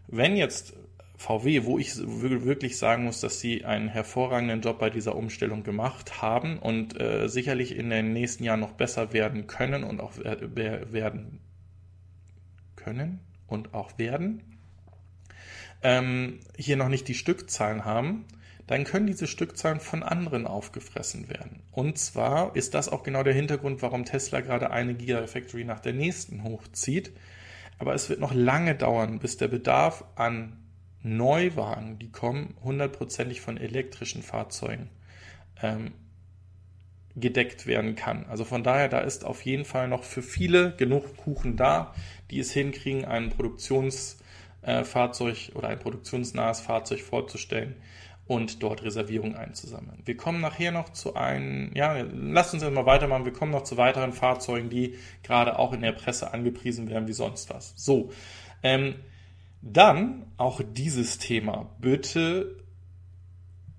Wenn 0.08 0.36
jetzt 0.36 0.74
VW, 1.18 1.66
wo 1.66 1.78
ich 1.78 1.96
wirklich 1.98 2.80
sagen 2.80 3.04
muss, 3.04 3.22
dass 3.22 3.40
sie 3.40 3.64
einen 3.64 3.88
hervorragenden 3.88 4.62
Job 4.62 4.80
bei 4.80 4.90
dieser 4.90 5.16
Umstellung 5.16 5.62
gemacht 5.62 6.22
haben 6.22 6.58
und 6.58 7.00
äh, 7.00 7.28
sicherlich 7.28 7.76
in 7.76 7.92
den 7.92 8.12
nächsten 8.12 8.44
Jahren 8.44 8.60
noch 8.60 8.72
besser 8.72 9.14
werden 9.14 9.46
können 9.46 9.84
und 9.84 10.00
auch 10.00 10.14
werden 10.18 11.40
können 12.76 13.20
und 13.46 13.76
auch 13.76 14.00
werden, 14.00 14.51
ähm, 15.84 16.40
hier 16.58 16.78
noch 16.78 16.90
nicht 16.90 17.08
die 17.08 17.14
Stückzahlen 17.14 17.86
haben, 17.86 18.26
dann 18.68 18.84
können 18.86 19.08
diese 19.08 19.28
Stückzahlen 19.28 19.80
von 19.80 20.02
anderen 20.02 20.48
aufgefressen 20.48 21.30
werden. 21.30 21.62
Und 21.72 21.98
zwar 21.98 22.56
ist 22.56 22.74
das 22.74 22.88
auch 22.88 23.04
genau 23.04 23.24
der 23.24 23.34
Hintergrund, 23.34 23.82
warum 23.82 24.06
Tesla 24.06 24.40
gerade 24.42 24.72
eine 24.72 24.94
Gigafactory 24.94 25.66
nach 25.66 25.80
der 25.80 25.94
nächsten 25.94 26.44
hochzieht. 26.44 27.12
Aber 27.80 27.94
es 27.94 28.10
wird 28.10 28.20
noch 28.20 28.34
lange 28.34 28.76
dauern, 28.76 29.20
bis 29.20 29.38
der 29.38 29.48
Bedarf 29.48 30.06
an 30.16 30.58
Neuwagen, 31.04 31.98
die 32.00 32.12
kommen, 32.12 32.56
hundertprozentig 32.64 33.42
von 33.42 33.58
elektrischen 33.58 34.22
Fahrzeugen 34.22 34.90
ähm, 35.62 35.92
gedeckt 37.16 37.66
werden 37.68 37.96
kann. 37.96 38.26
Also 38.28 38.46
von 38.46 38.64
daher, 38.64 38.88
da 38.88 39.00
ist 39.00 39.26
auf 39.26 39.42
jeden 39.42 39.66
Fall 39.66 39.88
noch 39.88 40.04
für 40.04 40.22
viele 40.22 40.76
genug 40.78 41.18
Kuchen 41.18 41.58
da, 41.58 41.94
die 42.30 42.40
es 42.40 42.52
hinkriegen, 42.52 43.04
ein 43.04 43.32
Produktionsfahrzeug 43.32 44.21
äh, 44.62 44.84
oder 45.56 45.68
ein 45.68 45.80
produktionsnahes 45.80 46.62
Fahrzeug 46.62 47.02
vorzustellen 47.02 47.76
und 48.28 48.64
dort 48.64 48.84
Reservierungen 48.84 49.36
einzusammeln. 49.36 50.02
Wir 50.06 50.16
kommen 50.16 50.40
nachher 50.40 50.72
noch 50.72 50.90
zu 50.94 51.16
einem, 51.16 51.72
ja, 51.76 52.02
lasst 52.14 52.54
uns 52.54 52.64
jetzt 52.64 52.74
mal 52.74 52.86
weitermachen, 52.86 53.26
wir 53.26 53.34
kommen 53.34 53.52
noch 53.52 53.64
zu 53.64 53.78
weiteren 53.78 54.14
Fahrzeugen, 54.14 54.70
die 54.70 54.96
gerade 55.24 55.60
auch 55.60 55.74
in 55.74 55.82
der 55.82 55.92
Presse 55.92 56.34
angepriesen 56.34 56.90
werden 56.90 57.08
wie 57.08 57.14
sonst 57.14 57.50
was. 57.50 57.74
So, 57.76 58.12
ähm, 58.64 58.96
dann 59.62 60.26
auch 60.38 60.62
dieses 60.64 61.18
Thema. 61.18 61.70
Bitte, 61.80 62.56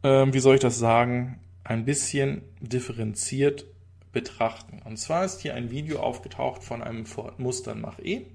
ähm, 0.02 0.34
wie 0.34 0.40
soll 0.40 0.56
ich 0.56 0.60
das 0.60 0.78
sagen, 0.78 1.40
ein 1.64 1.84
bisschen 1.84 2.42
differenziert 2.60 3.64
betrachten. 4.12 4.80
Und 4.84 4.98
zwar 4.98 5.24
ist 5.24 5.40
hier 5.40 5.54
ein 5.54 5.70
Video 5.70 6.00
aufgetaucht 6.00 6.62
von 6.62 6.82
einem 6.82 7.06
Ford 7.06 7.38
Mustang 7.38 7.80
Mach-E. 7.80 8.26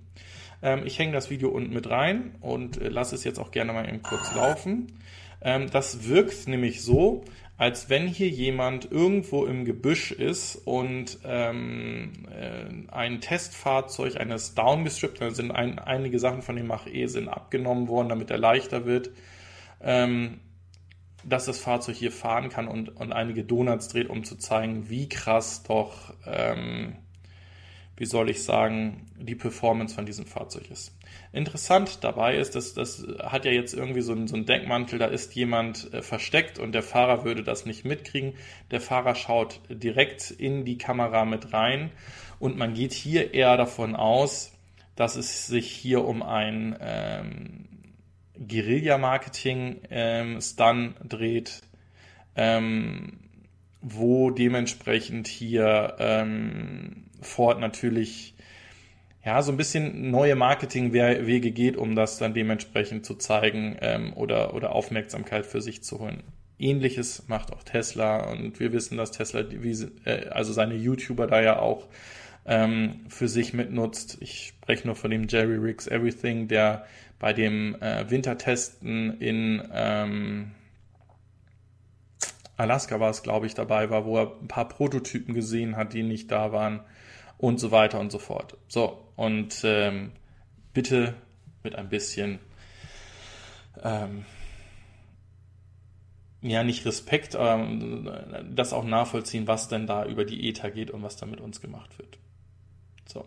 Ähm, 0.61 0.83
ich 0.85 0.97
hänge 0.99 1.13
das 1.13 1.29
Video 1.29 1.49
unten 1.49 1.73
mit 1.73 1.89
rein 1.89 2.35
und 2.41 2.81
äh, 2.81 2.89
lasse 2.89 3.15
es 3.15 3.23
jetzt 3.23 3.39
auch 3.39 3.51
gerne 3.51 3.73
mal 3.73 3.87
eben 3.87 4.01
kurz 4.01 4.33
laufen. 4.35 4.99
Ähm, 5.41 5.69
das 5.69 6.07
wirkt 6.07 6.47
nämlich 6.47 6.81
so, 6.81 7.23
als 7.57 7.89
wenn 7.89 8.07
hier 8.07 8.29
jemand 8.29 8.91
irgendwo 8.91 9.45
im 9.45 9.65
Gebüsch 9.65 10.11
ist 10.11 10.55
und 10.55 11.19
ähm, 11.25 12.11
äh, 12.31 12.91
ein 12.91 13.19
Testfahrzeug 13.19 14.17
eines 14.17 14.53
downgestrippt, 14.53 15.21
da 15.21 15.31
sind 15.31 15.51
ein, 15.51 15.79
einige 15.79 16.19
Sachen 16.19 16.43
von 16.43 16.55
dem 16.55 16.67
Mach-E 16.67 17.07
sind 17.07 17.29
abgenommen 17.29 17.87
worden, 17.87 18.09
damit 18.09 18.29
er 18.29 18.37
leichter 18.37 18.85
wird. 18.85 19.11
Ähm, 19.81 20.39
dass 21.23 21.45
das 21.45 21.59
Fahrzeug 21.59 21.95
hier 21.95 22.11
fahren 22.11 22.49
kann 22.49 22.67
und, 22.67 22.95
und 22.95 23.11
einige 23.11 23.43
Donuts 23.43 23.89
dreht, 23.89 24.09
um 24.09 24.23
zu 24.23 24.37
zeigen, 24.37 24.89
wie 24.89 25.09
krass 25.09 25.63
doch, 25.63 26.13
ähm, 26.25 26.95
wie 27.97 28.05
soll 28.05 28.29
ich 28.29 28.43
sagen, 28.43 29.06
die 29.19 29.35
Performance 29.35 29.95
von 29.95 30.05
diesem 30.05 30.25
Fahrzeug 30.25 30.69
ist. 30.69 30.95
Interessant 31.33 32.03
dabei 32.03 32.37
ist, 32.37 32.55
dass 32.55 32.73
das 32.73 33.05
hat 33.19 33.45
ja 33.45 33.51
jetzt 33.51 33.73
irgendwie 33.73 34.01
so 34.01 34.11
einen, 34.11 34.27
so 34.27 34.35
einen 34.35 34.45
Deckmantel, 34.45 34.99
da 34.99 35.05
ist 35.05 35.33
jemand 35.35 35.91
äh, 35.93 36.01
versteckt 36.01 36.59
und 36.59 36.73
der 36.73 36.83
Fahrer 36.83 37.23
würde 37.25 37.43
das 37.43 37.65
nicht 37.65 37.83
mitkriegen. 37.83 38.33
Der 38.71 38.79
Fahrer 38.79 39.15
schaut 39.15 39.59
direkt 39.69 40.29
in 40.31 40.65
die 40.65 40.77
Kamera 40.77 41.25
mit 41.25 41.53
rein 41.53 41.91
und 42.39 42.57
man 42.57 42.73
geht 42.73 42.93
hier 42.93 43.33
eher 43.33 43.57
davon 43.57 43.95
aus, 43.95 44.53
dass 44.95 45.15
es 45.15 45.47
sich 45.47 45.71
hier 45.71 46.05
um 46.05 46.21
ein 46.21 46.77
ähm, 46.79 47.65
Guerilla-Marketing-Stun 48.39 49.81
ähm, 49.89 50.95
dreht, 51.07 51.61
ähm, 52.35 53.19
wo 53.81 54.29
dementsprechend 54.31 55.27
hier 55.27 55.95
ähm, 55.99 57.05
Ford 57.21 57.59
natürlich 57.59 58.35
ja 59.27 59.41
so 59.41 59.51
ein 59.51 59.57
bisschen 59.57 60.09
neue 60.09 60.37
Marketingwege 60.37 61.51
geht, 61.51 61.75
um 61.75 61.95
das 61.95 62.17
dann 62.17 62.33
dementsprechend 62.33 63.05
zu 63.05 63.15
zeigen 63.15 63.75
ähm, 63.81 64.13
oder, 64.13 64.53
oder 64.53 64.71
Aufmerksamkeit 64.71 65.45
für 65.45 65.61
sich 65.61 65.83
zu 65.83 65.99
holen. 65.99 66.23
Ähnliches 66.57 67.27
macht 67.27 67.51
auch 67.51 67.61
Tesla 67.63 68.31
und 68.31 68.57
wir 68.61 68.71
wissen, 68.71 68.97
dass 68.97 69.11
Tesla, 69.11 69.43
wie, 69.51 69.71
äh, 70.05 70.29
also 70.29 70.53
seine 70.53 70.75
YouTuber 70.75 71.27
da 71.27 71.41
ja 71.41 71.59
auch 71.59 71.87
ähm, 72.45 73.01
für 73.09 73.27
sich 73.27 73.53
mitnutzt. 73.53 74.17
Ich 74.21 74.53
spreche 74.61 74.87
nur 74.87 74.95
von 74.95 75.11
dem 75.11 75.27
Jerry 75.27 75.57
Riggs 75.57 75.87
Everything, 75.87 76.47
der 76.47 76.85
bei 77.19 77.33
dem 77.33 77.75
äh, 77.81 78.09
Wintertesten 78.09 79.19
in 79.19 79.61
ähm, 79.73 80.51
Alaska 82.55 83.01
war 83.01 83.09
es, 83.09 83.23
glaube 83.23 83.45
ich, 83.45 83.55
dabei 83.55 83.89
war, 83.89 84.05
wo 84.05 84.19
er 84.19 84.31
ein 84.41 84.47
paar 84.47 84.69
Prototypen 84.69 85.33
gesehen 85.33 85.75
hat, 85.75 85.91
die 85.91 86.03
nicht 86.03 86.31
da 86.31 86.53
waren 86.53 86.79
und 87.37 87.59
so 87.59 87.71
weiter 87.71 87.99
und 87.99 88.11
so 88.11 88.19
fort. 88.19 88.57
So, 88.67 89.03
und 89.15 89.61
ähm, 89.63 90.11
bitte 90.73 91.15
mit 91.63 91.75
ein 91.75 91.89
bisschen, 91.89 92.39
ähm, 93.83 94.25
ja, 96.41 96.63
nicht 96.63 96.85
Respekt, 96.85 97.35
ähm, 97.39 98.09
das 98.55 98.73
auch 98.73 98.83
nachvollziehen, 98.83 99.47
was 99.47 99.67
denn 99.67 99.87
da 99.87 100.05
über 100.05 100.25
die 100.25 100.47
ETA 100.49 100.69
geht 100.69 100.91
und 100.91 101.03
was 101.03 101.17
da 101.17 101.25
mit 101.25 101.41
uns 101.41 101.61
gemacht 101.61 101.97
wird. 101.97 102.17
So 103.05 103.25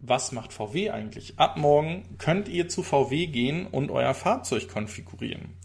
was 0.00 0.32
macht 0.32 0.52
VW 0.52 0.90
eigentlich? 0.90 1.38
Ab 1.38 1.56
morgen 1.56 2.16
könnt 2.18 2.48
ihr 2.48 2.68
zu 2.68 2.82
VW 2.82 3.26
gehen 3.26 3.66
und 3.66 3.90
euer 3.90 4.14
Fahrzeug 4.14 4.68
konfigurieren. 4.68 5.56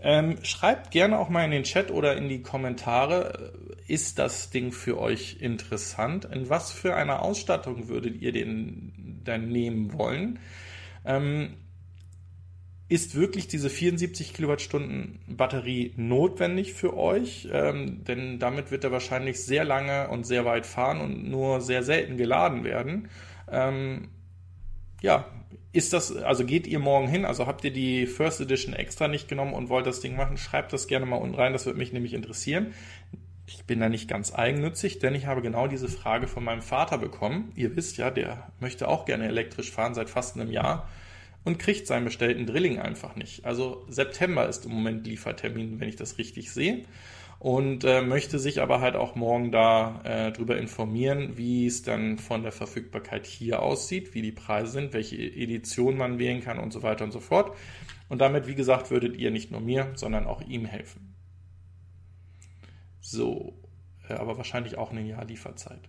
Ähm, 0.00 0.38
schreibt 0.42 0.92
gerne 0.92 1.18
auch 1.18 1.28
mal 1.28 1.44
in 1.44 1.50
den 1.50 1.64
Chat 1.64 1.90
oder 1.90 2.16
in 2.16 2.28
die 2.28 2.42
Kommentare, 2.42 3.52
äh, 3.88 3.92
ist 3.92 4.18
das 4.18 4.50
Ding 4.50 4.70
für 4.70 4.98
euch 4.98 5.38
interessant? 5.40 6.24
In 6.26 6.48
was 6.48 6.70
für 6.70 6.94
einer 6.94 7.22
Ausstattung 7.22 7.88
würdet 7.88 8.20
ihr 8.20 8.32
den 8.32 9.20
dann 9.24 9.48
nehmen 9.48 9.92
wollen? 9.92 10.38
Ähm, 11.04 11.54
ist 12.88 13.14
wirklich 13.16 13.48
diese 13.48 13.68
74 13.68 14.32
Kilowattstunden 14.32 15.20
Batterie 15.26 15.92
notwendig 15.96 16.72
für 16.72 16.96
euch? 16.96 17.48
Ähm, 17.52 18.04
denn 18.04 18.38
damit 18.38 18.70
wird 18.70 18.84
er 18.84 18.92
wahrscheinlich 18.92 19.44
sehr 19.44 19.64
lange 19.64 20.08
und 20.08 20.26
sehr 20.26 20.44
weit 20.44 20.64
fahren 20.64 21.00
und 21.00 21.28
nur 21.28 21.60
sehr 21.60 21.82
selten 21.82 22.16
geladen 22.16 22.64
werden. 22.64 23.08
Ähm, 23.50 24.08
ja, 25.02 25.26
ist 25.72 25.92
das, 25.92 26.14
also 26.16 26.44
geht 26.44 26.66
ihr 26.66 26.78
morgen 26.78 27.08
hin, 27.08 27.24
also 27.24 27.46
habt 27.46 27.64
ihr 27.64 27.72
die 27.72 28.06
First 28.06 28.40
Edition 28.40 28.74
extra 28.74 29.08
nicht 29.08 29.28
genommen 29.28 29.52
und 29.52 29.68
wollt 29.68 29.86
das 29.86 30.00
Ding 30.00 30.16
machen, 30.16 30.36
schreibt 30.36 30.72
das 30.72 30.86
gerne 30.86 31.06
mal 31.06 31.16
unten 31.16 31.34
rein, 31.34 31.52
das 31.52 31.66
würde 31.66 31.78
mich 31.78 31.92
nämlich 31.92 32.14
interessieren. 32.14 32.72
Ich 33.46 33.64
bin 33.64 33.80
da 33.80 33.88
nicht 33.88 34.08
ganz 34.08 34.34
eigennützig, 34.34 34.98
denn 34.98 35.14
ich 35.14 35.26
habe 35.26 35.40
genau 35.40 35.68
diese 35.68 35.88
Frage 35.88 36.26
von 36.26 36.44
meinem 36.44 36.60
Vater 36.60 36.98
bekommen. 36.98 37.52
Ihr 37.54 37.76
wisst 37.76 37.96
ja, 37.96 38.10
der 38.10 38.50
möchte 38.60 38.88
auch 38.88 39.06
gerne 39.06 39.26
elektrisch 39.26 39.70
fahren 39.70 39.94
seit 39.94 40.10
fast 40.10 40.36
einem 40.36 40.50
Jahr 40.50 40.88
und 41.44 41.58
kriegt 41.58 41.86
seinen 41.86 42.04
bestellten 42.04 42.46
Drilling 42.46 42.78
einfach 42.78 43.16
nicht. 43.16 43.46
Also 43.46 43.86
September 43.88 44.46
ist 44.48 44.66
im 44.66 44.72
Moment 44.72 45.06
Liefertermin, 45.06 45.80
wenn 45.80 45.88
ich 45.88 45.96
das 45.96 46.18
richtig 46.18 46.50
sehe 46.52 46.84
und 47.38 47.84
äh, 47.84 48.02
möchte 48.02 48.38
sich 48.38 48.60
aber 48.60 48.80
halt 48.80 48.96
auch 48.96 49.14
morgen 49.14 49.52
da 49.52 50.00
äh, 50.02 50.32
darüber 50.32 50.58
informieren, 50.58 51.36
wie 51.36 51.66
es 51.66 51.82
dann 51.82 52.18
von 52.18 52.42
der 52.42 52.50
Verfügbarkeit 52.50 53.26
hier 53.26 53.62
aussieht, 53.62 54.14
wie 54.14 54.22
die 54.22 54.32
Preise 54.32 54.72
sind, 54.72 54.92
welche 54.92 55.16
Edition 55.16 55.96
man 55.96 56.18
wählen 56.18 56.42
kann 56.42 56.58
und 56.58 56.72
so 56.72 56.82
weiter 56.82 57.04
und 57.04 57.12
so 57.12 57.20
fort. 57.20 57.56
Und 58.08 58.20
damit, 58.20 58.46
wie 58.48 58.54
gesagt, 58.54 58.90
würdet 58.90 59.16
ihr 59.16 59.30
nicht 59.30 59.50
nur 59.52 59.60
mir, 59.60 59.92
sondern 59.94 60.26
auch 60.26 60.40
ihm 60.42 60.64
helfen. 60.64 61.14
So, 63.00 63.54
äh, 64.08 64.14
aber 64.14 64.36
wahrscheinlich 64.36 64.76
auch 64.76 64.90
ein 64.90 65.06
Jahr 65.06 65.24
Lieferzeit. 65.24 65.80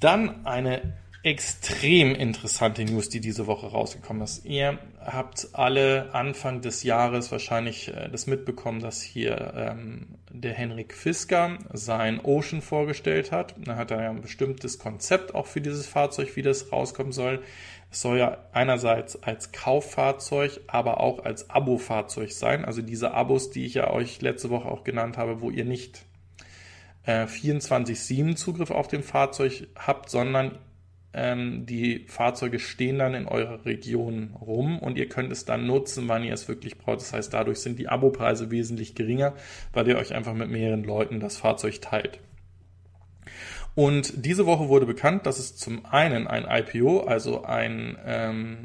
Dann 0.00 0.44
eine 0.44 0.94
extrem 1.22 2.14
interessante 2.14 2.84
News, 2.84 3.08
die 3.08 3.20
diese 3.20 3.46
Woche 3.46 3.68
rausgekommen 3.68 4.22
ist. 4.22 4.44
Ihr 4.44 4.78
habt 5.04 5.48
alle 5.52 6.14
Anfang 6.14 6.60
des 6.60 6.82
Jahres 6.82 7.30
wahrscheinlich 7.30 7.88
äh, 7.88 8.08
das 8.10 8.26
mitbekommen, 8.26 8.80
dass 8.80 9.02
hier 9.02 9.52
ähm, 9.56 10.06
der 10.30 10.52
Henrik 10.54 10.94
Fisker 10.94 11.58
sein 11.72 12.20
Ocean 12.20 12.62
vorgestellt 12.62 13.32
hat. 13.32 13.54
Da 13.58 13.76
hat 13.76 13.90
er 13.90 14.02
ja 14.02 14.10
ein 14.10 14.20
bestimmtes 14.20 14.78
Konzept 14.78 15.34
auch 15.34 15.46
für 15.46 15.60
dieses 15.60 15.86
Fahrzeug, 15.86 16.34
wie 16.36 16.42
das 16.42 16.72
rauskommen 16.72 17.12
soll. 17.12 17.42
Es 17.90 18.00
soll 18.00 18.18
ja 18.18 18.38
einerseits 18.52 19.22
als 19.22 19.52
Kauffahrzeug, 19.52 20.60
aber 20.66 20.98
auch 21.00 21.24
als 21.24 21.50
Abo-Fahrzeug 21.50 22.32
sein. 22.32 22.64
Also 22.64 22.82
diese 22.82 23.12
Abos, 23.12 23.50
die 23.50 23.66
ich 23.66 23.74
ja 23.74 23.90
euch 23.90 24.20
letzte 24.20 24.50
Woche 24.50 24.68
auch 24.68 24.82
genannt 24.82 25.16
habe, 25.16 25.40
wo 25.40 25.50
ihr 25.50 25.64
nicht 25.64 26.04
äh, 27.04 27.26
24-7 27.26 28.34
Zugriff 28.34 28.70
auf 28.70 28.88
dem 28.88 29.02
Fahrzeug 29.02 29.68
habt, 29.76 30.10
sondern 30.10 30.58
ähm, 31.14 31.64
die 31.64 32.06
Fahrzeuge 32.08 32.58
stehen 32.58 32.98
dann 32.98 33.14
in 33.14 33.26
eurer 33.26 33.64
Region 33.64 34.34
rum 34.40 34.78
und 34.78 34.98
ihr 34.98 35.08
könnt 35.08 35.30
es 35.30 35.44
dann 35.44 35.66
nutzen, 35.66 36.08
wann 36.08 36.24
ihr 36.24 36.34
es 36.34 36.48
wirklich 36.48 36.76
braucht. 36.76 37.00
Das 37.00 37.12
heißt, 37.12 37.32
dadurch 37.32 37.60
sind 37.60 37.78
die 37.78 37.88
Abopreise 37.88 38.50
wesentlich 38.50 38.94
geringer, 38.94 39.34
weil 39.72 39.88
ihr 39.88 39.96
euch 39.96 40.14
einfach 40.14 40.34
mit 40.34 40.50
mehreren 40.50 40.84
Leuten 40.84 41.20
das 41.20 41.36
Fahrzeug 41.36 41.80
teilt. 41.80 42.18
Und 43.74 44.24
diese 44.24 44.46
Woche 44.46 44.68
wurde 44.68 44.86
bekannt, 44.86 45.26
dass 45.26 45.38
es 45.38 45.56
zum 45.56 45.86
einen 45.86 46.26
ein 46.26 46.46
IPO, 46.48 47.00
also 47.00 47.44
ein 47.44 47.96
ähm, 48.04 48.58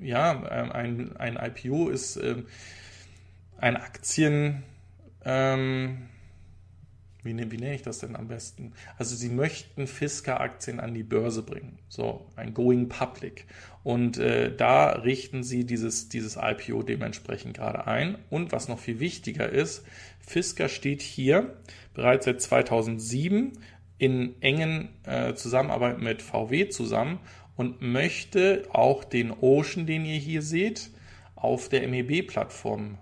äh, 0.00 0.06
ja, 0.06 0.42
ähm, 0.50 0.72
ein, 0.72 1.16
ein 1.16 1.36
IPO 1.36 1.88
ist 1.88 2.16
äh, 2.16 2.36
ein 3.58 3.76
Aktien 3.76 4.62
ähm, 5.24 6.08
wie, 7.26 7.34
ne, 7.34 7.50
wie 7.50 7.58
nenne 7.58 7.74
ich 7.74 7.82
das 7.82 7.98
denn 7.98 8.16
am 8.16 8.28
besten? 8.28 8.72
Also 8.96 9.14
sie 9.14 9.28
möchten 9.28 9.86
Fisker-Aktien 9.86 10.80
an 10.80 10.94
die 10.94 11.02
Börse 11.02 11.42
bringen, 11.42 11.78
so 11.88 12.26
ein 12.36 12.54
Going 12.54 12.88
Public. 12.88 13.46
Und 13.82 14.18
äh, 14.18 14.54
da 14.54 14.90
richten 14.92 15.42
sie 15.42 15.64
dieses, 15.64 16.08
dieses 16.08 16.38
IPO 16.40 16.82
dementsprechend 16.82 17.56
gerade 17.56 17.86
ein. 17.86 18.16
Und 18.30 18.52
was 18.52 18.68
noch 18.68 18.78
viel 18.78 18.98
wichtiger 18.98 19.48
ist, 19.48 19.84
Fisker 20.20 20.68
steht 20.68 21.02
hier 21.02 21.56
bereits 21.94 22.24
seit 22.24 22.40
2007 22.40 23.52
in 23.98 24.40
engen 24.40 24.88
äh, 25.04 25.34
Zusammenarbeit 25.34 26.00
mit 26.00 26.22
VW 26.22 26.68
zusammen 26.68 27.20
und 27.56 27.80
möchte 27.80 28.64
auch 28.70 29.04
den 29.04 29.30
Ocean, 29.30 29.86
den 29.86 30.04
ihr 30.04 30.18
hier 30.18 30.42
seht, 30.42 30.90
auf 31.34 31.68
der 31.68 31.86
MEB-Plattform 31.88 32.98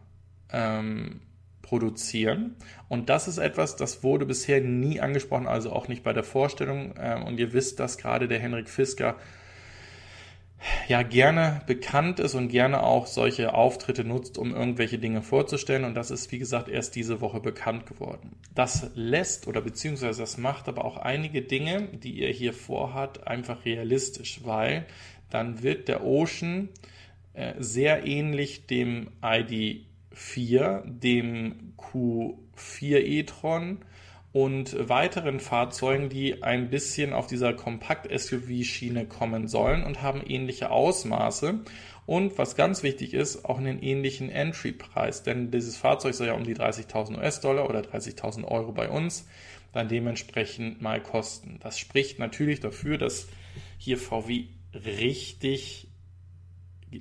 ähm, 0.52 1.20
produzieren. 1.64 2.56
Und 2.88 3.08
das 3.08 3.26
ist 3.26 3.38
etwas, 3.38 3.74
das 3.74 4.04
wurde 4.04 4.26
bisher 4.26 4.60
nie 4.60 5.00
angesprochen, 5.00 5.48
also 5.48 5.72
auch 5.72 5.88
nicht 5.88 6.04
bei 6.04 6.12
der 6.12 6.22
Vorstellung. 6.22 6.94
Ähm, 7.00 7.24
und 7.24 7.40
ihr 7.40 7.52
wisst, 7.52 7.80
dass 7.80 7.98
gerade 7.98 8.28
der 8.28 8.38
Henrik 8.38 8.68
Fisker 8.68 9.16
ja 10.88 11.02
gerne 11.02 11.62
bekannt 11.66 12.20
ist 12.20 12.34
und 12.34 12.48
gerne 12.48 12.82
auch 12.82 13.06
solche 13.06 13.54
Auftritte 13.54 14.04
nutzt, 14.04 14.38
um 14.38 14.54
irgendwelche 14.54 14.98
Dinge 14.98 15.22
vorzustellen. 15.22 15.84
Und 15.84 15.94
das 15.94 16.10
ist, 16.10 16.30
wie 16.32 16.38
gesagt, 16.38 16.68
erst 16.68 16.94
diese 16.96 17.20
Woche 17.20 17.40
bekannt 17.40 17.86
geworden. 17.86 18.36
Das 18.54 18.90
lässt 18.94 19.46
oder 19.46 19.60
beziehungsweise 19.60 20.20
das 20.20 20.38
macht 20.38 20.68
aber 20.68 20.84
auch 20.84 20.98
einige 20.98 21.42
Dinge, 21.42 21.88
die 21.92 22.12
ihr 22.12 22.28
hier 22.28 22.52
vorhat, 22.52 23.26
einfach 23.26 23.64
realistisch, 23.64 24.40
weil 24.44 24.86
dann 25.30 25.62
wird 25.62 25.88
der 25.88 26.04
Ocean 26.04 26.68
äh, 27.32 27.54
sehr 27.58 28.06
ähnlich 28.06 28.66
dem 28.66 29.08
ID4, 30.14 30.82
dem 30.86 31.74
Q4 31.78 32.98
e-tron 32.98 33.78
und 34.32 34.88
weiteren 34.88 35.38
Fahrzeugen, 35.38 36.08
die 36.08 36.42
ein 36.42 36.70
bisschen 36.70 37.12
auf 37.12 37.26
dieser 37.26 37.52
Kompakt-SUV-Schiene 37.52 39.06
kommen 39.06 39.46
sollen 39.46 39.84
und 39.84 40.02
haben 40.02 40.22
ähnliche 40.26 40.70
Ausmaße. 40.70 41.60
Und 42.06 42.36
was 42.36 42.56
ganz 42.56 42.82
wichtig 42.82 43.14
ist, 43.14 43.44
auch 43.44 43.58
einen 43.58 43.80
ähnlichen 43.80 44.30
Entry-Preis, 44.30 45.22
denn 45.22 45.50
dieses 45.50 45.76
Fahrzeug 45.76 46.14
soll 46.14 46.26
ja 46.26 46.34
um 46.34 46.44
die 46.44 46.56
30.000 46.56 47.16
US-Dollar 47.16 47.70
oder 47.70 47.80
30.000 47.80 48.44
Euro 48.44 48.72
bei 48.72 48.88
uns 48.88 49.26
dann 49.72 49.88
dementsprechend 49.88 50.82
mal 50.82 51.02
kosten. 51.02 51.58
Das 51.60 51.78
spricht 51.78 52.18
natürlich 52.18 52.60
dafür, 52.60 52.98
dass 52.98 53.28
hier 53.78 53.98
VW 53.98 54.44
richtig 54.74 55.88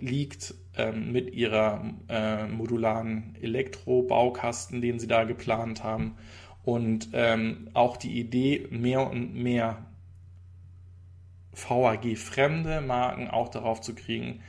liegt 0.02 0.56
ähm, 0.76 1.12
mit 1.12 1.34
ihrer 1.34 1.94
äh, 2.10 2.48
modularen 2.48 3.36
Elektrobaukasten, 3.42 4.82
den 4.82 5.00
sie 5.00 5.08
da 5.08 5.24
geplant 5.24 5.84
haben 5.84 6.16
und 6.64 7.10
ähm, 7.14 7.70
auch 7.74 7.98
die 7.98 8.20
Idee, 8.20 8.68
mehr 8.72 9.10
und 9.10 9.36
mehr 9.36 9.86
VAG-fremde 11.52 12.82
Marken 12.82 13.28
auch 13.28 13.50
darauf 13.50 13.82
zu 13.82 13.94
kriegen, 13.94 14.42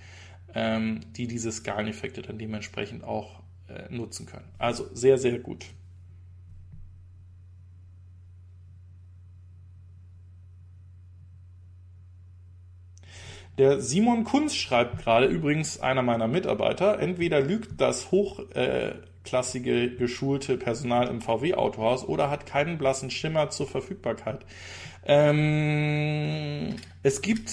ähm, 0.54 1.00
die 1.16 1.26
diese 1.26 1.52
Skaleneffekte 1.52 2.22
dann 2.22 2.38
dementsprechend 2.38 3.04
auch 3.04 3.42
äh, 3.68 3.92
nutzen 3.94 4.26
können. 4.26 4.48
Also 4.58 4.86
sehr, 4.94 5.18
sehr 5.18 5.38
gut. 5.38 5.66
Der 13.58 13.80
Simon 13.80 14.24
Kunz 14.24 14.54
schreibt 14.54 14.98
gerade, 14.98 15.26
übrigens 15.26 15.78
einer 15.78 16.02
meiner 16.02 16.26
Mitarbeiter, 16.26 16.98
entweder 16.98 17.40
lügt 17.40 17.80
das 17.80 18.10
hoch 18.10 18.40
äh, 18.54 18.94
geschulte 19.96 20.56
Personal 20.58 21.08
im 21.08 21.20
VW-Autohaus 21.20 22.04
oder 22.04 22.30
hat 22.30 22.46
keinen 22.46 22.78
blassen 22.78 23.10
Schimmer 23.10 23.50
zur 23.50 23.66
Verfügbarkeit. 23.66 24.44
Ähm, 25.06 26.76
es 27.02 27.22
gibt 27.22 27.50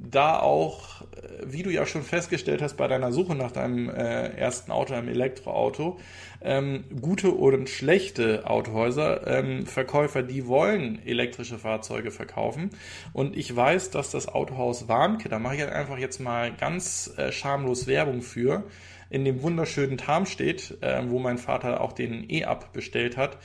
da 0.00 0.38
auch, 0.38 1.02
äh, 1.02 1.06
wie 1.44 1.62
du 1.62 1.70
ja 1.70 1.86
schon 1.86 2.02
festgestellt 2.02 2.62
hast 2.62 2.76
bei 2.76 2.88
deiner 2.88 3.12
Suche 3.12 3.34
nach 3.34 3.50
deinem 3.50 3.88
äh, 3.88 4.28
ersten 4.28 4.70
Auto, 4.70 4.94
einem 4.94 5.08
Elektroauto, 5.08 5.98
ähm, 6.40 6.84
gute 7.00 7.30
und 7.30 7.68
schlechte 7.68 8.48
Autohäuser, 8.48 9.26
ähm, 9.26 9.66
Verkäufer, 9.66 10.22
die 10.22 10.46
wollen 10.46 11.04
elektrische 11.04 11.58
Fahrzeuge 11.58 12.10
verkaufen. 12.10 12.70
Und 13.12 13.36
ich 13.36 13.54
weiß, 13.54 13.90
dass 13.90 14.10
das 14.10 14.28
Autohaus 14.28 14.88
Warnke, 14.88 15.28
da 15.28 15.38
mache 15.38 15.56
ich 15.56 15.64
einfach 15.64 15.98
jetzt 15.98 16.20
mal 16.20 16.52
ganz 16.52 17.12
äh, 17.16 17.32
schamlos 17.32 17.86
Werbung 17.86 18.22
für, 18.22 18.64
in 19.10 19.24
dem 19.24 19.42
wunderschönen 19.42 19.98
Tarmstedt, 19.98 20.78
äh, 20.82 21.02
wo 21.08 21.18
mein 21.18 21.38
Vater 21.38 21.80
auch 21.80 21.92
den 21.92 22.28
E-Up 22.30 22.72
bestellt 22.72 23.16
hat, 23.16 23.38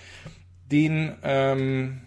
den 0.72 1.16
ähm, 1.24 2.02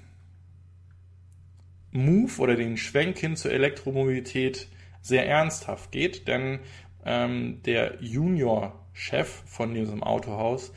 Move 1.97 2.33
oder 2.39 2.57
den 2.57 2.77
Schwenk 2.77 3.19
hin 3.19 3.37
zur 3.37 3.53
Elektromobilität 3.53 4.69
sehr 5.03 5.27
ernsthaft 5.27 5.93
geht, 5.93 6.29
denn 6.29 6.61
ähm, 7.05 7.61
der 7.65 7.95
Junior-Chef 8.01 9.29
von 9.47 9.75
diesem 9.75 10.03
Autohaus 10.03 10.73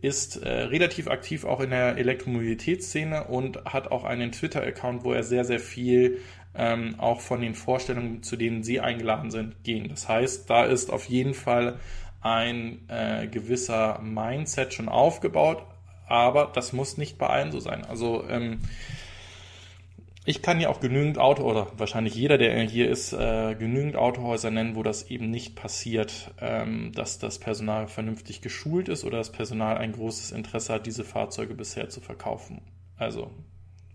ist 0.00 0.36
äh, 0.36 0.48
relativ 0.48 1.08
aktiv 1.08 1.44
auch 1.44 1.60
in 1.60 1.70
der 1.70 1.96
Elektromobilitätsszene 1.96 3.24
und 3.24 3.64
hat 3.64 3.90
auch 3.90 4.04
einen 4.04 4.32
Twitter-Account, 4.32 5.02
wo 5.02 5.12
er 5.12 5.22
sehr, 5.22 5.44
sehr 5.44 5.60
viel 5.60 6.18
ähm, 6.54 6.94
auch 6.98 7.20
von 7.20 7.40
den 7.40 7.54
Vorstellungen, 7.54 8.22
zu 8.22 8.36
denen 8.36 8.62
Sie 8.62 8.80
eingeladen 8.80 9.30
sind, 9.30 9.64
gehen. 9.64 9.88
Das 9.88 10.08
heißt, 10.08 10.48
da 10.48 10.64
ist 10.64 10.90
auf 10.90 11.06
jeden 11.06 11.34
Fall 11.34 11.78
ein 12.20 12.88
äh, 12.88 13.26
gewisser 13.26 13.98
Mindset 14.02 14.72
schon 14.72 14.88
aufgebaut, 14.88 15.64
aber 16.06 16.50
das 16.54 16.72
muss 16.72 16.96
nicht 16.96 17.18
bei 17.18 17.26
allen 17.26 17.50
so 17.50 17.60
sein. 17.60 17.84
Also 17.84 18.24
ähm, 18.28 18.60
ich 20.26 20.40
kann 20.40 20.60
ja 20.60 20.70
auch 20.70 20.80
genügend 20.80 21.18
Auto 21.18 21.42
oder 21.42 21.68
wahrscheinlich 21.76 22.14
jeder, 22.14 22.38
der 22.38 22.58
hier 22.62 22.90
ist, 22.90 23.12
äh, 23.12 23.54
genügend 23.54 23.96
Autohäuser 23.96 24.50
nennen, 24.50 24.74
wo 24.74 24.82
das 24.82 25.10
eben 25.10 25.30
nicht 25.30 25.54
passiert, 25.54 26.32
ähm, 26.40 26.92
dass 26.94 27.18
das 27.18 27.38
Personal 27.38 27.88
vernünftig 27.88 28.40
geschult 28.40 28.88
ist 28.88 29.04
oder 29.04 29.18
das 29.18 29.32
Personal 29.32 29.76
ein 29.76 29.92
großes 29.92 30.32
Interesse 30.32 30.72
hat, 30.72 30.86
diese 30.86 31.04
Fahrzeuge 31.04 31.54
bisher 31.54 31.90
zu 31.90 32.00
verkaufen. 32.00 32.62
Also 32.96 33.30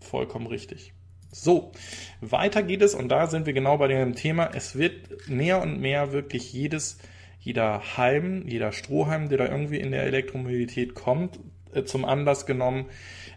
vollkommen 0.00 0.46
richtig. 0.46 0.92
So, 1.32 1.72
weiter 2.20 2.62
geht 2.62 2.82
es 2.82 2.94
und 2.94 3.08
da 3.08 3.26
sind 3.26 3.46
wir 3.46 3.52
genau 3.52 3.78
bei 3.78 3.88
dem 3.88 4.14
Thema. 4.14 4.50
Es 4.54 4.76
wird 4.76 5.28
mehr 5.28 5.60
und 5.60 5.80
mehr 5.80 6.12
wirklich 6.12 6.52
jedes 6.52 6.98
jeder 7.40 7.96
Heim, 7.96 8.46
jeder 8.46 8.70
Strohhalm, 8.70 9.30
der 9.30 9.38
da 9.38 9.46
irgendwie 9.46 9.80
in 9.80 9.92
der 9.92 10.02
Elektromobilität 10.04 10.94
kommt, 10.94 11.40
äh, 11.72 11.84
zum 11.84 12.04
Anlass 12.04 12.46
genommen, 12.46 12.86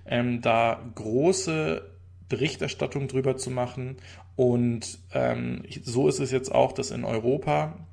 ähm, 0.06 0.42
da 0.42 0.92
große 0.96 1.93
Berichterstattung 2.34 3.08
drüber 3.08 3.38
zu 3.38 3.52
machen. 3.52 3.98
Und 4.36 5.00
ähm, 5.14 5.64
so 5.84 6.08
ist 6.08 6.20
es 6.20 6.32
jetzt 6.32 6.52
auch, 6.52 6.72
dass 6.72 6.90
in 6.92 7.06
Europa 7.06 7.86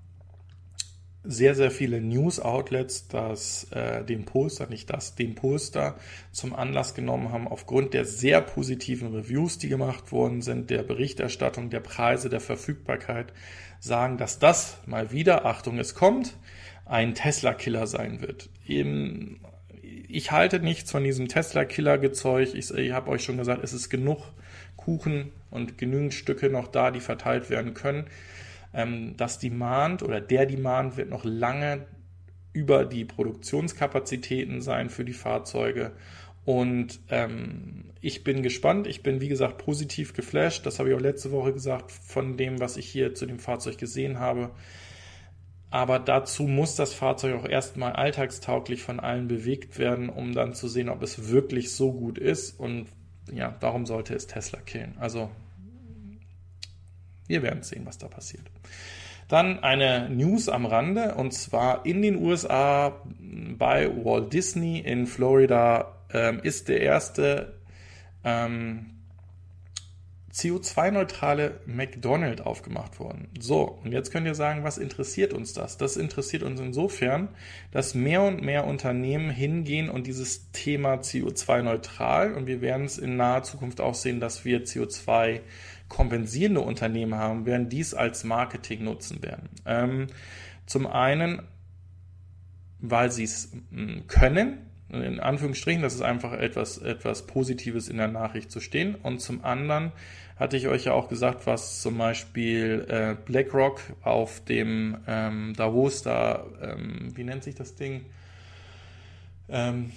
sehr, 1.22 1.54
sehr 1.54 1.70
viele 1.70 2.00
News-Outlets 2.00 3.08
das, 3.08 3.64
äh, 3.72 4.02
den 4.04 4.24
Polster, 4.24 4.66
nicht 4.68 4.88
das, 4.88 5.14
den 5.14 5.34
Polster 5.34 5.96
zum 6.32 6.54
Anlass 6.54 6.94
genommen 6.94 7.30
haben, 7.30 7.46
aufgrund 7.46 7.92
der 7.92 8.06
sehr 8.06 8.40
positiven 8.40 9.14
Reviews, 9.14 9.58
die 9.58 9.68
gemacht 9.68 10.12
worden 10.12 10.40
sind, 10.40 10.70
der 10.70 10.82
Berichterstattung, 10.82 11.68
der 11.68 11.80
Preise, 11.80 12.30
der 12.30 12.40
Verfügbarkeit, 12.40 13.34
sagen, 13.80 14.16
dass 14.16 14.38
das 14.38 14.78
mal 14.86 15.12
wieder, 15.12 15.44
Achtung, 15.44 15.78
es 15.78 15.94
kommt, 15.94 16.38
ein 16.86 17.14
Tesla-Killer 17.14 17.86
sein 17.86 18.22
wird. 18.22 18.48
Eben, 18.66 19.40
ich 20.12 20.32
halte 20.32 20.60
nichts 20.60 20.90
von 20.90 21.04
diesem 21.04 21.28
Tesla-Killer-Gezeug. 21.28 22.54
Ich, 22.54 22.72
ich 22.72 22.92
habe 22.92 23.10
euch 23.10 23.24
schon 23.24 23.36
gesagt, 23.36 23.62
es 23.64 23.72
ist 23.72 23.88
genug 23.88 24.22
Kuchen 24.76 25.32
und 25.50 25.78
genügend 25.78 26.14
Stücke 26.14 26.48
noch 26.50 26.68
da, 26.68 26.90
die 26.90 27.00
verteilt 27.00 27.50
werden 27.50 27.74
können. 27.74 28.06
Ähm, 28.72 29.14
das 29.16 29.38
Demand 29.38 30.02
oder 30.02 30.20
der 30.20 30.46
Demand 30.46 30.96
wird 30.96 31.10
noch 31.10 31.24
lange 31.24 31.86
über 32.52 32.84
die 32.84 33.04
Produktionskapazitäten 33.04 34.60
sein 34.60 34.90
für 34.90 35.04
die 35.04 35.12
Fahrzeuge. 35.12 35.92
Und 36.44 37.00
ähm, 37.10 37.84
ich 38.00 38.24
bin 38.24 38.42
gespannt. 38.42 38.86
Ich 38.86 39.02
bin, 39.02 39.20
wie 39.20 39.28
gesagt, 39.28 39.58
positiv 39.58 40.14
geflasht. 40.14 40.64
Das 40.66 40.78
habe 40.78 40.88
ich 40.88 40.96
auch 40.96 41.00
letzte 41.00 41.30
Woche 41.30 41.52
gesagt 41.52 41.92
von 41.92 42.36
dem, 42.36 42.60
was 42.60 42.76
ich 42.76 42.86
hier 42.86 43.14
zu 43.14 43.26
dem 43.26 43.38
Fahrzeug 43.38 43.78
gesehen 43.78 44.18
habe. 44.18 44.50
Aber 45.70 46.00
dazu 46.00 46.44
muss 46.44 46.74
das 46.74 46.94
Fahrzeug 46.94 47.36
auch 47.36 47.48
erstmal 47.48 47.92
alltagstauglich 47.92 48.82
von 48.82 48.98
allen 48.98 49.28
bewegt 49.28 49.78
werden, 49.78 50.08
um 50.08 50.32
dann 50.34 50.52
zu 50.52 50.68
sehen, 50.68 50.88
ob 50.88 51.02
es 51.02 51.28
wirklich 51.30 51.72
so 51.74 51.92
gut 51.92 52.18
ist. 52.18 52.58
Und 52.58 52.88
ja, 53.32 53.54
warum 53.60 53.86
sollte 53.86 54.14
es 54.14 54.26
Tesla 54.26 54.60
killen? 54.60 54.96
Also, 54.98 55.30
wir 57.28 57.42
werden 57.42 57.62
sehen, 57.62 57.86
was 57.86 57.98
da 57.98 58.08
passiert. 58.08 58.50
Dann 59.28 59.60
eine 59.62 60.10
News 60.10 60.48
am 60.48 60.66
Rande 60.66 61.14
und 61.14 61.32
zwar 61.32 61.86
in 61.86 62.02
den 62.02 62.16
USA 62.16 63.00
bei 63.56 63.88
Walt 64.04 64.32
Disney 64.32 64.80
in 64.80 65.06
Florida 65.06 65.94
ähm, 66.12 66.40
ist 66.42 66.68
der 66.68 66.80
erste 66.80 67.54
ähm, 68.24 68.99
CO2-neutrale 70.32 71.60
McDonald's 71.66 72.42
aufgemacht 72.42 73.00
worden. 73.00 73.28
So, 73.40 73.80
und 73.82 73.92
jetzt 73.92 74.12
könnt 74.12 74.26
ihr 74.26 74.36
sagen, 74.36 74.62
was 74.62 74.78
interessiert 74.78 75.32
uns 75.32 75.52
das? 75.52 75.76
Das 75.76 75.96
interessiert 75.96 76.44
uns 76.44 76.60
insofern, 76.60 77.28
dass 77.72 77.94
mehr 77.94 78.22
und 78.22 78.42
mehr 78.42 78.66
Unternehmen 78.66 79.30
hingehen 79.30 79.88
und 79.88 80.06
dieses 80.06 80.50
Thema 80.52 80.94
CO2-neutral, 80.94 82.34
und 82.34 82.46
wir 82.46 82.60
werden 82.60 82.86
es 82.86 82.98
in 82.98 83.16
naher 83.16 83.42
Zukunft 83.42 83.80
auch 83.80 83.94
sehen, 83.94 84.20
dass 84.20 84.44
wir 84.44 84.64
CO2 84.64 85.40
kompensierende 85.88 86.60
Unternehmen 86.60 87.16
haben, 87.16 87.44
werden 87.44 87.68
dies 87.68 87.92
als 87.92 88.22
Marketing 88.22 88.84
nutzen 88.84 89.22
werden. 89.24 89.48
Ähm, 89.66 90.06
zum 90.64 90.86
einen, 90.86 91.42
weil 92.78 93.10
sie 93.10 93.24
es 93.24 93.52
hm, 93.72 94.06
können, 94.06 94.69
in 94.92 95.20
Anführungsstrichen, 95.20 95.82
das 95.82 95.94
ist 95.94 96.02
einfach 96.02 96.32
etwas, 96.32 96.78
etwas 96.78 97.26
Positives 97.26 97.88
in 97.88 97.96
der 97.96 98.08
Nachricht 98.08 98.50
zu 98.50 98.60
stehen. 98.60 98.94
Und 98.94 99.20
zum 99.20 99.44
anderen 99.44 99.92
hatte 100.36 100.56
ich 100.56 100.68
euch 100.68 100.84
ja 100.84 100.92
auch 100.92 101.08
gesagt, 101.08 101.46
was 101.46 101.82
zum 101.82 101.98
Beispiel 101.98 102.86
äh, 102.88 103.14
BlackRock 103.24 103.80
auf 104.02 104.44
dem 104.44 104.96
ähm, 105.06 105.52
Davos 105.56 106.02
da, 106.02 106.46
ähm, 106.62 107.12
wie 107.14 107.24
nennt 107.24 107.44
sich 107.44 107.54
das 107.54 107.74
Ding? 107.74 108.06
ähm, 109.50 109.92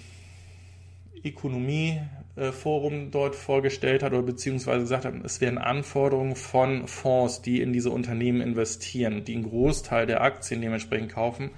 Ökonomieforum 1.24 3.12
dort 3.12 3.36
vorgestellt 3.36 4.04
hat 4.04 4.12
oder 4.12 4.24
beziehungsweise 4.24 4.82
gesagt 4.82 5.06
hat, 5.06 5.14
es 5.24 5.40
wären 5.40 5.58
Anforderungen 5.58 6.36
von 6.36 6.88
Fonds, 6.88 7.42
die 7.42 7.62
in 7.62 7.72
diese 7.72 7.92
Unternehmen 7.92 8.42
investieren, 8.42 9.24
die 9.24 9.36
einen 9.36 9.50
Großteil 9.50 10.06
der 10.06 10.22
Aktien 10.22 10.62
dementsprechend 10.62 11.14
kaufen, 11.14 11.52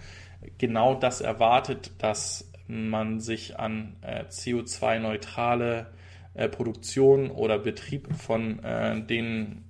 genau 0.59 0.93
das 0.93 1.21
erwartet, 1.21 1.91
dass 1.97 2.51
man 2.67 3.19
sich 3.19 3.59
an 3.59 3.95
äh, 4.01 4.23
CO2-neutrale 4.23 5.87
äh, 6.33 6.49
Produktion 6.49 7.31
oder 7.31 7.59
Betrieb 7.59 8.13
von 8.15 8.63
äh, 8.63 9.01
den 9.01 9.63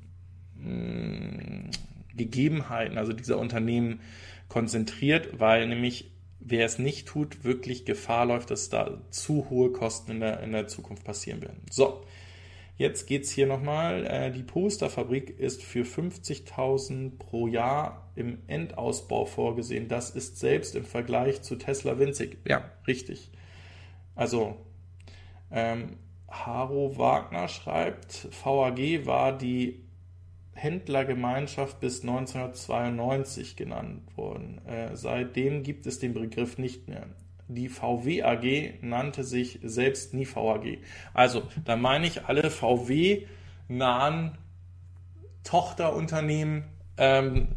mh, 0.55 0.69
mm, 0.69 1.71
Gegebenheiten, 2.15 2.97
also 2.97 3.11
dieser 3.11 3.37
Unternehmen 3.37 3.99
konzentriert, 4.47 5.39
weil 5.39 5.67
nämlich 5.67 6.11
wer 6.39 6.65
es 6.65 6.79
nicht 6.79 7.07
tut, 7.07 7.43
wirklich 7.43 7.85
Gefahr 7.85 8.25
läuft, 8.27 8.51
dass 8.51 8.69
da 8.69 9.01
zu 9.09 9.49
hohe 9.49 9.71
Kosten 9.71 10.11
in 10.11 10.19
der, 10.19 10.39
in 10.41 10.51
der 10.51 10.67
Zukunft 10.67 11.03
passieren 11.03 11.41
werden. 11.41 11.61
So, 11.71 12.05
jetzt 12.77 13.07
geht 13.07 13.23
es 13.23 13.31
hier 13.31 13.47
nochmal. 13.47 14.05
Äh, 14.05 14.31
die 14.31 14.43
Posterfabrik 14.43 15.39
ist 15.39 15.63
für 15.63 15.83
50.000 15.83 17.17
pro 17.17 17.47
Jahr 17.47 18.11
im 18.15 18.39
Endausbau 18.47 19.25
vorgesehen. 19.25 19.87
Das 19.87 20.09
ist 20.09 20.39
selbst 20.39 20.75
im 20.75 20.85
Vergleich 20.85 21.41
zu 21.41 21.55
Tesla 21.55 21.99
winzig. 21.99 22.37
Ja, 22.47 22.71
richtig. 22.87 23.31
Also, 24.15 24.57
ähm, 25.51 25.97
Haro 26.29 26.97
Wagner 26.97 27.47
schreibt, 27.47 28.27
VAG 28.43 29.05
war 29.05 29.37
die 29.37 29.85
Händlergemeinschaft 30.53 31.79
bis 31.79 32.01
1992 32.01 33.55
genannt 33.55 34.17
worden. 34.17 34.65
Äh, 34.65 34.95
seitdem 34.95 35.63
gibt 35.63 35.85
es 35.85 35.99
den 35.99 36.13
Begriff 36.13 36.57
nicht 36.57 36.87
mehr. 36.87 37.07
Die 37.47 37.69
VW 37.69 38.23
AG 38.23 38.79
nannte 38.81 39.23
sich 39.23 39.59
selbst 39.63 40.13
nie 40.13 40.25
VAG. 40.25 40.79
Also, 41.13 41.43
da 41.63 41.75
meine 41.75 42.07
ich 42.07 42.25
alle 42.25 42.49
VW-nahen 42.49 44.37
Tochterunternehmen 45.43 46.63
ähm, 46.97 47.49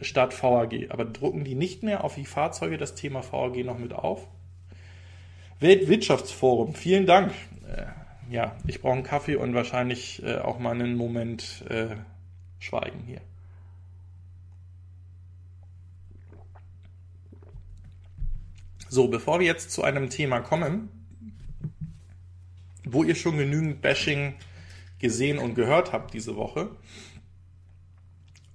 statt 0.00 0.40
VAG. 0.40 0.90
Aber 0.90 1.04
drucken 1.04 1.44
die 1.44 1.56
nicht 1.56 1.82
mehr 1.82 2.04
auf 2.04 2.14
die 2.14 2.24
Fahrzeuge 2.24 2.78
das 2.78 2.94
Thema 2.94 3.22
VAG 3.22 3.64
noch 3.64 3.78
mit 3.78 3.92
auf? 3.92 4.28
Weltwirtschaftsforum, 5.58 6.74
vielen 6.74 7.06
Dank. 7.06 7.32
Äh, 7.66 7.86
ja, 8.32 8.56
ich 8.66 8.80
brauche 8.80 8.94
einen 8.94 9.02
Kaffee 9.02 9.36
und 9.36 9.54
wahrscheinlich 9.54 10.22
äh, 10.24 10.38
auch 10.38 10.58
mal 10.58 10.72
einen 10.72 10.96
Moment 10.96 11.64
äh, 11.68 11.96
Schweigen 12.58 13.02
hier. 13.06 13.20
So, 18.92 19.08
bevor 19.08 19.40
wir 19.40 19.46
jetzt 19.46 19.70
zu 19.70 19.82
einem 19.84 20.10
Thema 20.10 20.40
kommen, 20.40 20.90
wo 22.84 23.04
ihr 23.04 23.14
schon 23.14 23.38
genügend 23.38 23.80
Bashing 23.80 24.34
gesehen 24.98 25.38
und 25.38 25.54
gehört 25.54 25.94
habt 25.94 26.12
diese 26.12 26.36
Woche 26.36 26.68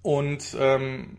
und 0.03 0.55
ähm, 0.59 1.17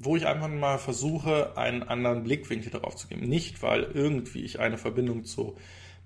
wo 0.00 0.16
ich 0.16 0.26
einfach 0.26 0.48
mal 0.48 0.78
versuche, 0.78 1.56
einen 1.56 1.84
anderen 1.84 2.24
Blickwinkel 2.24 2.72
darauf 2.72 2.96
zu 2.96 3.06
geben. 3.06 3.28
Nicht, 3.28 3.62
weil 3.62 3.84
irgendwie 3.84 4.42
ich 4.42 4.58
eine 4.58 4.78
Verbindung 4.78 5.24
zu 5.24 5.56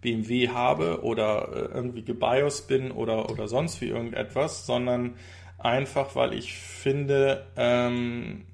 BMW 0.02 0.50
habe 0.50 1.02
oder 1.04 1.48
äh, 1.50 1.74
irgendwie 1.76 2.02
gebios 2.02 2.66
bin 2.66 2.90
oder, 2.90 3.30
oder 3.30 3.48
sonst 3.48 3.80
wie 3.80 3.86
irgendetwas, 3.88 4.66
sondern 4.66 5.16
einfach 5.56 6.14
weil 6.14 6.34
ich 6.34 6.58
finde, 6.58 7.46
ähm, 7.56 8.44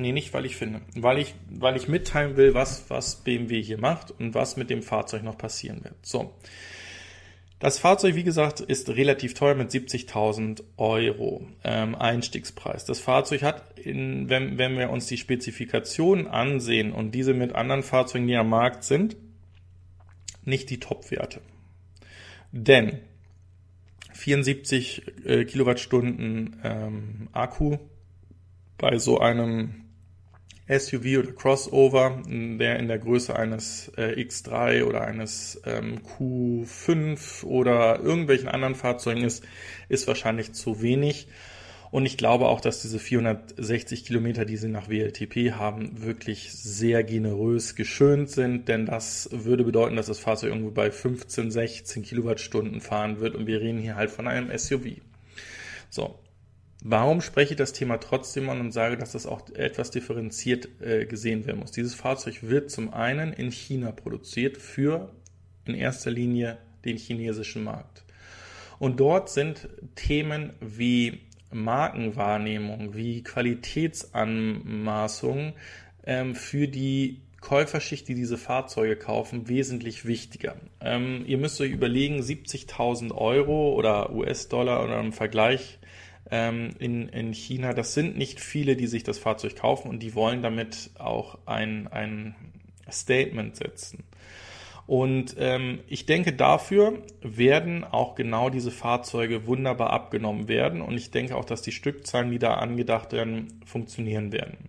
nee, 0.00 0.12
nicht 0.12 0.34
weil 0.34 0.44
ich 0.44 0.56
finde, 0.56 0.80
weil 0.94 1.18
ich, 1.18 1.34
weil 1.48 1.76
ich 1.76 1.88
mitteilen 1.88 2.36
will, 2.36 2.54
was, 2.54 2.88
was 2.88 3.16
BMW 3.16 3.62
hier 3.62 3.78
macht 3.78 4.10
und 4.10 4.34
was 4.34 4.56
mit 4.56 4.70
dem 4.70 4.82
Fahrzeug 4.82 5.22
noch 5.22 5.38
passieren 5.38 5.84
wird. 5.84 5.94
So. 6.02 6.34
Das 7.60 7.78
Fahrzeug, 7.78 8.14
wie 8.14 8.24
gesagt, 8.24 8.60
ist 8.60 8.88
relativ 8.88 9.34
teuer 9.34 9.54
mit 9.54 9.70
70.000 9.70 10.62
Euro 10.78 11.46
ähm, 11.62 11.94
Einstiegspreis. 11.94 12.86
Das 12.86 13.00
Fahrzeug 13.00 13.42
hat, 13.42 13.78
in, 13.78 14.30
wenn, 14.30 14.56
wenn 14.56 14.78
wir 14.78 14.88
uns 14.88 15.06
die 15.06 15.18
Spezifikationen 15.18 16.26
ansehen 16.26 16.90
und 16.90 17.14
diese 17.14 17.34
mit 17.34 17.54
anderen 17.54 17.82
Fahrzeugen, 17.82 18.26
die 18.26 18.36
am 18.36 18.48
Markt 18.48 18.84
sind, 18.84 19.16
nicht 20.42 20.70
die 20.70 20.80
Top-Werte. 20.80 21.42
Denn 22.50 23.00
74 24.14 25.26
äh, 25.26 25.44
Kilowattstunden 25.44 26.60
ähm, 26.64 27.28
Akku 27.32 27.76
bei 28.78 28.96
so 28.96 29.18
einem 29.18 29.89
SUV 30.70 31.18
oder 31.18 31.32
Crossover, 31.32 32.22
der 32.26 32.78
in 32.78 32.88
der 32.88 32.98
Größe 32.98 33.34
eines 33.34 33.90
äh, 33.96 34.14
X3 34.22 34.84
oder 34.84 35.02
eines 35.02 35.60
ähm, 35.66 36.00
Q5 36.18 37.44
oder 37.44 38.00
irgendwelchen 38.00 38.48
anderen 38.48 38.74
Fahrzeugen 38.74 39.24
ist, 39.24 39.44
ist 39.88 40.06
wahrscheinlich 40.06 40.52
zu 40.52 40.80
wenig. 40.80 41.26
Und 41.90 42.06
ich 42.06 42.16
glaube 42.16 42.46
auch, 42.46 42.60
dass 42.60 42.82
diese 42.82 43.00
460 43.00 44.04
Kilometer, 44.04 44.44
die 44.44 44.56
sie 44.56 44.68
nach 44.68 44.88
WLTP 44.88 45.52
haben, 45.52 46.02
wirklich 46.02 46.52
sehr 46.52 47.02
generös 47.02 47.74
geschönt 47.74 48.30
sind, 48.30 48.68
denn 48.68 48.86
das 48.86 49.28
würde 49.32 49.64
bedeuten, 49.64 49.96
dass 49.96 50.06
das 50.06 50.20
Fahrzeug 50.20 50.50
irgendwo 50.50 50.70
bei 50.70 50.92
15, 50.92 51.50
16 51.50 52.04
Kilowattstunden 52.04 52.80
fahren 52.80 53.18
wird 53.18 53.34
und 53.34 53.48
wir 53.48 53.60
reden 53.60 53.80
hier 53.80 53.96
halt 53.96 54.10
von 54.10 54.28
einem 54.28 54.56
SUV. 54.56 55.00
So. 55.88 56.16
Warum 56.82 57.20
spreche 57.20 57.52
ich 57.52 57.58
das 57.58 57.74
Thema 57.74 57.98
trotzdem 57.98 58.48
an 58.48 58.60
und 58.60 58.72
sage, 58.72 58.96
dass 58.96 59.12
das 59.12 59.26
auch 59.26 59.46
etwas 59.50 59.90
differenziert 59.90 60.80
äh, 60.80 61.04
gesehen 61.04 61.44
werden 61.44 61.60
muss? 61.60 61.72
Dieses 61.72 61.94
Fahrzeug 61.94 62.42
wird 62.42 62.70
zum 62.70 62.94
einen 62.94 63.34
in 63.34 63.50
China 63.50 63.92
produziert 63.92 64.56
für 64.56 65.12
in 65.66 65.74
erster 65.74 66.10
Linie 66.10 66.56
den 66.86 66.96
chinesischen 66.96 67.64
Markt. 67.64 68.02
Und 68.78 68.98
dort 68.98 69.28
sind 69.28 69.68
Themen 69.94 70.54
wie 70.60 71.20
Markenwahrnehmung, 71.52 72.94
wie 72.94 73.22
Qualitätsanmaßung 73.22 75.52
ähm, 76.06 76.34
für 76.34 76.66
die 76.66 77.20
Käuferschicht, 77.42 78.08
die 78.08 78.14
diese 78.14 78.38
Fahrzeuge 78.38 78.96
kaufen, 78.96 79.48
wesentlich 79.48 80.06
wichtiger. 80.06 80.56
Ähm, 80.80 81.24
ihr 81.26 81.36
müsst 81.36 81.60
euch 81.60 81.72
überlegen, 81.72 82.20
70.000 82.20 83.14
Euro 83.14 83.74
oder 83.74 84.14
US-Dollar 84.14 84.82
oder 84.84 84.98
im 85.00 85.12
Vergleich 85.12 85.79
ähm, 86.30 86.70
in, 86.78 87.08
in 87.08 87.32
China, 87.32 87.72
das 87.72 87.94
sind 87.94 88.16
nicht 88.16 88.40
viele, 88.40 88.76
die 88.76 88.86
sich 88.86 89.02
das 89.02 89.18
Fahrzeug 89.18 89.56
kaufen 89.56 89.88
und 89.88 90.02
die 90.02 90.14
wollen 90.14 90.42
damit 90.42 90.90
auch 90.98 91.38
ein, 91.46 91.88
ein 91.88 92.34
Statement 92.90 93.56
setzen. 93.56 94.04
Und 94.86 95.36
ähm, 95.38 95.78
ich 95.86 96.04
denke, 96.06 96.32
dafür 96.32 96.98
werden 97.22 97.84
auch 97.84 98.16
genau 98.16 98.50
diese 98.50 98.72
Fahrzeuge 98.72 99.46
wunderbar 99.46 99.90
abgenommen 99.90 100.48
werden. 100.48 100.80
Und 100.80 100.96
ich 100.96 101.12
denke 101.12 101.36
auch, 101.36 101.44
dass 101.44 101.62
die 101.62 101.70
Stückzahlen, 101.70 102.32
die 102.32 102.40
da 102.40 102.54
angedacht 102.54 103.12
werden, 103.12 103.60
funktionieren 103.64 104.32
werden. 104.32 104.68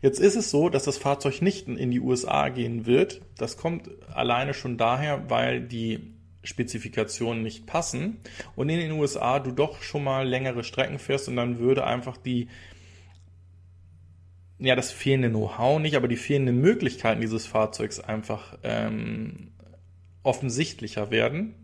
Jetzt 0.00 0.20
ist 0.20 0.36
es 0.36 0.52
so, 0.52 0.68
dass 0.68 0.84
das 0.84 0.96
Fahrzeug 0.96 1.42
nicht 1.42 1.66
in 1.66 1.90
die 1.90 1.98
USA 1.98 2.50
gehen 2.50 2.86
wird. 2.86 3.20
Das 3.36 3.56
kommt 3.56 3.90
alleine 4.14 4.54
schon 4.54 4.76
daher, 4.76 5.28
weil 5.28 5.60
die 5.60 6.14
Spezifikationen 6.48 7.42
nicht 7.42 7.66
passen 7.66 8.16
und 8.56 8.70
in 8.70 8.80
den 8.80 8.92
USA 8.92 9.38
du 9.38 9.52
doch 9.52 9.82
schon 9.82 10.02
mal 10.02 10.26
längere 10.26 10.64
Strecken 10.64 10.98
fährst 10.98 11.28
und 11.28 11.36
dann 11.36 11.58
würde 11.58 11.84
einfach 11.84 12.16
die 12.16 12.48
ja, 14.58 14.74
das 14.74 14.90
fehlende 14.90 15.28
Know-how 15.28 15.78
nicht, 15.78 15.94
aber 15.94 16.08
die 16.08 16.16
fehlenden 16.16 16.60
Möglichkeiten 16.60 17.20
dieses 17.20 17.46
Fahrzeugs 17.46 18.00
einfach 18.00 18.58
ähm, 18.62 19.52
offensichtlicher 20.22 21.10
werden. 21.10 21.54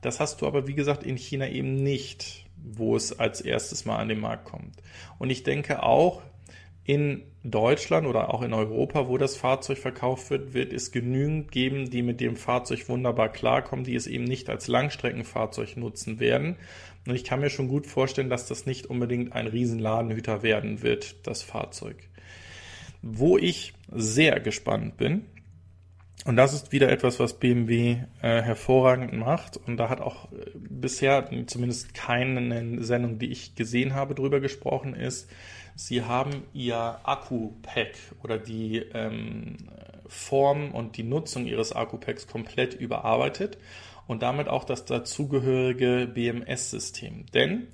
Das 0.00 0.18
hast 0.18 0.40
du 0.40 0.46
aber, 0.46 0.66
wie 0.66 0.74
gesagt, 0.74 1.04
in 1.04 1.16
China 1.16 1.46
eben 1.48 1.74
nicht, 1.74 2.46
wo 2.56 2.96
es 2.96 3.16
als 3.16 3.42
erstes 3.42 3.84
mal 3.84 3.98
an 3.98 4.08
den 4.08 4.18
Markt 4.18 4.46
kommt. 4.46 4.82
Und 5.18 5.28
ich 5.28 5.42
denke 5.44 5.82
auch 5.82 6.22
in 6.84 7.22
Deutschland 7.44 8.06
oder 8.06 8.32
auch 8.32 8.42
in 8.42 8.52
Europa, 8.52 9.08
wo 9.08 9.18
das 9.18 9.36
Fahrzeug 9.36 9.78
verkauft 9.78 10.30
wird, 10.30 10.54
wird 10.54 10.72
es 10.72 10.90
genügend 10.90 11.52
geben, 11.52 11.90
die 11.90 12.02
mit 12.02 12.20
dem 12.20 12.36
Fahrzeug 12.36 12.88
wunderbar 12.88 13.30
klarkommen, 13.30 13.84
die 13.84 13.94
es 13.94 14.06
eben 14.06 14.24
nicht 14.24 14.48
als 14.48 14.68
Langstreckenfahrzeug 14.68 15.76
nutzen 15.76 16.18
werden. 16.18 16.56
Und 17.06 17.14
ich 17.14 17.24
kann 17.24 17.40
mir 17.40 17.50
schon 17.50 17.68
gut 17.68 17.86
vorstellen, 17.86 18.30
dass 18.30 18.46
das 18.46 18.66
nicht 18.66 18.86
unbedingt 18.86 19.32
ein 19.32 19.46
Riesenladenhüter 19.46 20.42
werden 20.42 20.82
wird, 20.82 21.26
das 21.26 21.42
Fahrzeug. 21.42 21.96
Wo 23.00 23.38
ich 23.38 23.74
sehr 23.90 24.38
gespannt 24.40 24.96
bin, 24.96 25.26
und 26.24 26.36
das 26.36 26.54
ist 26.54 26.70
wieder 26.70 26.88
etwas, 26.88 27.18
was 27.18 27.40
BMW 27.40 27.96
äh, 28.20 28.42
hervorragend 28.42 29.12
macht. 29.12 29.56
Und 29.56 29.76
da 29.76 29.88
hat 29.88 30.00
auch 30.00 30.30
äh, 30.30 30.50
bisher 30.54 31.28
zumindest 31.46 31.94
keine 31.94 32.80
Sendung, 32.84 33.18
die 33.18 33.32
ich 33.32 33.56
gesehen 33.56 33.94
habe, 33.94 34.14
drüber 34.14 34.38
gesprochen, 34.38 34.94
ist, 34.94 35.28
sie 35.86 36.02
haben 36.02 36.44
ihr 36.52 37.00
Akku-Pack 37.02 37.96
oder 38.22 38.38
die 38.38 38.78
ähm, 38.94 39.56
Form 40.06 40.72
und 40.72 40.96
die 40.96 41.02
Nutzung 41.02 41.46
ihres 41.46 41.72
Akku-Packs 41.72 42.26
komplett 42.26 42.74
überarbeitet 42.74 43.58
und 44.06 44.22
damit 44.22 44.48
auch 44.48 44.64
das 44.64 44.84
dazugehörige 44.84 46.10
BMS-System. 46.12 47.26
Denn 47.32 47.68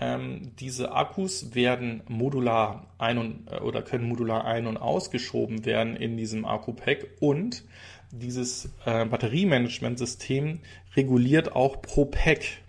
ähm, 0.00 0.52
diese 0.58 0.92
Akkus 0.92 1.54
werden 1.54 2.02
modular 2.08 2.86
ein 2.98 3.18
und, 3.18 3.48
äh, 3.50 3.58
oder 3.58 3.82
können 3.82 4.08
modular 4.08 4.44
ein- 4.44 4.66
und 4.66 4.76
ausgeschoben 4.76 5.64
werden 5.64 5.96
in 5.96 6.16
diesem 6.16 6.44
Akku-Pack 6.44 7.08
und 7.20 7.64
dieses 8.12 8.70
äh, 8.84 9.04
Batteriemanagementsystem 9.04 10.60
reguliert 10.94 11.54
auch 11.54 11.82
pro 11.82 12.06
Pack 12.06 12.62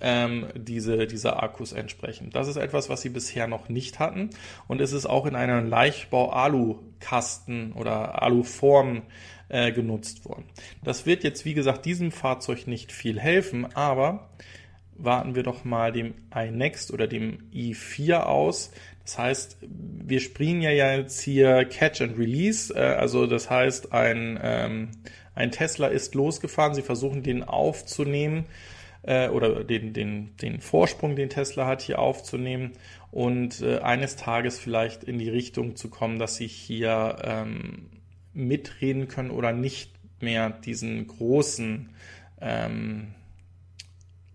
ähm, 0.00 0.46
diese, 0.54 1.06
diese 1.06 1.42
Akkus 1.42 1.72
entsprechend. 1.72 2.34
Das 2.34 2.48
ist 2.48 2.56
etwas, 2.56 2.88
was 2.88 3.02
sie 3.02 3.10
bisher 3.10 3.46
noch 3.46 3.68
nicht 3.68 3.98
hatten 3.98 4.30
und 4.66 4.80
es 4.80 4.92
ist 4.92 5.04
auch 5.06 5.26
in 5.26 5.34
einer 5.34 5.60
Leichtbau-Alu-Kasten 5.60 7.72
oder 7.72 8.22
Alu-Form 8.22 9.02
äh, 9.48 9.72
genutzt 9.72 10.24
worden. 10.24 10.44
Das 10.84 11.04
wird 11.06 11.24
jetzt, 11.24 11.44
wie 11.44 11.54
gesagt, 11.54 11.84
diesem 11.84 12.12
Fahrzeug 12.12 12.66
nicht 12.66 12.92
viel 12.92 13.18
helfen, 13.18 13.66
aber 13.74 14.28
warten 14.98 15.34
wir 15.34 15.42
doch 15.42 15.64
mal 15.64 15.92
dem 15.92 16.14
iNext 16.34 16.92
oder 16.92 17.06
dem 17.06 17.38
i4 17.52 18.24
aus. 18.24 18.72
Das 19.04 19.18
heißt, 19.18 19.56
wir 19.62 20.20
springen 20.20 20.60
ja 20.60 20.70
jetzt 20.70 21.20
hier 21.20 21.64
Catch 21.64 22.02
and 22.02 22.18
Release. 22.18 22.74
Äh, 22.74 22.80
also 22.80 23.26
das 23.26 23.48
heißt, 23.48 23.92
ein, 23.92 24.38
ähm, 24.42 24.90
ein 25.34 25.50
Tesla 25.50 25.86
ist 25.86 26.14
losgefahren. 26.14 26.74
Sie 26.74 26.82
versuchen 26.82 27.22
den 27.22 27.42
aufzunehmen 27.42 28.44
äh, 29.02 29.28
oder 29.28 29.64
den, 29.64 29.92
den, 29.92 30.36
den 30.36 30.60
Vorsprung, 30.60 31.16
den 31.16 31.30
Tesla 31.30 31.66
hat, 31.66 31.82
hier 31.82 31.98
aufzunehmen 31.98 32.72
und 33.10 33.62
äh, 33.62 33.78
eines 33.78 34.16
Tages 34.16 34.58
vielleicht 34.58 35.04
in 35.04 35.18
die 35.18 35.30
Richtung 35.30 35.76
zu 35.76 35.88
kommen, 35.88 36.18
dass 36.18 36.36
sie 36.36 36.46
hier 36.46 37.16
ähm, 37.22 37.90
mitreden 38.32 39.08
können 39.08 39.30
oder 39.30 39.52
nicht 39.52 39.92
mehr 40.20 40.50
diesen 40.50 41.06
großen 41.06 41.90
ähm, 42.40 43.14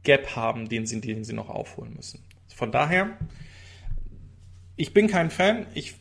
Gap 0.04 0.36
haben, 0.36 0.70
den 0.70 0.86
sie, 0.86 1.02
den 1.02 1.24
sie 1.24 1.34
noch 1.34 1.50
aufholen 1.50 1.94
müssen. 1.96 2.24
Von 2.54 2.72
daher, 2.72 3.18
ich 4.76 4.94
bin 4.94 5.08
kein 5.08 5.30
Fan. 5.30 5.66
Ich 5.74 5.96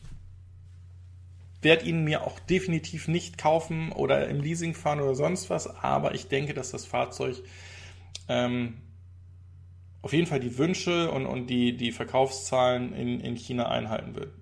werde 1.61 1.85
ihn 1.85 2.03
mir 2.03 2.23
auch 2.23 2.39
definitiv 2.39 3.07
nicht 3.07 3.37
kaufen 3.37 3.91
oder 3.91 4.27
im 4.27 4.41
Leasing 4.41 4.73
fahren 4.73 4.99
oder 4.99 5.15
sonst 5.15 5.49
was, 5.49 5.67
aber 5.67 6.13
ich 6.13 6.27
denke, 6.27 6.53
dass 6.53 6.71
das 6.71 6.85
Fahrzeug 6.85 7.37
ähm, 8.27 8.75
auf 10.01 10.13
jeden 10.13 10.27
Fall 10.27 10.39
die 10.39 10.57
Wünsche 10.57 11.11
und, 11.11 11.25
und 11.25 11.47
die, 11.47 11.77
die 11.77 11.91
Verkaufszahlen 11.91 12.93
in, 12.93 13.19
in 13.21 13.35
China 13.35 13.69
einhalten 13.69 14.15
wird. 14.15 14.33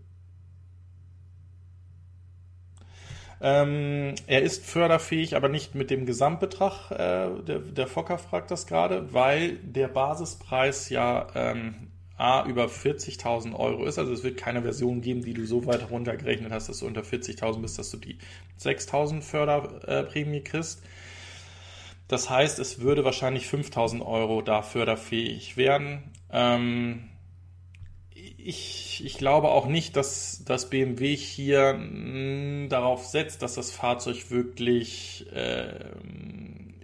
Ähm, 3.43 4.13
er 4.27 4.43
ist 4.43 4.65
förderfähig, 4.65 5.35
aber 5.35 5.49
nicht 5.49 5.73
mit 5.73 5.89
dem 5.89 6.05
Gesamtbetrag. 6.05 6.91
Äh, 6.91 7.43
der, 7.43 7.59
der 7.59 7.87
Fokker 7.87 8.19
fragt 8.19 8.51
das 8.51 8.67
gerade, 8.67 9.13
weil 9.13 9.57
der 9.57 9.87
Basispreis 9.87 10.89
ja 10.89 11.27
ähm, 11.33 11.91
A 12.17 12.45
über 12.45 12.65
40.000 12.65 13.55
Euro 13.55 13.85
ist. 13.85 13.97
Also 13.97 14.13
es 14.13 14.23
wird 14.23 14.37
keine 14.37 14.61
Version 14.61 15.01
geben, 15.01 15.23
die 15.23 15.33
du 15.33 15.45
so 15.45 15.65
weit 15.65 15.89
runtergerechnet 15.89 16.51
hast, 16.51 16.69
dass 16.69 16.79
du 16.79 16.85
unter 16.85 17.01
40.000 17.01 17.61
bist, 17.61 17.79
dass 17.79 17.89
du 17.89 17.97
die 17.97 18.19
6.000 18.59 19.21
Förderprämie 19.21 20.41
kriegst. 20.41 20.83
Das 22.11 22.29
heißt, 22.29 22.59
es 22.59 22.81
würde 22.81 23.05
wahrscheinlich 23.05 23.45
5.000 23.45 24.05
Euro 24.05 24.41
da 24.41 24.63
förderfähig 24.63 25.55
werden. 25.55 26.11
Ähm, 26.29 27.07
ich, 28.13 29.01
ich 29.05 29.17
glaube 29.17 29.47
auch 29.47 29.65
nicht, 29.65 29.95
dass 29.95 30.43
das 30.43 30.69
BMW 30.69 31.15
hier 31.15 31.73
mh, 31.73 32.67
darauf 32.67 33.05
setzt, 33.05 33.43
dass 33.43 33.53
das 33.53 33.71
Fahrzeug 33.71 34.29
wirklich 34.29 35.25
äh, 35.31 35.85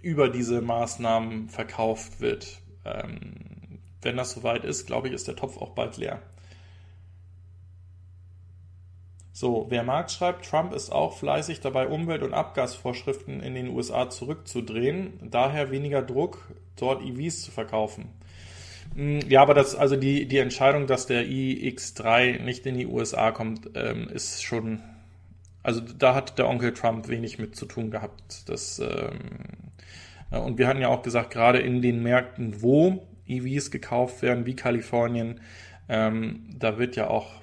über 0.00 0.30
diese 0.30 0.62
Maßnahmen 0.62 1.50
verkauft 1.50 2.20
wird. 2.22 2.62
Ähm, 2.86 3.80
wenn 4.00 4.16
das 4.16 4.30
soweit 4.30 4.64
ist, 4.64 4.86
glaube 4.86 5.08
ich, 5.08 5.12
ist 5.12 5.28
der 5.28 5.36
Topf 5.36 5.58
auch 5.58 5.74
bald 5.74 5.98
leer. 5.98 6.22
So, 9.40 9.66
wer 9.68 9.84
Marx 9.84 10.14
schreibt, 10.14 10.46
Trump 10.46 10.74
ist 10.74 10.90
auch 10.90 11.16
fleißig 11.16 11.60
dabei, 11.60 11.86
Umwelt- 11.86 12.24
und 12.24 12.34
Abgasvorschriften 12.34 13.40
in 13.40 13.54
den 13.54 13.68
USA 13.68 14.10
zurückzudrehen, 14.10 15.12
daher 15.30 15.70
weniger 15.70 16.02
Druck, 16.02 16.52
dort 16.74 17.04
EVs 17.04 17.42
zu 17.42 17.52
verkaufen. 17.52 18.06
Hm, 18.96 19.20
ja, 19.28 19.40
aber 19.40 19.54
das, 19.54 19.76
also 19.76 19.94
die, 19.94 20.26
die 20.26 20.38
Entscheidung, 20.38 20.88
dass 20.88 21.06
der 21.06 21.24
iX3 21.24 22.42
nicht 22.42 22.66
in 22.66 22.76
die 22.76 22.88
USA 22.88 23.30
kommt, 23.30 23.70
ähm, 23.76 24.08
ist 24.08 24.42
schon, 24.42 24.80
also 25.62 25.82
da 25.82 26.16
hat 26.16 26.36
der 26.40 26.48
Onkel 26.48 26.74
Trump 26.74 27.06
wenig 27.06 27.38
mit 27.38 27.54
zu 27.54 27.66
tun 27.66 27.92
gehabt. 27.92 28.48
Das, 28.48 28.80
ähm, 28.80 29.20
und 30.36 30.58
wir 30.58 30.66
hatten 30.66 30.80
ja 30.80 30.88
auch 30.88 31.02
gesagt, 31.02 31.30
gerade 31.30 31.60
in 31.60 31.80
den 31.80 32.02
Märkten, 32.02 32.60
wo 32.60 33.06
EVs 33.28 33.70
gekauft 33.70 34.20
werden, 34.20 34.46
wie 34.46 34.56
Kalifornien, 34.56 35.40
ähm, 35.88 36.44
da 36.58 36.76
wird 36.76 36.96
ja 36.96 37.08
auch 37.08 37.37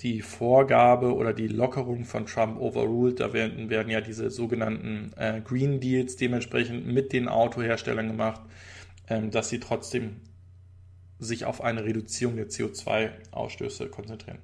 die 0.00 0.22
Vorgabe 0.22 1.14
oder 1.14 1.34
die 1.34 1.48
Lockerung 1.48 2.04
von 2.04 2.26
Trump 2.26 2.58
overruled. 2.58 3.20
Da 3.20 3.32
werden, 3.32 3.68
werden 3.68 3.90
ja 3.90 4.00
diese 4.00 4.30
sogenannten 4.30 5.12
äh, 5.16 5.40
Green 5.44 5.80
Deals 5.80 6.16
dementsprechend 6.16 6.86
mit 6.86 7.12
den 7.12 7.28
Autoherstellern 7.28 8.08
gemacht, 8.08 8.40
ähm, 9.08 9.30
dass 9.30 9.50
sie 9.50 9.60
trotzdem 9.60 10.16
sich 11.18 11.44
auf 11.44 11.62
eine 11.62 11.84
Reduzierung 11.84 12.36
der 12.36 12.48
CO2-Ausstöße 12.48 13.88
konzentrieren. 13.88 14.38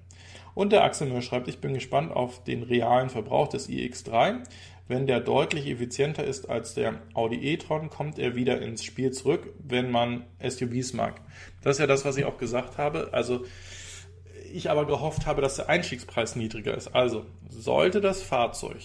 Und 0.54 0.72
der 0.72 0.84
Axel 0.84 1.08
Müller 1.08 1.22
schreibt, 1.22 1.48
ich 1.48 1.60
bin 1.60 1.74
gespannt 1.74 2.12
auf 2.12 2.44
den 2.44 2.62
realen 2.62 3.08
Verbrauch 3.08 3.48
des 3.48 3.68
iX3. 3.68 4.42
Wenn 4.88 5.06
der 5.06 5.20
deutlich 5.20 5.66
effizienter 5.66 6.24
ist 6.24 6.48
als 6.48 6.74
der 6.74 7.00
Audi 7.14 7.36
e-tron, 7.36 7.90
kommt 7.90 8.18
er 8.18 8.36
wieder 8.36 8.60
ins 8.62 8.84
Spiel 8.84 9.10
zurück, 9.10 9.52
wenn 9.58 9.90
man 9.90 10.24
SUVs 10.46 10.92
mag. 10.92 11.20
Das 11.62 11.76
ist 11.76 11.80
ja 11.80 11.86
das, 11.86 12.04
was 12.04 12.16
ich 12.16 12.24
auch 12.24 12.38
gesagt 12.38 12.78
habe. 12.78 13.08
Also 13.12 13.44
ich 14.56 14.70
aber 14.70 14.86
gehofft 14.86 15.26
habe, 15.26 15.42
dass 15.42 15.56
der 15.56 15.68
Einstiegspreis 15.68 16.36
niedriger 16.36 16.74
ist. 16.76 16.88
Also 16.88 17.26
sollte 17.48 18.00
das 18.00 18.22
Fahrzeug 18.22 18.80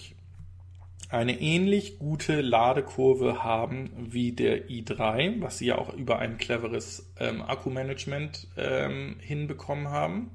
eine 1.12 1.40
ähnlich 1.40 1.98
gute 1.98 2.40
Ladekurve 2.40 3.44
haben 3.44 3.90
wie 3.98 4.32
der 4.32 4.68
i3, 4.70 5.42
was 5.42 5.58
sie 5.58 5.66
ja 5.66 5.76
auch 5.78 5.92
über 5.92 6.18
ein 6.18 6.38
cleveres 6.38 7.12
ähm, 7.18 7.42
Akkumanagement 7.42 8.48
ähm, 8.56 9.16
hinbekommen 9.20 9.88
haben 9.88 10.30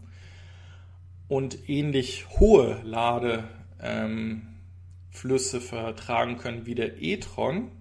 und 1.28 1.68
ähnlich 1.68 2.28
hohe 2.40 2.80
Ladeflüsse 2.84 3.48
ähm, 5.58 5.64
vertragen 5.64 6.38
können 6.38 6.68
wie 6.68 6.76
der 6.76 7.02
e-tron, 7.02 7.72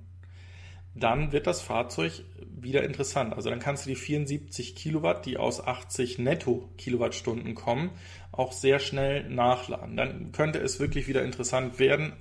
dann 0.95 1.33
wird 1.33 1.47
das 1.47 1.61
Fahrzeug 1.61 2.25
wieder 2.57 2.83
interessant. 2.83 3.35
Also 3.35 3.51
dann 3.51 3.61
kannst 3.61 3.85
du 3.85 3.91
die 3.91 3.97
74 3.97 4.75
Kilowatt, 4.75 5.27
die 5.27 5.37
aus 5.37 5.61
80 5.61 6.19
Netto 6.19 6.69
Kilowattstunden 6.79 7.55
kommen, 7.55 7.91
auch 8.33 8.53
sehr 8.53 8.79
schnell 8.79 9.29
nachladen. 9.29 9.97
Dann 9.97 10.33
könnte 10.33 10.59
es 10.59 10.81
wirklich 10.81 11.07
wieder 11.07 11.23
interessant 11.23 11.79
werden, 11.79 12.15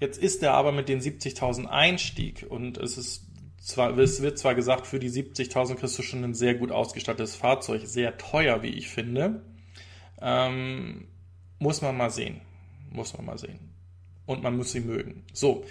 Jetzt 0.00 0.18
ist 0.18 0.42
er 0.42 0.54
aber 0.54 0.72
mit 0.72 0.88
den 0.88 1.00
70.000 1.00 1.66
Einstieg 1.66 2.46
und 2.48 2.78
es 2.78 2.96
ist 2.96 3.26
zwar, 3.60 3.96
es 3.98 4.22
wird 4.22 4.38
zwar 4.38 4.54
gesagt, 4.54 4.86
für 4.86 5.00
die 5.00 5.10
70.000 5.10 5.74
kriegst 5.74 5.98
du 5.98 6.02
schon 6.02 6.22
ein 6.22 6.34
sehr 6.34 6.54
gut 6.54 6.70
ausgestattetes 6.70 7.34
Fahrzeug, 7.34 7.82
sehr 7.84 8.16
teuer, 8.16 8.62
wie 8.62 8.68
ich 8.68 8.88
finde. 8.88 9.42
Ähm, 10.20 11.08
muss 11.58 11.82
man 11.82 11.96
mal 11.96 12.10
sehen. 12.10 12.40
Muss 12.90 13.16
man 13.16 13.26
mal 13.26 13.38
sehen. 13.38 13.58
Und 14.24 14.42
man 14.42 14.56
muss 14.56 14.72
sie 14.72 14.80
mögen. 14.80 15.24
So. 15.32 15.64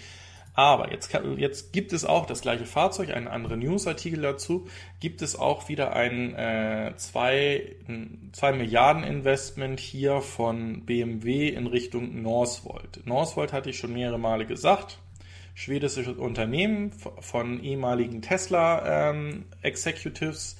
Aber 0.57 0.91
jetzt, 0.91 1.13
jetzt 1.37 1.71
gibt 1.71 1.93
es 1.93 2.03
auch 2.03 2.25
das 2.25 2.41
gleiche 2.41 2.65
Fahrzeug, 2.65 3.11
einen 3.11 3.27
anderen 3.27 3.59
Newsartikel 3.59 4.23
dazu, 4.23 4.67
gibt 4.99 5.21
es 5.21 5.35
auch 5.35 5.69
wieder 5.69 5.95
ein 5.95 6.95
2 6.97 7.75
äh, 7.87 8.51
Milliarden 8.53 9.03
Investment 9.03 9.79
hier 9.79 10.21
von 10.21 10.83
BMW 10.83 11.49
in 11.49 11.67
Richtung 11.67 12.23
Northvolt. 12.23 13.05
Northvolt 13.05 13.53
hatte 13.53 13.69
ich 13.69 13.77
schon 13.77 13.93
mehrere 13.93 14.17
Male 14.17 14.47
gesagt. 14.47 14.97
Schwedisches 15.53 16.07
Unternehmen 16.07 16.91
von 17.19 17.61
ehemaligen 17.61 18.23
Tesla 18.23 19.11
ähm, 19.11 19.45
Executives, 19.61 20.57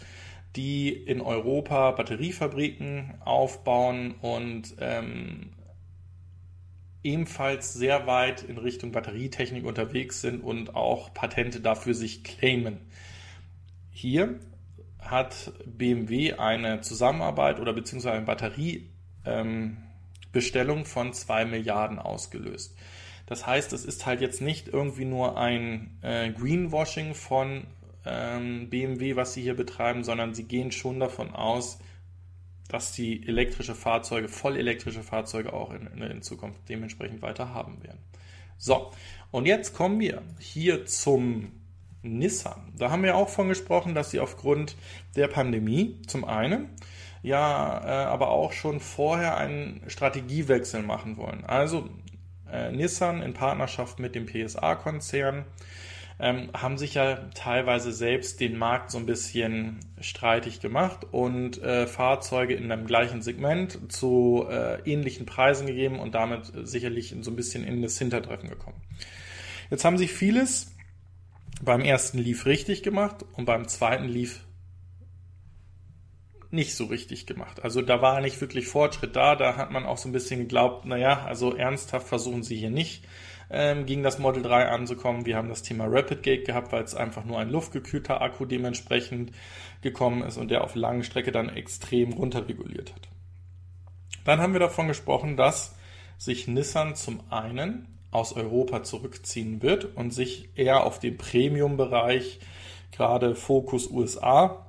die 0.55 0.89
in 0.89 1.21
Europa 1.21 1.89
Batteriefabriken 1.89 3.15
aufbauen 3.25 4.13
und 4.21 4.75
ähm, 4.79 5.53
ebenfalls 7.07 7.73
sehr 7.73 8.05
weit 8.05 8.43
in 8.43 8.57
Richtung 8.57 8.91
Batterietechnik 8.91 9.65
unterwegs 9.65 10.19
sind 10.19 10.43
und 10.43 10.75
auch 10.75 11.13
Patente 11.13 11.61
dafür 11.61 11.93
sich 11.93 12.25
claimen. 12.25 12.79
Hier 13.91 14.41
hat 14.99 15.53
BMW 15.65 16.33
eine 16.33 16.81
Zusammenarbeit 16.81 17.61
oder 17.61 17.71
beziehungsweise 17.71 18.17
eine 18.17 18.25
Batteriebestellung 18.25 20.79
ähm, 20.79 20.85
von 20.85 21.13
2 21.13 21.45
Milliarden 21.45 21.97
ausgelöst. 21.97 22.75
Das 23.25 23.47
heißt, 23.47 23.71
es 23.71 23.85
ist 23.85 24.05
halt 24.05 24.19
jetzt 24.19 24.41
nicht 24.41 24.67
irgendwie 24.67 25.05
nur 25.05 25.37
ein 25.37 25.97
äh, 26.01 26.29
Greenwashing 26.31 27.13
von 27.13 27.67
ähm, 28.05 28.69
BMW, 28.69 29.15
was 29.15 29.33
sie 29.33 29.43
hier 29.43 29.55
betreiben, 29.55 30.03
sondern 30.03 30.33
sie 30.33 30.43
gehen 30.43 30.73
schon 30.73 30.99
davon 30.99 31.33
aus, 31.33 31.79
dass 32.70 32.91
die 32.91 33.28
elektrische 33.28 33.76
Fahrzeuge, 33.76 34.28
vollelektrische 34.28 35.03
Fahrzeuge 35.03 35.53
auch 35.53 35.74
in, 35.74 35.88
in 36.01 36.22
Zukunft 36.22 36.59
dementsprechend 36.70 37.22
weiter 37.22 37.53
haben 37.53 37.82
werden. 37.84 37.99
So, 38.57 38.91
und 39.32 39.45
jetzt 39.45 39.74
kommen 39.74 39.99
wir 39.99 40.24
hier 40.39 40.86
zum 40.86 41.51
Nissan. 42.01 42.74
Da 42.78 42.89
haben 42.91 43.03
wir 43.03 43.15
auch 43.15 43.30
von 43.30 43.49
gesprochen, 43.49 43.93
dass 43.93 44.11
sie 44.11 44.20
aufgrund 44.20 44.76
der 45.15 45.28
Pandemie 45.28 46.01
zum 46.07 46.26
einen 46.26 46.70
ja 47.24 47.82
äh, 47.84 48.05
aber 48.05 48.30
auch 48.30 48.53
schon 48.53 48.80
vorher 48.80 49.38
einen 49.38 49.82
Strategiewechsel 49.88 50.82
machen 50.82 51.18
wollen. 51.18 51.43
Also 51.45 51.89
äh, 52.51 52.72
Nissan 52.72 53.22
in 53.22 53.34
Partnerschaft 53.34 53.99
mit 53.99 54.15
dem 54.15 54.26
PSA-Konzern 54.26 55.45
ähm, 56.20 56.49
haben 56.53 56.78
sich 56.78 56.95
ja 56.95 57.15
teilweise 57.36 57.91
selbst 57.91 58.39
den 58.39 58.57
Markt 58.57 58.89
so 58.89 58.97
ein 58.97 59.05
bisschen 59.05 59.80
streitig 60.01 60.59
gemacht 60.59 61.05
und 61.11 61.61
äh, 61.61 61.86
Fahrzeuge 61.86 62.55
in 62.55 62.72
einem 62.72 62.88
gleichen 62.88 63.22
Segment 63.22 63.91
zu 63.91 64.47
äh, 64.49 64.82
ähnlichen 64.89 65.26
Preisen 65.26 65.68
gegeben 65.68 65.99
und 65.99 66.15
damit 66.15 66.51
sicherlich 66.63 67.15
so 67.22 67.32
ein 67.32 67.36
bisschen 67.36 67.63
in 67.63 67.82
das 67.82 67.99
Hintertreffen 67.99 68.49
gekommen. 68.49 68.82
Jetzt 69.70 69.86
haben 69.86 69.97
sie 69.97 70.07
vieles 70.07 70.74
beim 71.61 71.82
ersten 71.82 72.18
Leaf 72.18 72.45
richtig 72.45 72.82
gemacht 72.82 73.26
und 73.34 73.45
beim 73.45 73.68
zweiten 73.68 74.07
Leaf 74.07 74.41
nicht 76.49 76.76
so 76.76 76.86
richtig 76.86 77.26
gemacht. 77.26 77.63
Also 77.63 77.82
da 77.82 78.01
war 78.01 78.22
nicht 78.22 78.39
wirklich 78.41 78.68
Fortschritt 78.68 79.15
da. 79.15 79.36
Da 79.36 79.57
hat 79.57 79.72
man 79.72 79.86
auch 79.86 79.97
so 79.97 80.07
ein 80.09 80.13
bisschen 80.13 80.39
geglaubt, 80.39 80.86
naja, 80.86 81.26
also 81.26 81.55
ernsthaft 81.55 82.07
versuchen 82.07 82.41
sie 82.41 82.55
hier 82.55 82.70
nicht 82.70 83.03
ähm, 83.49 83.85
gegen 83.85 84.03
das 84.03 84.19
Model 84.19 84.43
3 84.43 84.69
anzukommen. 84.69 85.25
Wir 85.25 85.37
haben 85.37 85.49
das 85.49 85.63
Thema 85.63 85.85
Rapid 85.87 86.23
Gate 86.23 86.45
gehabt, 86.45 86.71
weil 86.71 86.83
es 86.83 86.95
einfach 86.95 87.25
nur 87.25 87.39
ein 87.39 87.49
luftgekühlter 87.49 88.21
Akku 88.21 88.45
dementsprechend 88.45 89.31
gekommen 89.81 90.23
ist 90.23 90.37
und 90.37 90.49
der 90.51 90.63
auf 90.63 90.75
langen 90.75 91.03
Strecke 91.03 91.31
dann 91.31 91.49
extrem 91.49 92.13
runterreguliert 92.13 92.93
hat. 92.93 93.07
Dann 94.25 94.41
haben 94.41 94.53
wir 94.53 94.59
davon 94.59 94.87
gesprochen, 94.87 95.37
dass 95.37 95.75
sich 96.17 96.47
Nissan 96.47 96.95
zum 96.95 97.21
einen 97.29 97.87
aus 98.11 98.33
Europa 98.33 98.83
zurückziehen 98.83 99.61
wird 99.61 99.95
und 99.95 100.11
sich 100.11 100.49
eher 100.55 100.83
auf 100.85 100.99
den 100.99 101.17
Premium-Bereich, 101.17 102.39
gerade 102.91 103.35
Fokus 103.35 103.89
USA, 103.89 104.65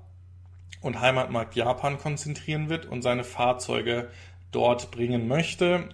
und 0.80 1.00
Heimatmarkt 1.00 1.56
Japan 1.56 1.98
konzentrieren 1.98 2.68
wird 2.68 2.86
und 2.86 3.02
seine 3.02 3.24
Fahrzeuge 3.24 4.10
dort 4.52 4.90
bringen 4.90 5.26
möchte, 5.26 5.88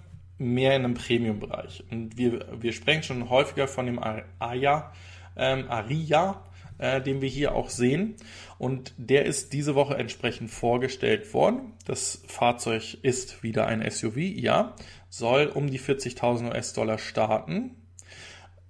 mehr 0.44 0.76
in 0.76 0.84
einem 0.84 0.94
Premium-Bereich. 0.94 1.84
Und 1.90 2.16
wir, 2.16 2.46
wir 2.60 2.72
sprechen 2.72 3.02
schon 3.02 3.30
häufiger 3.30 3.66
von 3.66 3.86
dem 3.86 3.98
Aya, 4.38 4.92
ähm, 5.36 5.64
Aria, 5.68 6.44
äh, 6.78 7.00
den 7.00 7.20
wir 7.20 7.28
hier 7.28 7.54
auch 7.54 7.70
sehen. 7.70 8.16
Und 8.58 8.94
der 8.96 9.24
ist 9.26 9.52
diese 9.52 9.74
Woche 9.74 9.96
entsprechend 9.96 10.50
vorgestellt 10.50 11.32
worden. 11.34 11.72
Das 11.86 12.22
Fahrzeug 12.26 12.98
ist 13.02 13.42
wieder 13.42 13.66
ein 13.66 13.88
SUV, 13.88 14.16
ja, 14.16 14.76
soll 15.08 15.46
um 15.46 15.70
die 15.70 15.80
40.000 15.80 16.48
US-Dollar 16.48 16.98
starten, 16.98 17.76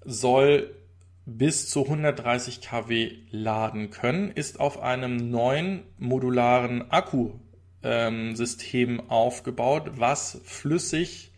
soll 0.04 0.74
bis 1.26 1.70
zu 1.70 1.84
130 1.84 2.60
kW 2.60 3.12
laden 3.30 3.90
können, 3.90 4.30
ist 4.30 4.60
auf 4.60 4.80
einem 4.80 5.30
neuen 5.30 5.84
modularen 5.98 6.90
Akkusystem 6.90 7.40
ähm, 9.00 9.10
aufgebaut, 9.10 9.92
was 9.96 10.40
flüssig 10.44 11.32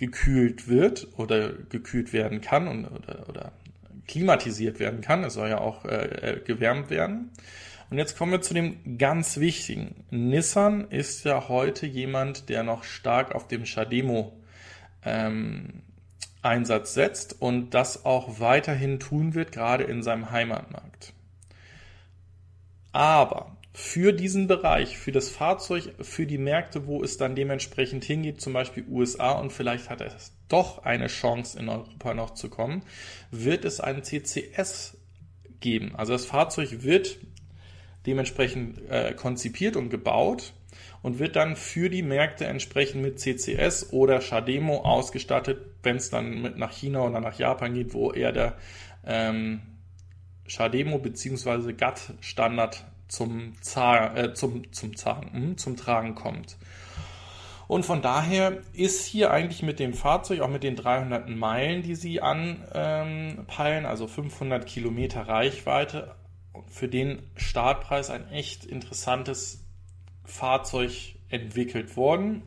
gekühlt 0.00 0.66
wird 0.66 1.08
oder 1.18 1.52
gekühlt 1.52 2.14
werden 2.14 2.40
kann 2.40 2.66
und, 2.68 2.86
oder, 2.86 3.28
oder 3.28 3.52
klimatisiert 4.08 4.80
werden 4.80 5.02
kann. 5.02 5.22
Es 5.24 5.34
soll 5.34 5.50
ja 5.50 5.58
auch 5.58 5.84
äh, 5.84 6.36
äh, 6.36 6.40
gewärmt 6.40 6.88
werden. 6.88 7.30
Und 7.90 7.98
jetzt 7.98 8.16
kommen 8.16 8.32
wir 8.32 8.40
zu 8.40 8.54
dem 8.54 8.96
ganz 8.96 9.38
wichtigen. 9.38 10.04
Nissan 10.10 10.88
ist 10.88 11.24
ja 11.24 11.48
heute 11.48 11.86
jemand, 11.86 12.48
der 12.48 12.62
noch 12.62 12.82
stark 12.82 13.34
auf 13.34 13.46
dem 13.46 13.66
Shademo 13.66 14.32
ähm, 15.04 15.82
Einsatz 16.40 16.94
setzt 16.94 17.42
und 17.42 17.74
das 17.74 18.06
auch 18.06 18.40
weiterhin 18.40 19.00
tun 19.00 19.34
wird, 19.34 19.52
gerade 19.52 19.84
in 19.84 20.02
seinem 20.02 20.30
Heimatmarkt. 20.30 21.12
Aber 22.92 23.54
für 23.72 24.12
diesen 24.12 24.48
Bereich, 24.48 24.98
für 24.98 25.12
das 25.12 25.30
Fahrzeug, 25.30 25.94
für 26.00 26.26
die 26.26 26.38
Märkte, 26.38 26.86
wo 26.86 27.02
es 27.02 27.16
dann 27.16 27.36
dementsprechend 27.36 28.04
hingeht, 28.04 28.40
zum 28.40 28.52
Beispiel 28.52 28.84
USA 28.88 29.32
und 29.32 29.52
vielleicht 29.52 29.90
hat 29.90 30.00
es 30.00 30.32
doch 30.48 30.82
eine 30.84 31.06
Chance 31.06 31.58
in 31.58 31.68
Europa 31.68 32.14
noch 32.14 32.34
zu 32.34 32.50
kommen, 32.50 32.82
wird 33.30 33.64
es 33.64 33.80
einen 33.80 34.02
CCS 34.02 34.96
geben. 35.60 35.94
Also 35.94 36.12
das 36.12 36.26
Fahrzeug 36.26 36.82
wird 36.82 37.18
dementsprechend 38.06 38.80
äh, 38.90 39.14
konzipiert 39.14 39.76
und 39.76 39.90
gebaut 39.90 40.52
und 41.02 41.18
wird 41.18 41.36
dann 41.36 41.54
für 41.54 41.90
die 41.90 42.02
Märkte 42.02 42.46
entsprechend 42.46 43.02
mit 43.02 43.20
CCS 43.20 43.92
oder 43.92 44.20
Shademo 44.20 44.78
ausgestattet, 44.78 45.60
wenn 45.82 45.96
es 45.96 46.10
dann 46.10 46.42
mit 46.42 46.58
nach 46.58 46.72
China 46.72 47.02
oder 47.02 47.20
nach 47.20 47.38
Japan 47.38 47.74
geht, 47.74 47.94
wo 47.94 48.10
eher 48.10 48.32
der 48.32 48.58
ähm, 49.06 49.60
Shademo 50.46 50.98
bzw. 50.98 51.72
GATT-Standard 51.72 52.84
zum, 53.10 53.54
äh, 53.74 54.32
zum, 54.34 54.72
zum, 54.72 54.96
Zahn, 54.96 55.32
hm, 55.32 55.58
zum 55.58 55.76
Tragen 55.76 56.14
kommt. 56.14 56.56
Und 57.66 57.84
von 57.84 58.02
daher 58.02 58.58
ist 58.72 59.04
hier 59.04 59.30
eigentlich 59.30 59.62
mit 59.62 59.78
dem 59.78 59.94
Fahrzeug, 59.94 60.40
auch 60.40 60.48
mit 60.48 60.62
den 60.62 60.74
300 60.74 61.28
Meilen, 61.28 61.82
die 61.82 61.94
sie 61.94 62.20
anpeilen, 62.20 63.86
also 63.86 64.08
500 64.08 64.66
Kilometer 64.66 65.28
Reichweite, 65.28 66.16
für 66.68 66.88
den 66.88 67.22
Startpreis 67.36 68.10
ein 68.10 68.28
echt 68.30 68.64
interessantes 68.64 69.64
Fahrzeug 70.24 70.90
entwickelt 71.28 71.96
worden. 71.96 72.42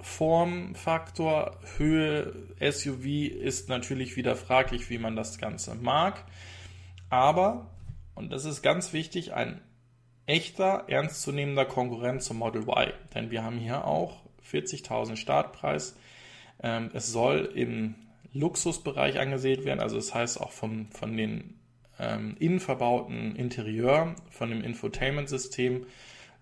Formfaktor, 0.00 1.58
Höhe, 1.76 2.32
SUV 2.60 3.04
ist 3.32 3.68
natürlich 3.68 4.16
wieder 4.16 4.36
fraglich, 4.36 4.90
wie 4.90 4.98
man 4.98 5.16
das 5.16 5.38
Ganze 5.38 5.74
mag. 5.74 6.24
Aber, 7.08 7.70
und 8.14 8.32
das 8.32 8.44
ist 8.44 8.62
ganz 8.62 8.92
wichtig, 8.92 9.32
ein 9.32 9.60
echter, 10.32 10.84
ernstzunehmender 10.88 11.66
Konkurrent 11.66 12.22
zum 12.22 12.38
Model 12.38 12.62
Y. 12.62 12.94
Denn 13.14 13.30
wir 13.30 13.44
haben 13.44 13.58
hier 13.58 13.84
auch 13.86 14.22
40.000 14.50 15.16
Startpreis. 15.16 15.94
Ähm, 16.62 16.90
es 16.94 17.08
soll 17.08 17.52
im 17.54 17.96
Luxusbereich 18.32 19.18
angesehen 19.18 19.66
werden, 19.66 19.80
also 19.80 19.96
das 19.96 20.14
heißt 20.14 20.40
auch 20.40 20.52
vom, 20.52 20.86
von 20.86 21.14
den 21.18 21.58
ähm, 21.98 22.34
innen 22.38 22.60
verbauten 22.60 23.36
Interieur, 23.36 24.14
von 24.30 24.48
dem 24.48 24.64
Infotainment-System 24.64 25.84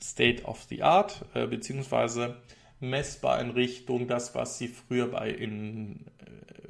State 0.01 0.45
of 0.45 0.63
the 0.69 0.85
Art, 0.85 1.25
äh, 1.35 1.49
beziehungsweise 1.49 2.37
messbar 2.79 3.41
in 3.41 3.51
Richtung 3.51 4.07
das, 4.07 4.37
was 4.37 4.57
sie 4.57 4.69
früher 4.69 5.09
bei 5.09 5.31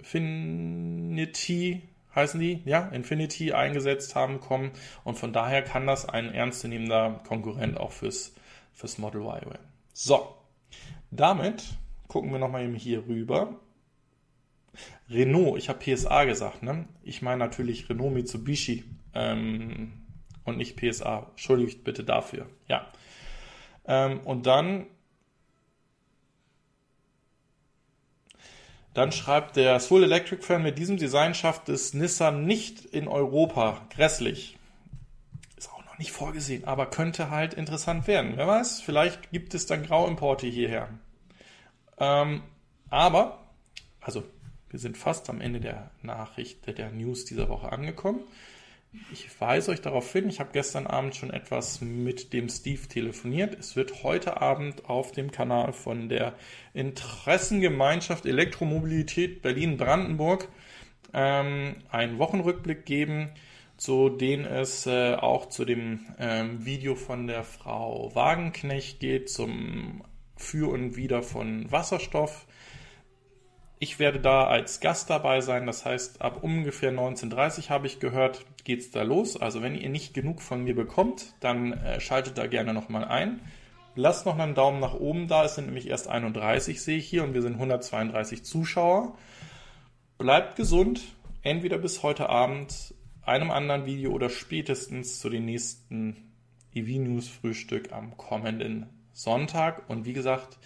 Infinity 0.02 1.82
heißen 2.14 2.40
die, 2.40 2.62
ja, 2.64 2.88
Infinity 2.88 3.52
eingesetzt 3.52 4.14
haben, 4.14 4.40
kommen. 4.40 4.72
Und 5.04 5.18
von 5.18 5.32
daher 5.32 5.62
kann 5.62 5.86
das 5.86 6.08
ein 6.08 6.32
ernstzunehmender 6.32 7.20
Konkurrent 7.26 7.78
auch 7.78 7.92
fürs, 7.92 8.34
fürs 8.72 8.98
Model 8.98 9.22
Y 9.22 9.46
werden. 9.46 9.68
So, 9.92 10.34
damit 11.10 11.64
gucken 12.08 12.32
wir 12.32 12.38
nochmal 12.38 12.64
eben 12.64 12.74
hier 12.74 13.06
rüber. 13.06 13.54
Renault, 15.08 15.58
ich 15.58 15.68
habe 15.68 15.78
PSA 15.78 16.24
gesagt, 16.24 16.62
ne? 16.62 16.86
Ich 17.02 17.22
meine 17.22 17.38
natürlich 17.38 17.88
Renault 17.88 18.12
Mitsubishi 18.12 18.84
ähm, 19.14 19.92
und 20.44 20.56
nicht 20.56 20.76
PSA. 20.76 21.26
Entschuldigt 21.30 21.84
bitte 21.84 22.04
dafür. 22.04 22.46
Ja. 22.68 22.86
Ähm, 23.86 24.20
und 24.20 24.46
dann, 24.46 24.86
dann 28.94 29.12
schreibt 29.12 29.56
der 29.56 29.78
Soul 29.78 30.04
Electric 30.04 30.42
Fan, 30.42 30.62
mit 30.62 30.78
diesem 30.78 30.96
Design 30.96 31.34
schafft 31.34 31.68
es 31.68 31.94
Nissan 31.94 32.44
nicht 32.44 32.84
in 32.84 33.06
Europa. 33.06 33.86
Grässlich. 33.90 34.58
Ist 35.56 35.70
auch 35.72 35.84
noch 35.84 35.98
nicht 35.98 36.12
vorgesehen, 36.12 36.64
aber 36.64 36.86
könnte 36.86 37.30
halt 37.30 37.54
interessant 37.54 38.06
werden. 38.06 38.32
Wer 38.36 38.48
weiß, 38.48 38.80
vielleicht 38.80 39.30
gibt 39.30 39.54
es 39.54 39.66
dann 39.66 39.84
Grauimporte 39.84 40.46
hierher. 40.46 40.88
Ähm, 41.98 42.42
aber, 42.88 43.46
also 44.00 44.24
wir 44.70 44.78
sind 44.80 44.96
fast 44.96 45.30
am 45.30 45.40
Ende 45.40 45.60
der 45.60 45.90
Nachricht, 46.02 46.66
der 46.66 46.90
News 46.90 47.24
dieser 47.24 47.48
Woche 47.48 47.70
angekommen. 47.70 48.20
Ich 49.12 49.40
weise 49.40 49.70
euch 49.70 49.80
darauf 49.80 50.10
hin, 50.12 50.28
ich 50.28 50.40
habe 50.40 50.50
gestern 50.52 50.88
Abend 50.88 51.14
schon 51.14 51.30
etwas 51.30 51.80
mit 51.80 52.32
dem 52.32 52.48
Steve 52.48 52.88
telefoniert. 52.88 53.56
Es 53.56 53.76
wird 53.76 54.02
heute 54.02 54.40
Abend 54.40 54.86
auf 54.86 55.12
dem 55.12 55.30
Kanal 55.30 55.72
von 55.72 56.08
der 56.08 56.34
Interessengemeinschaft 56.74 58.26
Elektromobilität 58.26 59.42
Berlin-Brandenburg 59.42 60.48
ähm, 61.12 61.76
einen 61.88 62.18
Wochenrückblick 62.18 62.84
geben, 62.84 63.30
zu 63.76 64.08
dem 64.08 64.44
es 64.44 64.86
äh, 64.86 65.14
auch 65.14 65.46
zu 65.46 65.64
dem 65.64 66.00
ähm, 66.18 66.64
Video 66.64 66.96
von 66.96 67.28
der 67.28 67.44
Frau 67.44 68.12
Wagenknecht 68.14 68.98
geht, 68.98 69.30
zum 69.30 70.02
Für 70.36 70.68
und 70.68 70.96
Wider 70.96 71.22
von 71.22 71.70
Wasserstoff 71.70 72.44
ich 73.82 73.98
werde 73.98 74.20
da 74.20 74.46
als 74.46 74.80
Gast 74.80 75.08
dabei 75.08 75.40
sein, 75.40 75.64
das 75.64 75.86
heißt, 75.86 76.20
ab 76.20 76.42
ungefähr 76.42 76.92
19.30 76.92 77.70
habe 77.70 77.86
ich 77.86 77.98
gehört, 77.98 78.44
geht's 78.62 78.90
da 78.90 79.02
los. 79.02 79.40
Also 79.40 79.62
wenn 79.62 79.74
ihr 79.74 79.88
nicht 79.88 80.12
genug 80.12 80.42
von 80.42 80.62
mir 80.62 80.74
bekommt, 80.74 81.32
dann 81.40 81.72
äh, 81.72 81.98
schaltet 81.98 82.36
da 82.36 82.46
gerne 82.46 82.74
nochmal 82.74 83.06
ein. 83.06 83.40
Lasst 83.96 84.26
noch 84.26 84.38
einen 84.38 84.54
Daumen 84.54 84.80
nach 84.80 84.92
oben 84.92 85.28
da, 85.28 85.46
es 85.46 85.54
sind 85.54 85.64
nämlich 85.64 85.88
erst 85.88 86.08
31, 86.08 86.80
sehe 86.82 86.98
ich 86.98 87.08
hier, 87.08 87.24
und 87.24 87.32
wir 87.32 87.40
sind 87.40 87.54
132 87.54 88.44
Zuschauer. 88.44 89.16
Bleibt 90.18 90.56
gesund, 90.56 91.00
entweder 91.40 91.78
bis 91.78 92.02
heute 92.02 92.28
Abend 92.28 92.94
einem 93.22 93.50
anderen 93.50 93.86
Video 93.86 94.12
oder 94.12 94.28
spätestens 94.28 95.20
zu 95.20 95.30
den 95.30 95.46
nächsten 95.46 96.34
EV 96.74 96.98
News 96.98 97.28
Frühstück 97.28 97.92
am 97.92 98.18
kommenden 98.18 98.90
Sonntag. 99.14 99.88
Und 99.88 100.04
wie 100.04 100.12
gesagt, 100.12 100.58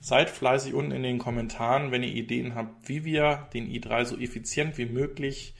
seid 0.00 0.30
fleißig 0.30 0.74
unten 0.74 0.92
in 0.92 1.02
den 1.02 1.18
Kommentaren, 1.18 1.90
wenn 1.90 2.02
ihr 2.02 2.14
Ideen 2.14 2.54
habt, 2.54 2.88
wie 2.88 3.04
wir 3.04 3.48
den 3.54 3.68
i3 3.68 4.04
so 4.04 4.18
effizient 4.18 4.78
wie 4.78 4.86
möglich 4.86 5.54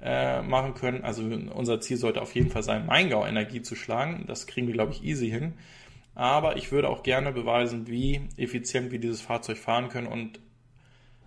äh, 0.00 0.42
machen 0.42 0.74
können. 0.74 1.04
Also 1.04 1.22
unser 1.22 1.80
Ziel 1.80 1.96
sollte 1.96 2.22
auf 2.22 2.34
jeden 2.34 2.50
Fall 2.50 2.62
sein, 2.62 2.86
Maingau 2.86 3.26
Energie 3.26 3.62
zu 3.62 3.74
schlagen. 3.74 4.24
Das 4.26 4.46
kriegen 4.46 4.66
wir, 4.66 4.74
glaube 4.74 4.92
ich, 4.92 5.04
easy 5.04 5.28
hin. 5.30 5.54
Aber 6.14 6.56
ich 6.56 6.72
würde 6.72 6.88
auch 6.88 7.02
gerne 7.02 7.32
beweisen, 7.32 7.86
wie 7.86 8.22
effizient 8.36 8.90
wir 8.90 8.98
dieses 8.98 9.20
Fahrzeug 9.20 9.58
fahren 9.58 9.88
können. 9.88 10.08
Und 10.08 10.40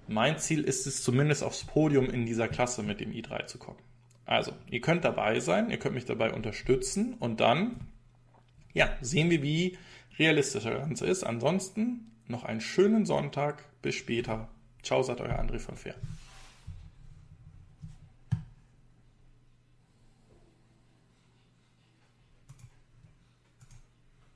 mein 0.08 0.38
Ziel 0.38 0.64
ist 0.64 0.88
es 0.88 1.04
zumindest 1.04 1.44
aufs 1.44 1.64
Podium 1.64 2.10
in 2.10 2.26
dieser 2.26 2.48
Klasse 2.48 2.84
mit 2.84 3.00
dem 3.00 3.12
i3 3.12 3.46
zu 3.46 3.58
kommen. 3.58 3.80
Also, 4.26 4.54
ihr 4.70 4.82
könnt 4.82 5.04
dabei 5.04 5.40
sein, 5.40 5.72
ihr 5.72 5.78
könnt 5.78 5.96
mich 5.96 6.06
dabei 6.06 6.34
unterstützen 6.34 7.16
und 7.20 7.40
dann, 7.40 7.88
ja, 8.74 8.90
sehen 9.02 9.30
wir, 9.30 9.42
wie 9.42 9.78
realistisch 10.20 10.64
das 10.64 10.78
Ganze 10.78 11.06
ist. 11.06 11.24
Ansonsten 11.24 12.11
noch 12.28 12.44
einen 12.44 12.62
schönen 12.62 13.06
Sonntag. 13.06 13.64
Bis 13.82 13.96
später. 13.96 14.48
Ciao, 14.84 15.04
sagt 15.04 15.22
euer 15.22 15.40
André 15.40 15.60
von 15.60 15.76
Fair. 15.76 15.96